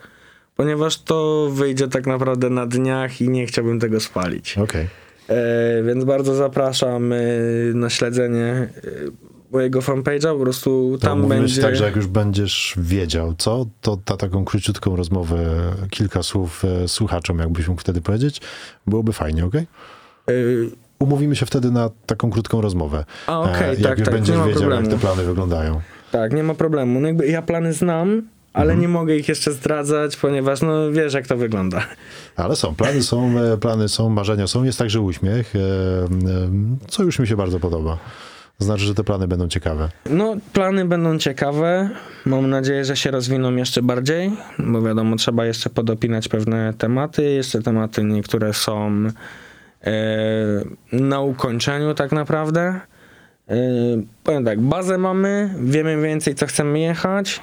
ponieważ 0.56 1.02
to 1.02 1.48
wyjdzie 1.52 1.88
tak 1.88 2.06
naprawdę 2.06 2.50
na 2.50 2.66
dniach 2.66 3.20
i 3.20 3.28
nie 3.28 3.46
chciałbym 3.46 3.80
tego 3.80 4.00
spalić. 4.00 4.58
Okej. 4.58 4.84
E, 4.84 4.88
więc 5.86 6.04
bardzo 6.04 6.34
zapraszam 6.34 7.12
e, 7.12 7.16
na 7.74 7.90
śledzenie 7.90 8.44
e, 8.46 8.68
mojego 9.52 9.80
fanpage'a, 9.80 10.32
po 10.38 10.42
prostu 10.44 10.98
tam 11.00 11.28
będzie... 11.28 11.62
tak, 11.62 11.76
że 11.76 11.84
jak 11.84 11.96
już 11.96 12.06
będziesz 12.06 12.74
wiedział, 12.78 13.34
co, 13.38 13.66
to 13.80 13.96
ta 14.04 14.16
taką 14.16 14.44
króciutką 14.44 14.96
rozmowę, 14.96 15.46
kilka 15.90 16.22
słów 16.22 16.64
e, 16.64 16.88
słuchaczom, 16.88 17.38
jakbyś 17.38 17.68
mógł 17.68 17.80
wtedy 17.80 18.00
powiedzieć, 18.00 18.40
byłoby 18.86 19.12
fajnie, 19.12 19.44
okej? 19.44 19.66
E, 20.28 20.32
Umówimy 20.98 21.36
się 21.36 21.46
wtedy 21.46 21.70
na 21.70 21.90
taką 22.06 22.30
krótką 22.30 22.60
rozmowę. 22.60 23.04
A, 23.26 23.40
okej, 23.40 23.68
E, 23.68 23.74
jak 23.74 23.82
tak, 23.82 23.98
już 23.98 24.04
tak, 24.06 24.14
będziesz 24.14 24.34
nie 24.36 24.40
ma 24.40 24.46
wiedział, 24.46 24.60
problemu. 24.62 24.82
jak 24.90 24.94
te 24.94 25.00
plany 25.00 25.24
wyglądają. 25.24 25.80
tak, 26.10 26.32
nie 26.32 26.42
ma 26.42 26.54
problemu. 26.54 27.00
No 27.00 27.06
jakby 27.08 27.26
ja 27.28 27.42
plany 27.42 27.72
znam, 27.72 28.22
ale 28.58 28.72
Mhm. 28.72 28.80
nie 28.80 28.88
mogę 28.88 29.16
ich 29.16 29.28
jeszcze 29.28 29.52
zdradzać, 29.52 30.16
ponieważ 30.16 30.62
no 30.62 30.92
wiesz 30.92 31.14
jak 31.14 31.26
to 31.26 31.36
wygląda. 31.36 31.80
Ale 32.36 32.56
są, 32.56 32.74
plany 32.74 33.02
są, 33.02 33.38
e, 33.38 33.56
plany 33.56 33.88
są, 33.88 34.08
marzenia 34.08 34.46
są. 34.46 34.64
Jest 34.64 34.78
także 34.78 35.00
uśmiech, 35.00 35.56
e, 35.56 35.58
e, 35.58 36.08
co 36.88 37.02
już 37.02 37.18
mi 37.18 37.26
się 37.26 37.36
bardzo 37.36 37.60
podoba. 37.60 37.98
Znaczy, 38.60 38.84
że 38.84 38.94
te 38.94 39.04
plany 39.04 39.28
będą 39.28 39.48
ciekawe. 39.48 39.88
No, 40.10 40.36
plany 40.52 40.84
będą 40.84 41.18
ciekawe. 41.18 41.90
Mam 42.26 42.50
nadzieję, 42.50 42.84
że 42.84 42.96
się 42.96 43.10
rozwiną 43.10 43.56
jeszcze 43.56 43.82
bardziej, 43.82 44.32
bo 44.58 44.82
wiadomo, 44.82 45.16
trzeba 45.16 45.46
jeszcze 45.46 45.70
podopinać 45.70 46.28
pewne 46.28 46.74
tematy. 46.78 47.22
Jeszcze 47.22 47.62
tematy 47.62 48.04
niektóre 48.04 48.54
są 48.54 48.92
e, 49.84 49.92
na 50.92 51.20
ukończeniu 51.20 51.94
tak 51.94 52.12
naprawdę. 52.12 52.80
E, 53.48 53.56
powiem 54.24 54.44
tak, 54.44 54.60
bazę 54.60 54.98
mamy, 54.98 55.54
wiemy 55.60 56.02
więcej 56.02 56.34
co 56.34 56.46
chcemy 56.46 56.78
jechać, 56.78 57.40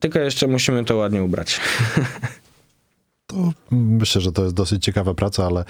tylko 0.00 0.18
jeszcze 0.18 0.46
musimy 0.46 0.84
to 0.84 0.96
ładnie 0.96 1.22
ubrać. 1.22 1.60
To 3.30 3.52
myślę, 3.70 4.20
że 4.20 4.32
to 4.32 4.42
jest 4.42 4.54
dosyć 4.54 4.84
ciekawa 4.84 5.14
praca, 5.14 5.46
ale, 5.46 5.64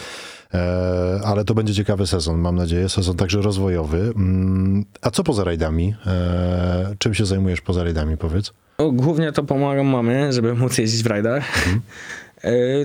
e, 0.55 1.21
ale 1.25 1.45
to 1.45 1.55
będzie 1.55 1.75
ciekawy 1.75 2.07
sezon, 2.07 2.39
mam 2.39 2.57
nadzieję. 2.57 2.89
Sezon 2.89 3.17
także 3.17 3.43
rozwojowy. 3.43 4.13
Mm, 4.17 4.85
A 5.03 5.11
co 5.11 5.25
poza 5.25 5.45
rajdami? 5.45 5.95
E, 6.07 6.95
czym 6.99 7.15
się 7.15 7.27
zajmujesz 7.27 7.61
poza 7.61 7.85
rajdami, 7.85 8.17
powiedz? 8.17 8.53
No, 8.79 8.91
głównie 8.93 9.33
to 9.33 9.43
pomagam 9.43 9.87
mamie, 9.87 10.33
żeby 10.33 10.55
móc 10.55 10.79
jeździć 10.79 11.03
w 11.03 11.07
rajdach. 11.07 11.67
E, 11.69 11.71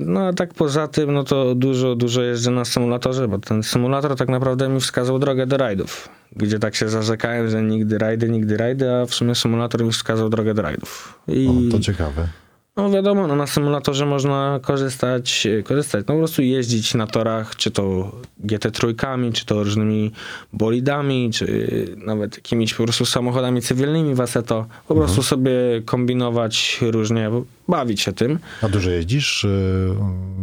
No 0.02 0.28
a 0.28 0.34
tak 0.34 0.54
poza 0.54 0.88
tym, 0.88 1.14
no 1.14 1.24
to 1.24 1.56
dużo, 1.56 1.96
dużo 1.96 2.22
jeżdżę 2.22 2.52
na 2.52 2.66
symulatorze, 2.66 3.28
bo 3.28 3.40
ten 3.40 3.64
symulator 3.64 4.16
tak 4.16 4.30
naprawdę 4.30 4.70
mi 4.70 4.80
wskazał 4.80 5.20
drogę 5.20 5.48
do 5.48 5.58
rajdów. 5.58 6.10
Gdzie 6.36 6.60
tak 6.60 6.76
się 6.76 6.90
zarzekałem, 6.90 7.50
że 7.50 7.62
nigdy 7.64 7.98
rajdy, 7.98 8.30
nigdy 8.30 8.58
rajdy, 8.58 8.92
a 8.92 9.06
w 9.06 9.14
sumie 9.14 9.36
symulator 9.36 9.84
mi 9.84 9.92
wskazał 9.92 10.30
drogę 10.30 10.54
do 10.54 10.62
rajdów. 10.62 11.20
I 11.28 11.70
O, 11.70 11.72
to 11.72 11.80
ciekawe. 11.80 12.28
No 12.76 12.90
wiadomo, 12.90 13.28
no 13.28 13.36
na 13.36 13.48
symulatorze 13.48 14.06
można 14.06 14.60
korzystać, 14.62 15.48
korzystać, 15.64 16.06
no 16.08 16.14
po 16.14 16.20
prostu 16.20 16.42
jeździć 16.42 16.94
na 16.94 17.08
torach, 17.08 17.56
czy 17.56 17.72
to 17.72 18.12
GT 18.38 18.72
trójkami, 18.72 19.34
czy 19.34 19.46
to 19.46 19.64
różnymi 19.64 20.12
bolidami, 20.54 21.32
czy 21.34 21.68
nawet 21.98 22.36
jakimiś 22.36 22.74
po 22.74 22.84
prostu 22.84 23.06
samochodami 23.06 23.62
cywilnymi 23.62 24.16
w 24.16 24.22
Assetto. 24.22 24.66
Po 24.88 24.96
prostu 24.96 25.24
sobie 25.24 25.52
kombinować 25.86 26.80
różnie, 26.82 27.30
bawić 27.68 28.02
się 28.02 28.14
tym. 28.14 28.40
A 28.62 28.70
dużo 28.70 28.90
jeździsz 28.90 29.44
y, 29.44 29.48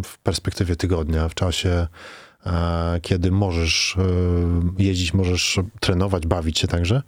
w 0.04 0.18
perspektywie 0.18 0.76
tygodnia, 0.76 1.28
w 1.28 1.34
czasie, 1.34 1.86
e, 2.46 3.00
kiedy 3.02 3.30
możesz 3.30 3.96
y, 4.78 4.82
jeździć, 4.82 5.14
możesz 5.14 5.60
trenować, 5.80 6.26
bawić 6.26 6.58
się 6.58 6.68
także? 6.68 7.02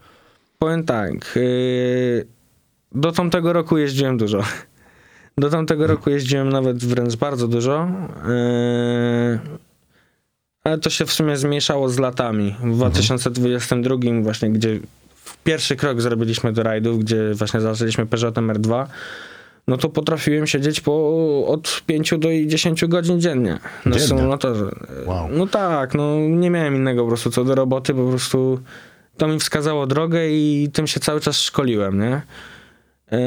Powiem 0.59 0.85
tak, 0.85 1.13
yy, 1.37 2.27
do 2.93 3.13
tamtego 3.13 3.53
roku 3.53 3.79
jeździłem 3.79 4.17
dużo. 4.17 4.43
Do 5.39 5.51
tamtego 5.51 5.87
roku 5.87 6.11
jeździłem 6.11 6.49
nawet 6.49 6.85
wręcz 6.85 7.17
bardzo 7.17 7.49
dużo. 7.49 7.89
Yy, 8.29 9.39
ale 10.65 10.79
to 10.79 10.91
się 10.91 11.07
w 11.07 11.13
sumie 11.13 11.37
zmniejszało 11.37 11.89
z 11.89 11.99
latami. 11.99 12.57
W 12.65 12.77
2022 12.77 13.97
właśnie, 14.23 14.51
gdzie 14.51 14.81
pierwszy 15.45 15.77
krok 15.77 16.01
zrobiliśmy 16.01 16.53
do 16.53 16.63
rajdów, 16.63 16.99
gdzie 16.99 17.35
właśnie 17.35 17.61
zaczęliśmy 17.61 18.07
Peugeotem 18.07 18.49
R2, 18.49 18.87
no 19.69 19.77
to 19.77 19.89
potrafiłem 19.89 20.47
siedzieć 20.47 20.81
po 20.81 21.47
od 21.47 21.83
5 21.87 22.15
do 22.19 22.29
10 22.47 22.85
godzin 22.85 23.21
dziennie 23.21 23.59
na 23.87 23.99
symulatorze. 23.99 24.71
Wow. 25.07 25.29
No 25.31 25.47
tak, 25.47 25.95
no 25.95 26.17
nie 26.17 26.51
miałem 26.51 26.77
innego 26.77 27.03
po 27.03 27.09
prostu 27.09 27.31
co 27.31 27.45
do 27.45 27.55
roboty, 27.55 27.95
po 27.95 28.09
prostu 28.09 28.61
to 29.17 29.29
mi 29.29 29.39
wskazało 29.41 29.87
drogę 29.87 30.31
i 30.31 30.71
tym 30.73 30.87
się 30.87 31.01
cały 31.01 31.21
czas 31.21 31.41
szkoliłem, 31.41 32.01
nie? 32.01 32.23
Yy, 33.13 33.19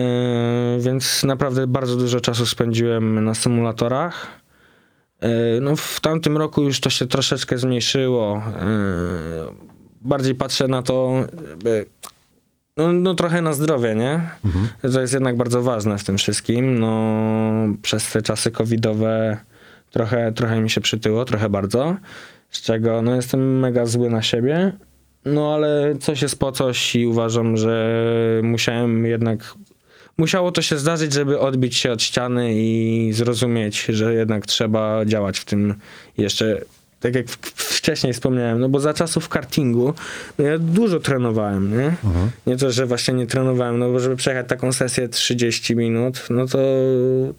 więc 0.80 1.24
naprawdę 1.24 1.68
bardzo 1.68 1.96
dużo 1.96 2.22
czasu 2.22 2.46
spędziłem 2.46 3.24
na 3.24 3.34
symulatorach. 3.34 4.28
Yy, 5.22 5.30
no 5.62 5.76
w 5.76 6.00
tamtym 6.00 6.38
roku 6.38 6.64
już 6.64 6.80
to 6.80 6.90
się 6.90 7.08
troszeczkę 7.08 7.58
zmniejszyło. 7.58 8.42
Yy, 8.46 9.56
bardziej 10.02 10.36
patrzę 10.36 10.68
na 10.68 10.82
to, 10.82 11.14
no, 12.78 12.94
no 12.94 13.16
trochę 13.16 13.42
na 13.42 13.54
zdrowie, 13.54 13.96
nie? 13.96 14.30
To 14.94 15.02
jest 15.02 15.14
jednak 15.14 15.38
bardzo 15.38 15.62
ważne 15.62 15.98
w 15.98 16.04
tym 16.04 16.18
wszystkim. 16.18 16.80
No 16.80 17.14
przez 17.82 18.12
te 18.12 18.22
czasy 18.22 18.52
covidowe 18.52 19.38
trochę, 19.92 20.32
trochę 20.32 20.62
mi 20.62 20.70
się 20.70 20.82
przytyło, 20.82 21.26
trochę 21.26 21.50
bardzo. 21.50 21.96
Z 22.50 22.62
czego 22.62 23.02
no 23.02 23.16
jestem 23.16 23.60
mega 23.60 23.86
zły 23.86 24.10
na 24.10 24.22
siebie. 24.22 24.74
No 25.26 25.54
ale 25.54 25.96
coś 26.00 26.22
jest 26.22 26.40
po 26.40 26.52
coś 26.52 26.96
i 26.96 27.08
uważam, 27.08 27.58
że 27.58 28.00
musiałem 28.44 29.06
jednak. 29.06 29.56
Musiało 30.18 30.52
to 30.52 30.62
się 30.62 30.78
zdarzyć, 30.78 31.14
żeby 31.14 31.40
odbić 31.40 31.76
się 31.76 31.92
od 31.92 32.02
ściany 32.02 32.54
i 32.56 33.10
zrozumieć, 33.14 33.86
że 33.86 34.14
jednak 34.14 34.46
trzeba 34.46 35.06
działać 35.06 35.40
w 35.40 35.46
tym 35.46 35.74
jeszcze. 36.18 36.62
Tak 37.00 37.16
jak 37.16 37.26
wcześniej 37.56 38.14
wspomniałem, 38.14 38.60
no 38.60 38.70
bo 38.70 38.80
za 38.80 38.94
czasów 38.94 39.30
kartingu 39.30 39.94
no 40.40 40.46
ja 40.46 40.58
dużo 40.58 41.00
trenowałem, 41.00 41.78
nie? 41.78 41.96
Nie 42.48 42.58
to, 42.58 42.72
że 42.72 42.86
właśnie 42.86 43.14
nie 43.14 43.28
trenowałem, 43.28 43.80
no 43.80 43.92
bo 43.92 44.00
żeby 44.00 44.16
przejechać 44.16 44.48
taką 44.48 44.74
sesję 44.74 45.10
30 45.10 45.76
minut, 45.76 46.24
no 46.30 46.48
to 46.48 46.58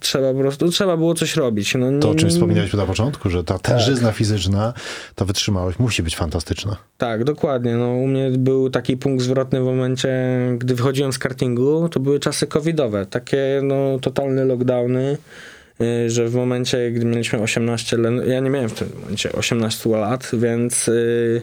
trzeba 0.01 0.33
po 0.33 0.39
prostu, 0.41 0.69
trzeba 0.69 0.97
było 0.97 1.15
coś 1.15 1.37
robić. 1.37 1.75
No, 1.75 1.87
To 2.01 2.11
o 2.11 2.15
czym 2.15 2.31
wspomnieliśmy 2.31 2.79
na 2.79 2.87
początku, 2.87 3.31
że 3.31 3.45
ta 3.45 3.59
Tak. 3.59 3.63
tężyzna 3.63 4.13
fizyczna, 4.13 4.73
ta 5.15 5.25
wytrzymałość 5.25 5.79
musi 5.79 6.03
być 6.03 6.17
fantastyczna. 6.17 6.77
Tak, 6.99 7.25
dokładnie. 7.25 7.75
No, 7.77 7.89
u 7.89 8.07
mnie 8.07 8.31
był 8.31 8.71
taki 8.71 8.97
punkt 8.97 9.25
zwrotny 9.25 9.61
w 9.61 9.65
momencie, 9.65 10.11
gdy 10.59 10.75
wychodziłem 10.75 11.13
z 11.13 11.19
kartingu, 11.19 11.89
to 11.89 12.01
były 12.01 12.21
czasy 12.21 12.47
covidowe, 12.47 13.07
takie 13.07 13.61
no, 13.63 13.99
totalne 14.01 14.45
lockdowny, 14.45 15.17
że 16.07 16.29
w 16.29 16.35
momencie, 16.35 16.91
gdy 16.91 17.05
mieliśmy 17.05 17.39
18 17.39 17.97
lat, 17.97 18.27
ja 18.27 18.41
nie 18.41 18.51
miałem 18.51 18.69
w 18.69 18.75
tym 18.75 18.89
momencie 19.01 19.33
18 19.33 19.91
lat, 19.91 20.31
więc 20.33 20.89
y, 20.89 21.43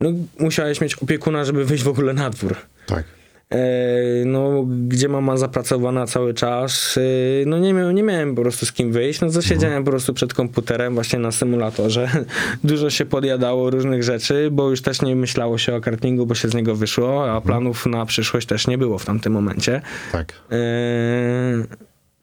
no, 0.00 0.10
musiałeś 0.38 0.80
mieć 0.80 0.94
opiekuna, 0.94 1.44
żeby 1.44 1.64
wyjść 1.64 1.84
w 1.84 1.88
ogóle 1.88 2.12
na 2.12 2.30
dwór. 2.30 2.56
Tak. 2.86 3.04
E, 3.50 4.24
no, 4.24 4.64
gdzie 4.88 5.08
mama 5.08 5.36
zapracowana 5.36 6.06
cały 6.06 6.34
czas, 6.34 6.98
e, 6.98 7.00
no 7.46 7.58
nie, 7.58 7.74
miał, 7.74 7.90
nie 7.90 8.02
miałem 8.02 8.34
po 8.34 8.42
prostu 8.42 8.66
z 8.66 8.72
kim 8.72 8.92
wyjść, 8.92 9.20
no 9.20 9.30
to 9.30 9.42
siedziałem 9.42 9.84
po 9.84 9.90
prostu 9.90 10.14
przed 10.14 10.34
komputerem 10.34 10.94
właśnie 10.94 11.18
na 11.18 11.32
symulatorze. 11.32 12.08
Dużo 12.64 12.90
się 12.90 13.06
podjadało 13.06 13.70
różnych 13.70 14.02
rzeczy, 14.02 14.48
bo 14.52 14.70
już 14.70 14.82
też 14.82 15.02
nie 15.02 15.16
myślało 15.16 15.58
się 15.58 15.74
o 15.74 15.80
kartingu, 15.80 16.26
bo 16.26 16.34
się 16.34 16.48
z 16.48 16.54
niego 16.54 16.74
wyszło, 16.74 17.32
a 17.32 17.40
planów 17.40 17.86
na 17.86 18.06
przyszłość 18.06 18.46
też 18.46 18.66
nie 18.66 18.78
było 18.78 18.98
w 18.98 19.04
tamtym 19.04 19.32
momencie. 19.32 19.82
Tak. 20.12 20.32
E, 20.50 20.56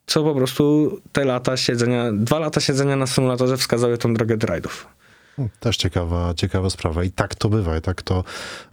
co 0.08 0.24
po 0.24 0.36
prostu 0.36 0.92
te 1.12 1.26
lata 1.26 1.58
siedzenia, 1.58 2.12
dwa 2.14 2.40
lata 2.40 2.60
siedzenia 2.62 2.96
na 2.96 3.08
symulatorze 3.08 3.58
wskazały 3.58 3.98
tą 3.98 4.14
drogę 4.14 4.38
do 4.38 4.48
rajdów. 4.48 4.88
Też 5.60 5.78
ciekawa, 5.78 6.34
ciekawa 6.34 6.70
sprawa. 6.70 7.04
I 7.04 7.12
tak 7.12 7.36
to 7.36 7.50
bywa, 7.50 7.78
i 7.78 7.82
tak 7.82 8.02
to, 8.02 8.24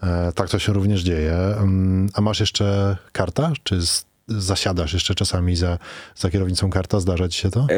e, 0.03 0.32
tak 0.35 0.49
to 0.49 0.59
się 0.59 0.72
również 0.72 1.03
dzieje. 1.03 1.32
Mm, 1.35 2.09
A 2.14 2.20
masz 2.20 2.41
jeszcze 2.41 2.97
karta? 3.12 3.53
Czy 3.62 3.82
z, 3.82 4.07
zasiadasz 4.28 4.93
jeszcze 4.93 5.14
czasami 5.14 5.57
za, 5.57 5.78
za 6.16 6.30
kierownicą 6.30 6.70
karta? 6.70 7.01
Zdarza 7.01 7.28
ci 7.28 7.41
się 7.41 7.51
to? 7.51 7.61
E, 7.70 7.76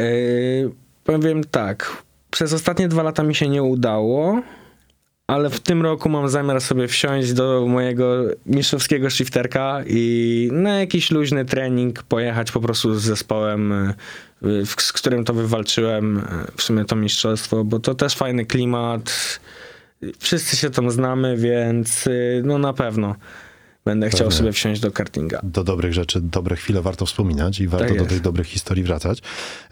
powiem 1.05 1.45
tak. 1.45 2.03
Przez 2.31 2.53
ostatnie 2.53 2.89
dwa 2.89 3.03
lata 3.03 3.23
mi 3.23 3.35
się 3.35 3.49
nie 3.49 3.63
udało, 3.63 4.43
ale 5.27 5.51
w 5.51 5.61
tym 5.61 5.83
roku 5.83 6.09
mam 6.09 6.29
zamiar 6.29 6.61
sobie 6.61 6.89
wsiąść 6.89 7.33
do 7.33 7.67
mojego 7.69 8.25
mistrzowskiego 8.47 9.11
shifterka 9.11 9.83
i 9.87 10.49
na 10.53 10.81
jakiś 10.81 11.11
luźny 11.11 11.45
trening 11.45 12.03
pojechać 12.03 12.53
po 12.53 12.61
prostu 12.61 12.95
z 12.95 13.03
zespołem, 13.03 13.73
e, 13.73 13.95
z 14.67 14.93
którym 14.93 15.25
to 15.25 15.35
wywalczyłem 15.35 16.19
e, 16.19 16.23
w 16.57 16.63
sumie 16.63 16.85
to 16.85 16.97
mistrzostwo, 16.97 17.65
bo 17.65 17.79
to 17.79 17.95
też 17.95 18.15
fajny 18.15 18.47
klimat. 18.47 19.41
Wszyscy 20.19 20.57
się 20.57 20.71
tam 20.71 20.91
znamy, 20.91 21.37
więc 21.37 22.07
e, 22.07 22.11
no 22.45 22.59
na 22.59 22.73
pewno 22.73 23.15
będę 23.87 24.11
chciał 24.11 24.27
Pewnie. 24.27 24.39
sobie 24.39 24.53
wsiąść 24.53 24.81
do 24.81 24.91
kartinga. 24.91 25.41
Do 25.43 25.65
dobrych 25.65 25.93
rzeczy, 25.93 26.21
dobre 26.21 26.57
chwile 26.57 26.83
warto 26.83 27.07
wspominać 27.07 27.61
i 27.61 27.69
warto 27.69 27.89
Tak 27.89 27.99
do 27.99 28.07
tych 28.07 28.21
dobrych 28.21 28.47
historii 28.47 28.85
wracać. 28.85 29.23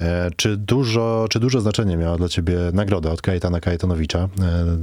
E, 0.00 0.30
czy, 0.36 0.56
dużo, 0.56 1.26
czy 1.30 1.40
duże 1.40 1.60
znaczenie 1.60 1.96
miała 1.96 2.16
dla 2.16 2.28
ciebie 2.28 2.56
nagroda 2.72 3.10
od 3.10 3.22
Kajetana 3.22 3.60
Kajetanowicza 3.60 4.18
e, 4.18 4.28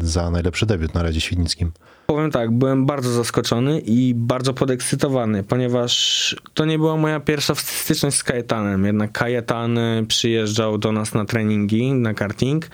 za 0.01 0.31
najlepszy 0.31 0.65
debiut 0.65 0.93
na 0.93 1.03
Radzie 1.03 1.21
Świdnickim? 1.21 1.71
Powiem 2.07 2.31
tak, 2.31 2.51
byłem 2.51 2.85
bardzo 2.85 3.11
zaskoczony 3.11 3.79
i 3.79 4.13
bardzo 4.15 4.53
podekscytowany, 4.53 5.43
ponieważ 5.43 6.35
to 6.53 6.65
nie 6.65 6.77
była 6.77 6.97
moja 6.97 7.19
pierwsza 7.19 7.55
styczność 7.55 8.17
z 8.17 8.23
Kajetanem. 8.23 8.85
Jednak 8.85 9.11
Kajetan 9.11 9.77
y, 9.77 10.05
przyjeżdżał 10.07 10.77
do 10.77 10.91
nas 10.91 11.13
na 11.13 11.25
treningi, 11.25 11.93
na 11.93 12.13
karting. 12.13 12.69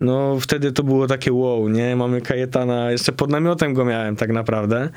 No 0.00 0.40
wtedy 0.40 0.72
to 0.72 0.82
było 0.82 1.06
takie 1.06 1.32
wow, 1.32 1.68
nie? 1.68 1.96
Mamy 1.96 2.20
Kajetana, 2.20 2.90
jeszcze 2.90 3.12
pod 3.12 3.30
namiotem 3.30 3.74
go 3.74 3.84
miałem 3.84 4.16
tak 4.16 4.30
naprawdę. 4.32 4.88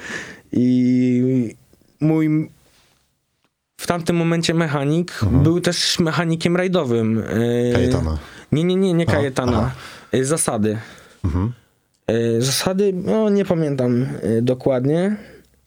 I 0.52 1.56
mój 2.02 2.50
w 3.78 3.88
tamtym 3.88 4.16
momencie 4.16 4.54
mechanik 4.54 5.20
był 5.32 5.62
też 5.62 6.00
mechanikiem 6.00 6.56
rajdowym. 6.58 7.18
Y, 7.18 7.72
Kajetana. 7.74 8.18
Nie, 8.52 8.64
nie, 8.64 8.76
nie, 8.76 8.94
nie 8.94 9.06
Aha, 9.08 9.18
Kajetana. 9.18 9.58
aha. 9.58 9.72
Y, 10.14 10.26
Zasady. 10.26 10.78
Mhm. 11.24 11.54
E, 12.08 12.42
Zasady, 12.42 12.94
no 12.94 13.30
nie 13.30 13.46
pamiętam 13.46 14.08
e, 14.22 14.42
dokładnie, 14.42 15.16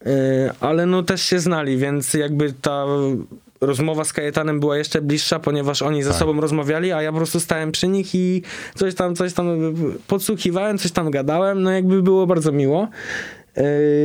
e, 0.06 0.52
ale 0.60 0.86
no 0.86 1.02
też 1.02 1.22
się 1.22 1.38
znali, 1.40 1.76
więc 1.76 2.14
jakby 2.14 2.52
ta 2.52 2.86
rozmowa 3.62 4.04
z 4.04 4.12
Kajetanem 4.12 4.60
była 4.60 4.76
jeszcze 4.78 5.02
bliższa, 5.02 5.38
ponieważ 5.38 5.82
oni 5.82 6.02
ze 6.02 6.10
Tak. 6.10 6.18
sobą 6.18 6.40
rozmawiali, 6.40 6.92
a 6.92 7.02
ja 7.02 7.10
po 7.12 7.16
prostu 7.16 7.40
stałem 7.40 7.72
przy 7.72 7.88
nich 7.88 8.14
i 8.14 8.42
coś 8.74 8.94
tam, 8.94 9.14
coś 9.16 9.32
tam 9.32 9.46
podsłuchiwałem, 10.06 10.78
coś 10.78 10.92
tam 10.92 11.10
gadałem, 11.10 11.62
no 11.62 11.70
jakby 11.70 12.02
było 12.02 12.26
bardzo 12.26 12.52
miło. 12.52 12.88
E, 13.54 13.64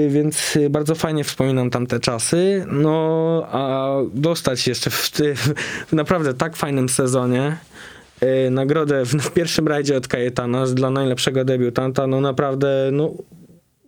Więc 0.10 0.58
bardzo 0.70 0.96
fajnie 0.96 1.24
wspominam 1.24 1.70
tamte 1.70 2.00
czasy. 2.00 2.66
No, 2.72 3.48
a 3.52 3.92
dostać 4.14 4.68
jeszcze 4.68 4.90
w, 4.90 5.12
ty, 5.12 5.36
w 5.88 5.94
naprawdę 5.94 6.34
tak 6.34 6.56
fajnym 6.56 6.90
sezonie 6.90 7.58
e, 8.22 8.50
nagrodę 8.50 9.06
w, 9.06 9.10
w 9.10 9.32
pierwszym 9.32 9.68
rajdzie 9.68 9.98
od 9.98 10.08
Kajetana 10.08 10.66
dla 10.66 10.90
najlepszego 10.90 11.46
debiutanta, 11.46 12.08
no 12.08 12.22
naprawdę, 12.22 12.90
no, 12.92 13.12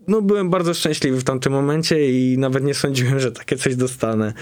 no 0.10 0.22
byłem 0.22 0.50
bardzo 0.50 0.74
szczęśliwy 0.74 1.20
w 1.20 1.24
tamtym 1.24 1.54
momencie 1.54 2.12
i 2.12 2.38
nawet 2.38 2.64
nie 2.64 2.74
sądziłem, 2.74 3.20
że 3.20 3.32
takie 3.32 3.58
coś 3.58 3.76
dostanę. 3.76 4.34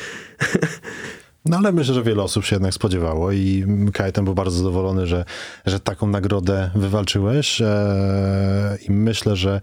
No 1.46 1.58
ale 1.58 1.72
myślę, 1.72 1.94
że 1.94 2.04
wiele 2.04 2.24
osób 2.24 2.46
się 2.46 2.56
jednak 2.56 2.74
spodziewało 2.74 3.32
i 3.32 3.66
Kajetan 3.94 4.26
był 4.26 4.36
bardzo 4.36 4.58
zadowolony, 4.58 5.08
że, 5.08 5.26
że 5.66 5.80
taką 5.80 6.08
nagrodę 6.08 6.72
wywalczyłeś 6.76 7.62
e, 7.62 8.78
i 8.88 8.92
myślę, 8.92 9.36
że 9.36 9.62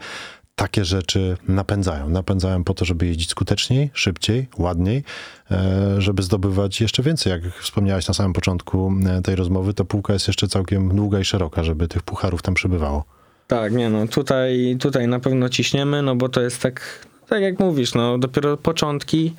takie 0.54 0.84
rzeczy 0.84 1.36
napędzają. 1.48 2.08
Napędzają 2.08 2.64
po 2.64 2.74
to, 2.74 2.84
żeby 2.84 3.06
jeździć 3.06 3.30
skuteczniej, 3.30 3.90
szybciej, 3.94 4.48
ładniej, 4.58 5.04
e, 5.50 5.94
żeby 5.98 6.22
zdobywać 6.22 6.80
jeszcze 6.80 7.02
więcej. 7.02 7.30
Jak 7.30 7.54
wspomniałeś 7.54 8.08
na 8.08 8.14
samym 8.14 8.32
początku 8.32 8.92
e, 9.06 9.22
tej 9.22 9.36
rozmowy, 9.36 9.74
ta 9.74 9.84
półka 9.84 10.12
jest 10.12 10.28
jeszcze 10.28 10.48
całkiem 10.48 10.96
długa 10.96 11.20
i 11.20 11.24
szeroka, 11.24 11.64
żeby 11.64 11.88
tych 11.88 12.02
pucharów 12.02 12.42
tam 12.42 12.54
przybywało. 12.54 13.04
Tak, 13.46 13.72
nie 13.72 13.90
no, 13.90 14.08
tutaj, 14.08 14.76
tutaj 14.80 15.08
na 15.08 15.20
pewno 15.20 15.48
ciśniemy, 15.48 16.02
no 16.02 16.16
bo 16.16 16.28
to 16.28 16.40
jest 16.40 16.62
tak, 16.62 17.06
tak 17.28 17.42
jak 17.42 17.58
mówisz, 17.58 17.94
no 17.94 18.18
dopiero 18.18 18.56
początki, 18.56 19.34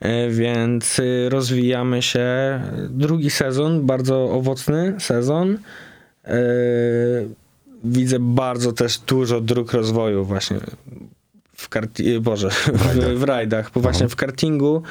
e, 0.00 0.30
więc 0.30 0.98
y, 0.98 1.28
rozwijamy 1.28 2.02
się. 2.02 2.26
Drugi 2.88 3.30
sezon, 3.30 3.86
bardzo 3.86 4.30
owocny 4.30 4.94
sezon. 4.98 5.58
E, 6.24 6.38
Widzę 7.84 8.16
bardzo 8.20 8.72
też 8.72 8.98
dużo 8.98 9.40
dróg 9.40 9.72
rozwoju 9.72 10.24
właśnie 10.24 10.56
w 11.62 11.68
karti- 11.70 12.20
Boże, 12.20 12.48
w, 12.80 13.18
w 13.18 13.22
rajdach, 13.22 13.70
bo 13.74 13.80
właśnie 13.80 14.08
w 14.08 14.16
kartingu 14.16 14.82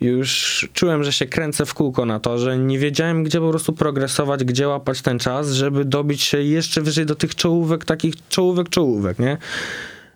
już 0.00 0.68
czułem, 0.72 1.04
że 1.04 1.12
się 1.12 1.26
kręcę 1.26 1.66
w 1.66 1.74
kółko 1.74 2.06
na 2.06 2.20
to, 2.20 2.38
że 2.38 2.58
nie 2.58 2.78
wiedziałem, 2.78 3.24
gdzie 3.24 3.40
po 3.40 3.50
prostu 3.50 3.72
progresować, 3.72 4.44
gdzie 4.44 4.68
łapać 4.68 5.02
ten 5.02 5.18
czas, 5.18 5.50
żeby 5.50 5.84
dobić 5.84 6.22
się 6.22 6.42
jeszcze 6.42 6.82
wyżej 6.82 7.06
do 7.06 7.14
tych 7.14 7.34
czołówek, 7.34 7.84
takich 7.84 8.14
czołówek, 8.28 8.68
czołówek, 8.68 9.18
nie? 9.18 9.36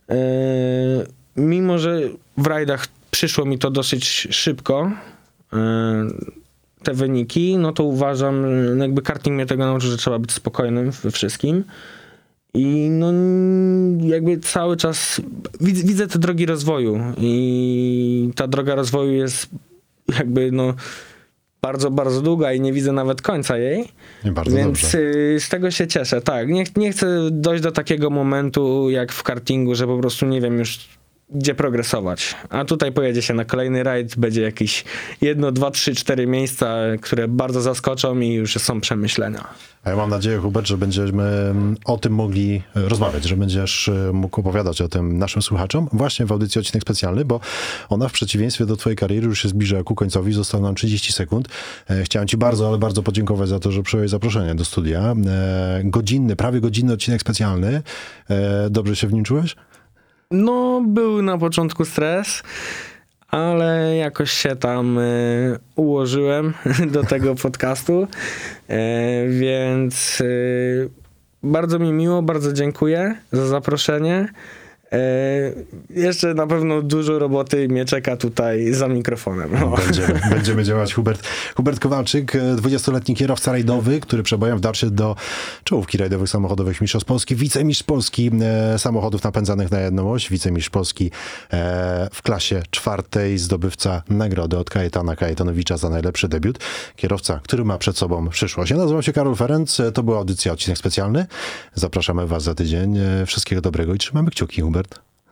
Eee, 0.08 0.18
mimo, 1.36 1.78
że 1.78 2.00
w 2.36 2.46
rajdach 2.46 2.86
przyszło 3.10 3.44
mi 3.44 3.58
to 3.58 3.70
dosyć 3.70 4.28
szybko, 4.30 4.92
eee, 5.52 5.58
te 6.82 6.94
wyniki, 6.94 7.56
no 7.56 7.72
to 7.72 7.84
uważam, 7.84 8.44
jakby 8.78 9.02
karting 9.02 9.34
mnie 9.34 9.46
tego 9.46 9.66
nauczył, 9.66 9.90
że 9.90 9.96
trzeba 9.96 10.18
być 10.18 10.32
spokojnym 10.32 10.90
we 10.90 11.10
wszystkim. 11.10 11.64
I 12.55 12.88
no 12.90 13.12
jakby 14.00 14.38
cały 14.38 14.76
czas 14.76 15.20
widzę, 15.61 15.84
widzę 15.86 16.07
te 16.09 16.18
drogi 16.18 16.46
rozwoju 16.46 16.98
i 17.18 18.30
ta 18.34 18.48
droga 18.48 18.74
rozwoju 18.74 19.12
jest 19.12 19.46
jakby 20.18 20.53
no 20.53 20.74
bardzo, 21.62 21.90
bardzo 21.90 22.22
długa 22.22 22.53
i 22.53 22.61
nie 22.61 22.72
widzę 22.72 22.92
nawet 22.92 23.22
końca 23.22 23.59
jej. 23.59 23.84
Nie 24.24 24.32
bardzo 24.32 24.57
Więc 24.57 24.80
dobrze. 24.82 24.98
y, 24.98 25.36
z 25.40 25.48
tego 25.48 25.70
się 25.70 25.86
cieszę, 25.86 26.20
tak. 26.20 26.48
Nie, 26.48 26.64
nie 26.76 26.92
chcę 26.92 27.28
dojść 27.30 27.62
do 27.62 27.72
takiego 27.72 28.11
momentu 28.11 28.90
jak 28.90 29.12
w 29.12 29.22
kartingu, 29.22 29.74
że 29.74 29.86
po 29.86 29.98
prostu 29.98 30.26
nie 30.26 30.40
wiem 30.40 30.59
już 30.59 30.88
gdzie 31.35 31.55
progresować. 31.55 32.35
A 32.51 32.64
tutaj 32.64 32.93
pojedzie 32.93 33.22
się 33.22 33.35
na 33.35 33.45
kolejny 33.45 33.83
rajd, 33.83 34.16
będzie 34.16 34.43
jakieś 34.43 34.85
jedno, 35.20 35.53
dwa, 35.53 35.70
trzy, 35.70 35.95
cztery 35.95 36.26
miejsca, 36.26 36.76
które 37.01 37.28
bardzo 37.28 37.61
zaskoczą 37.61 38.20
i 38.20 38.33
już 38.33 38.55
są 38.55 38.80
przemyślenia. 38.80 39.49
A 39.85 39.91
ja 39.91 39.97
mam 39.97 40.11
nadzieję, 40.11 40.39
Hubert, 40.39 40.66
że 40.66 40.78
będziemy 40.78 41.22
mm, 41.22 41.76
o 41.85 41.99
tym 41.99 42.12
mogli 42.12 42.62
rozmawiać, 42.74 43.24
że 43.24 43.37
będziesz 43.37 43.89
e, 43.89 44.12
mógł 44.12 44.41
opowiadać 44.41 44.80
o 44.80 44.89
tym 44.89 45.18
naszym 45.18 45.43
słuchaczom 45.43 45.89
właśnie 45.93 46.26
w 46.26 46.33
audycji 46.33 46.59
odcinek 46.59 46.83
specjalny, 46.83 47.24
bo 47.24 47.41
ona 47.89 48.09
w 48.09 48.12
przeciwieństwie 48.12 48.66
do 48.66 48.76
twojej 48.76 48.97
kariery 48.97 49.26
już 49.26 49.43
się 49.43 49.49
zbliża 49.49 49.83
ku 49.83 49.95
końcowi, 49.95 50.33
zostało 50.33 50.62
nam 50.64 50.74
30 50.74 51.12
sekund. 51.12 51.49
E, 51.91 52.03
Chciałem 52.05 52.28
ci 52.28 52.37
bardzo, 52.37 52.68
ale 52.68 52.78
bardzo 52.78 53.03
podziękować 53.03 53.49
za 53.49 53.59
to, 53.59 53.72
że 53.72 53.83
przyjąłeś 53.83 54.11
zaproszenie 54.11 54.55
do 54.55 54.64
studia. 54.64 55.14
E, 55.26 55.80
Godzinny, 55.85 56.37
prawie 56.37 56.61
godzinny 56.61 56.93
odcinek 56.93 57.20
specjalny. 57.20 57.83
E, 58.30 58.70
Dobrze 58.70 58.97
się 58.97 59.07
w 59.07 59.12
nim 59.12 59.24
czułeś? 59.24 59.57
No, 60.33 60.83
był 60.87 61.22
na 61.22 61.39
początku 61.39 61.85
stres, 61.85 62.43
ale 63.28 63.97
jakoś 63.97 64.30
się 64.30 64.57
tam 64.57 64.99
e, 64.99 65.03
ułożyłem 65.76 66.55
do 66.95 67.05
tego 67.05 67.35
podcastu, 67.35 68.07
e, 68.68 69.28
więc 69.28 70.20
e, 70.20 70.24
bardzo 71.43 71.78
mi 71.78 71.93
miło, 71.93 72.22
bardzo 72.22 72.53
dziękuję 72.53 73.14
za 73.33 73.47
zaproszenie. 73.47 74.28
E, 74.93 74.99
jeszcze 75.90 76.34
na 76.34 76.47
pewno 76.47 76.82
dużo 76.82 77.18
roboty 77.18 77.68
mnie 77.68 77.84
czeka 77.84 78.16
tutaj 78.16 78.72
za 78.72 78.88
mikrofonem. 78.88 79.51
No. 79.61 79.76
Będziemy, 79.86 80.20
będziemy 80.34 80.64
działać. 80.64 80.95
Hubert, 80.95 81.26
Hubert 81.57 81.80
Kowalczyk, 81.80 82.36
e, 82.36 82.38
20-letni 82.38 83.14
kierowca 83.14 83.53
rajdowy, 83.53 84.01
który 84.01 84.22
przebojem 84.22 84.59
wdarł 84.59 84.76
do 84.90 85.16
czołówki 85.64 85.99
rajdowych 85.99 86.28
samochodowych 86.28 86.80
Mistrzostw 86.80 87.09
Polski, 87.09 87.36
wicemistrz 87.36 87.82
Polski 87.82 88.30
e, 88.43 88.78
samochodów 88.78 89.22
napędzanych 89.24 89.70
na 89.70 89.80
jedną 89.80 90.12
oś, 90.12 90.30
wicemistrz 90.30 90.70
Polski 90.70 91.11
e, 91.53 92.09
w 92.12 92.22
klasie 92.22 92.62
czwartej, 92.70 93.38
zdobywca 93.38 94.03
nagrody 94.09 94.59
od 94.59 94.70
Kajetana 94.70 95.16
Kajetanowicza 95.16 95.76
za 95.76 95.88
najlepszy 95.88 96.28
debiut. 96.28 96.59
Kierowca, 96.97 97.40
który 97.43 97.64
ma 97.64 97.78
przed 97.78 97.99
sobą 97.99 98.28
przyszłość. 98.28 98.70
Ja 98.70 98.76
nazywam 98.76 99.03
się 99.03 99.12
Karol 99.12 99.34
Ferenc, 99.34 99.80
e, 99.80 99.93
to 99.93 100.03
była 100.03 100.18
audycja, 100.18 100.53
odcinek 100.53 100.78
specjalny. 100.78 101.26
Zapraszamy 101.74 102.26
was 102.26 102.43
za 102.43 102.55
tydzień. 102.55 102.99
E, 102.99 103.26
Wszystkiego 103.26 103.62
dobrego 103.62 103.95
i 103.95 103.99
trzymamy 103.99 104.30
kciuki, 104.30 104.62
Hubert. 104.62 104.82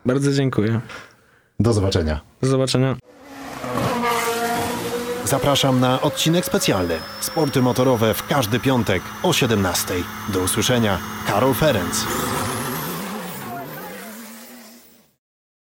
Bardzo 0.06 0.32
dziękuję. 0.32 0.80
Do 1.60 1.72
zobaczenia. 1.72 2.20
Do 2.42 2.48
zobaczenia. 2.48 2.96
Zapraszam 5.24 5.80
na 5.80 6.00
odcinek 6.00 6.44
specjalny. 6.44 6.94
Sporty 7.20 7.62
motorowe 7.62 8.14
w 8.14 8.26
każdy 8.26 8.60
piątek 8.60 9.02
o 9.22 9.32
17. 9.32 9.94
Do 10.28 10.40
usłyszenia. 10.40 10.98
Karol 11.26 11.54
Ferenc. 11.54 12.04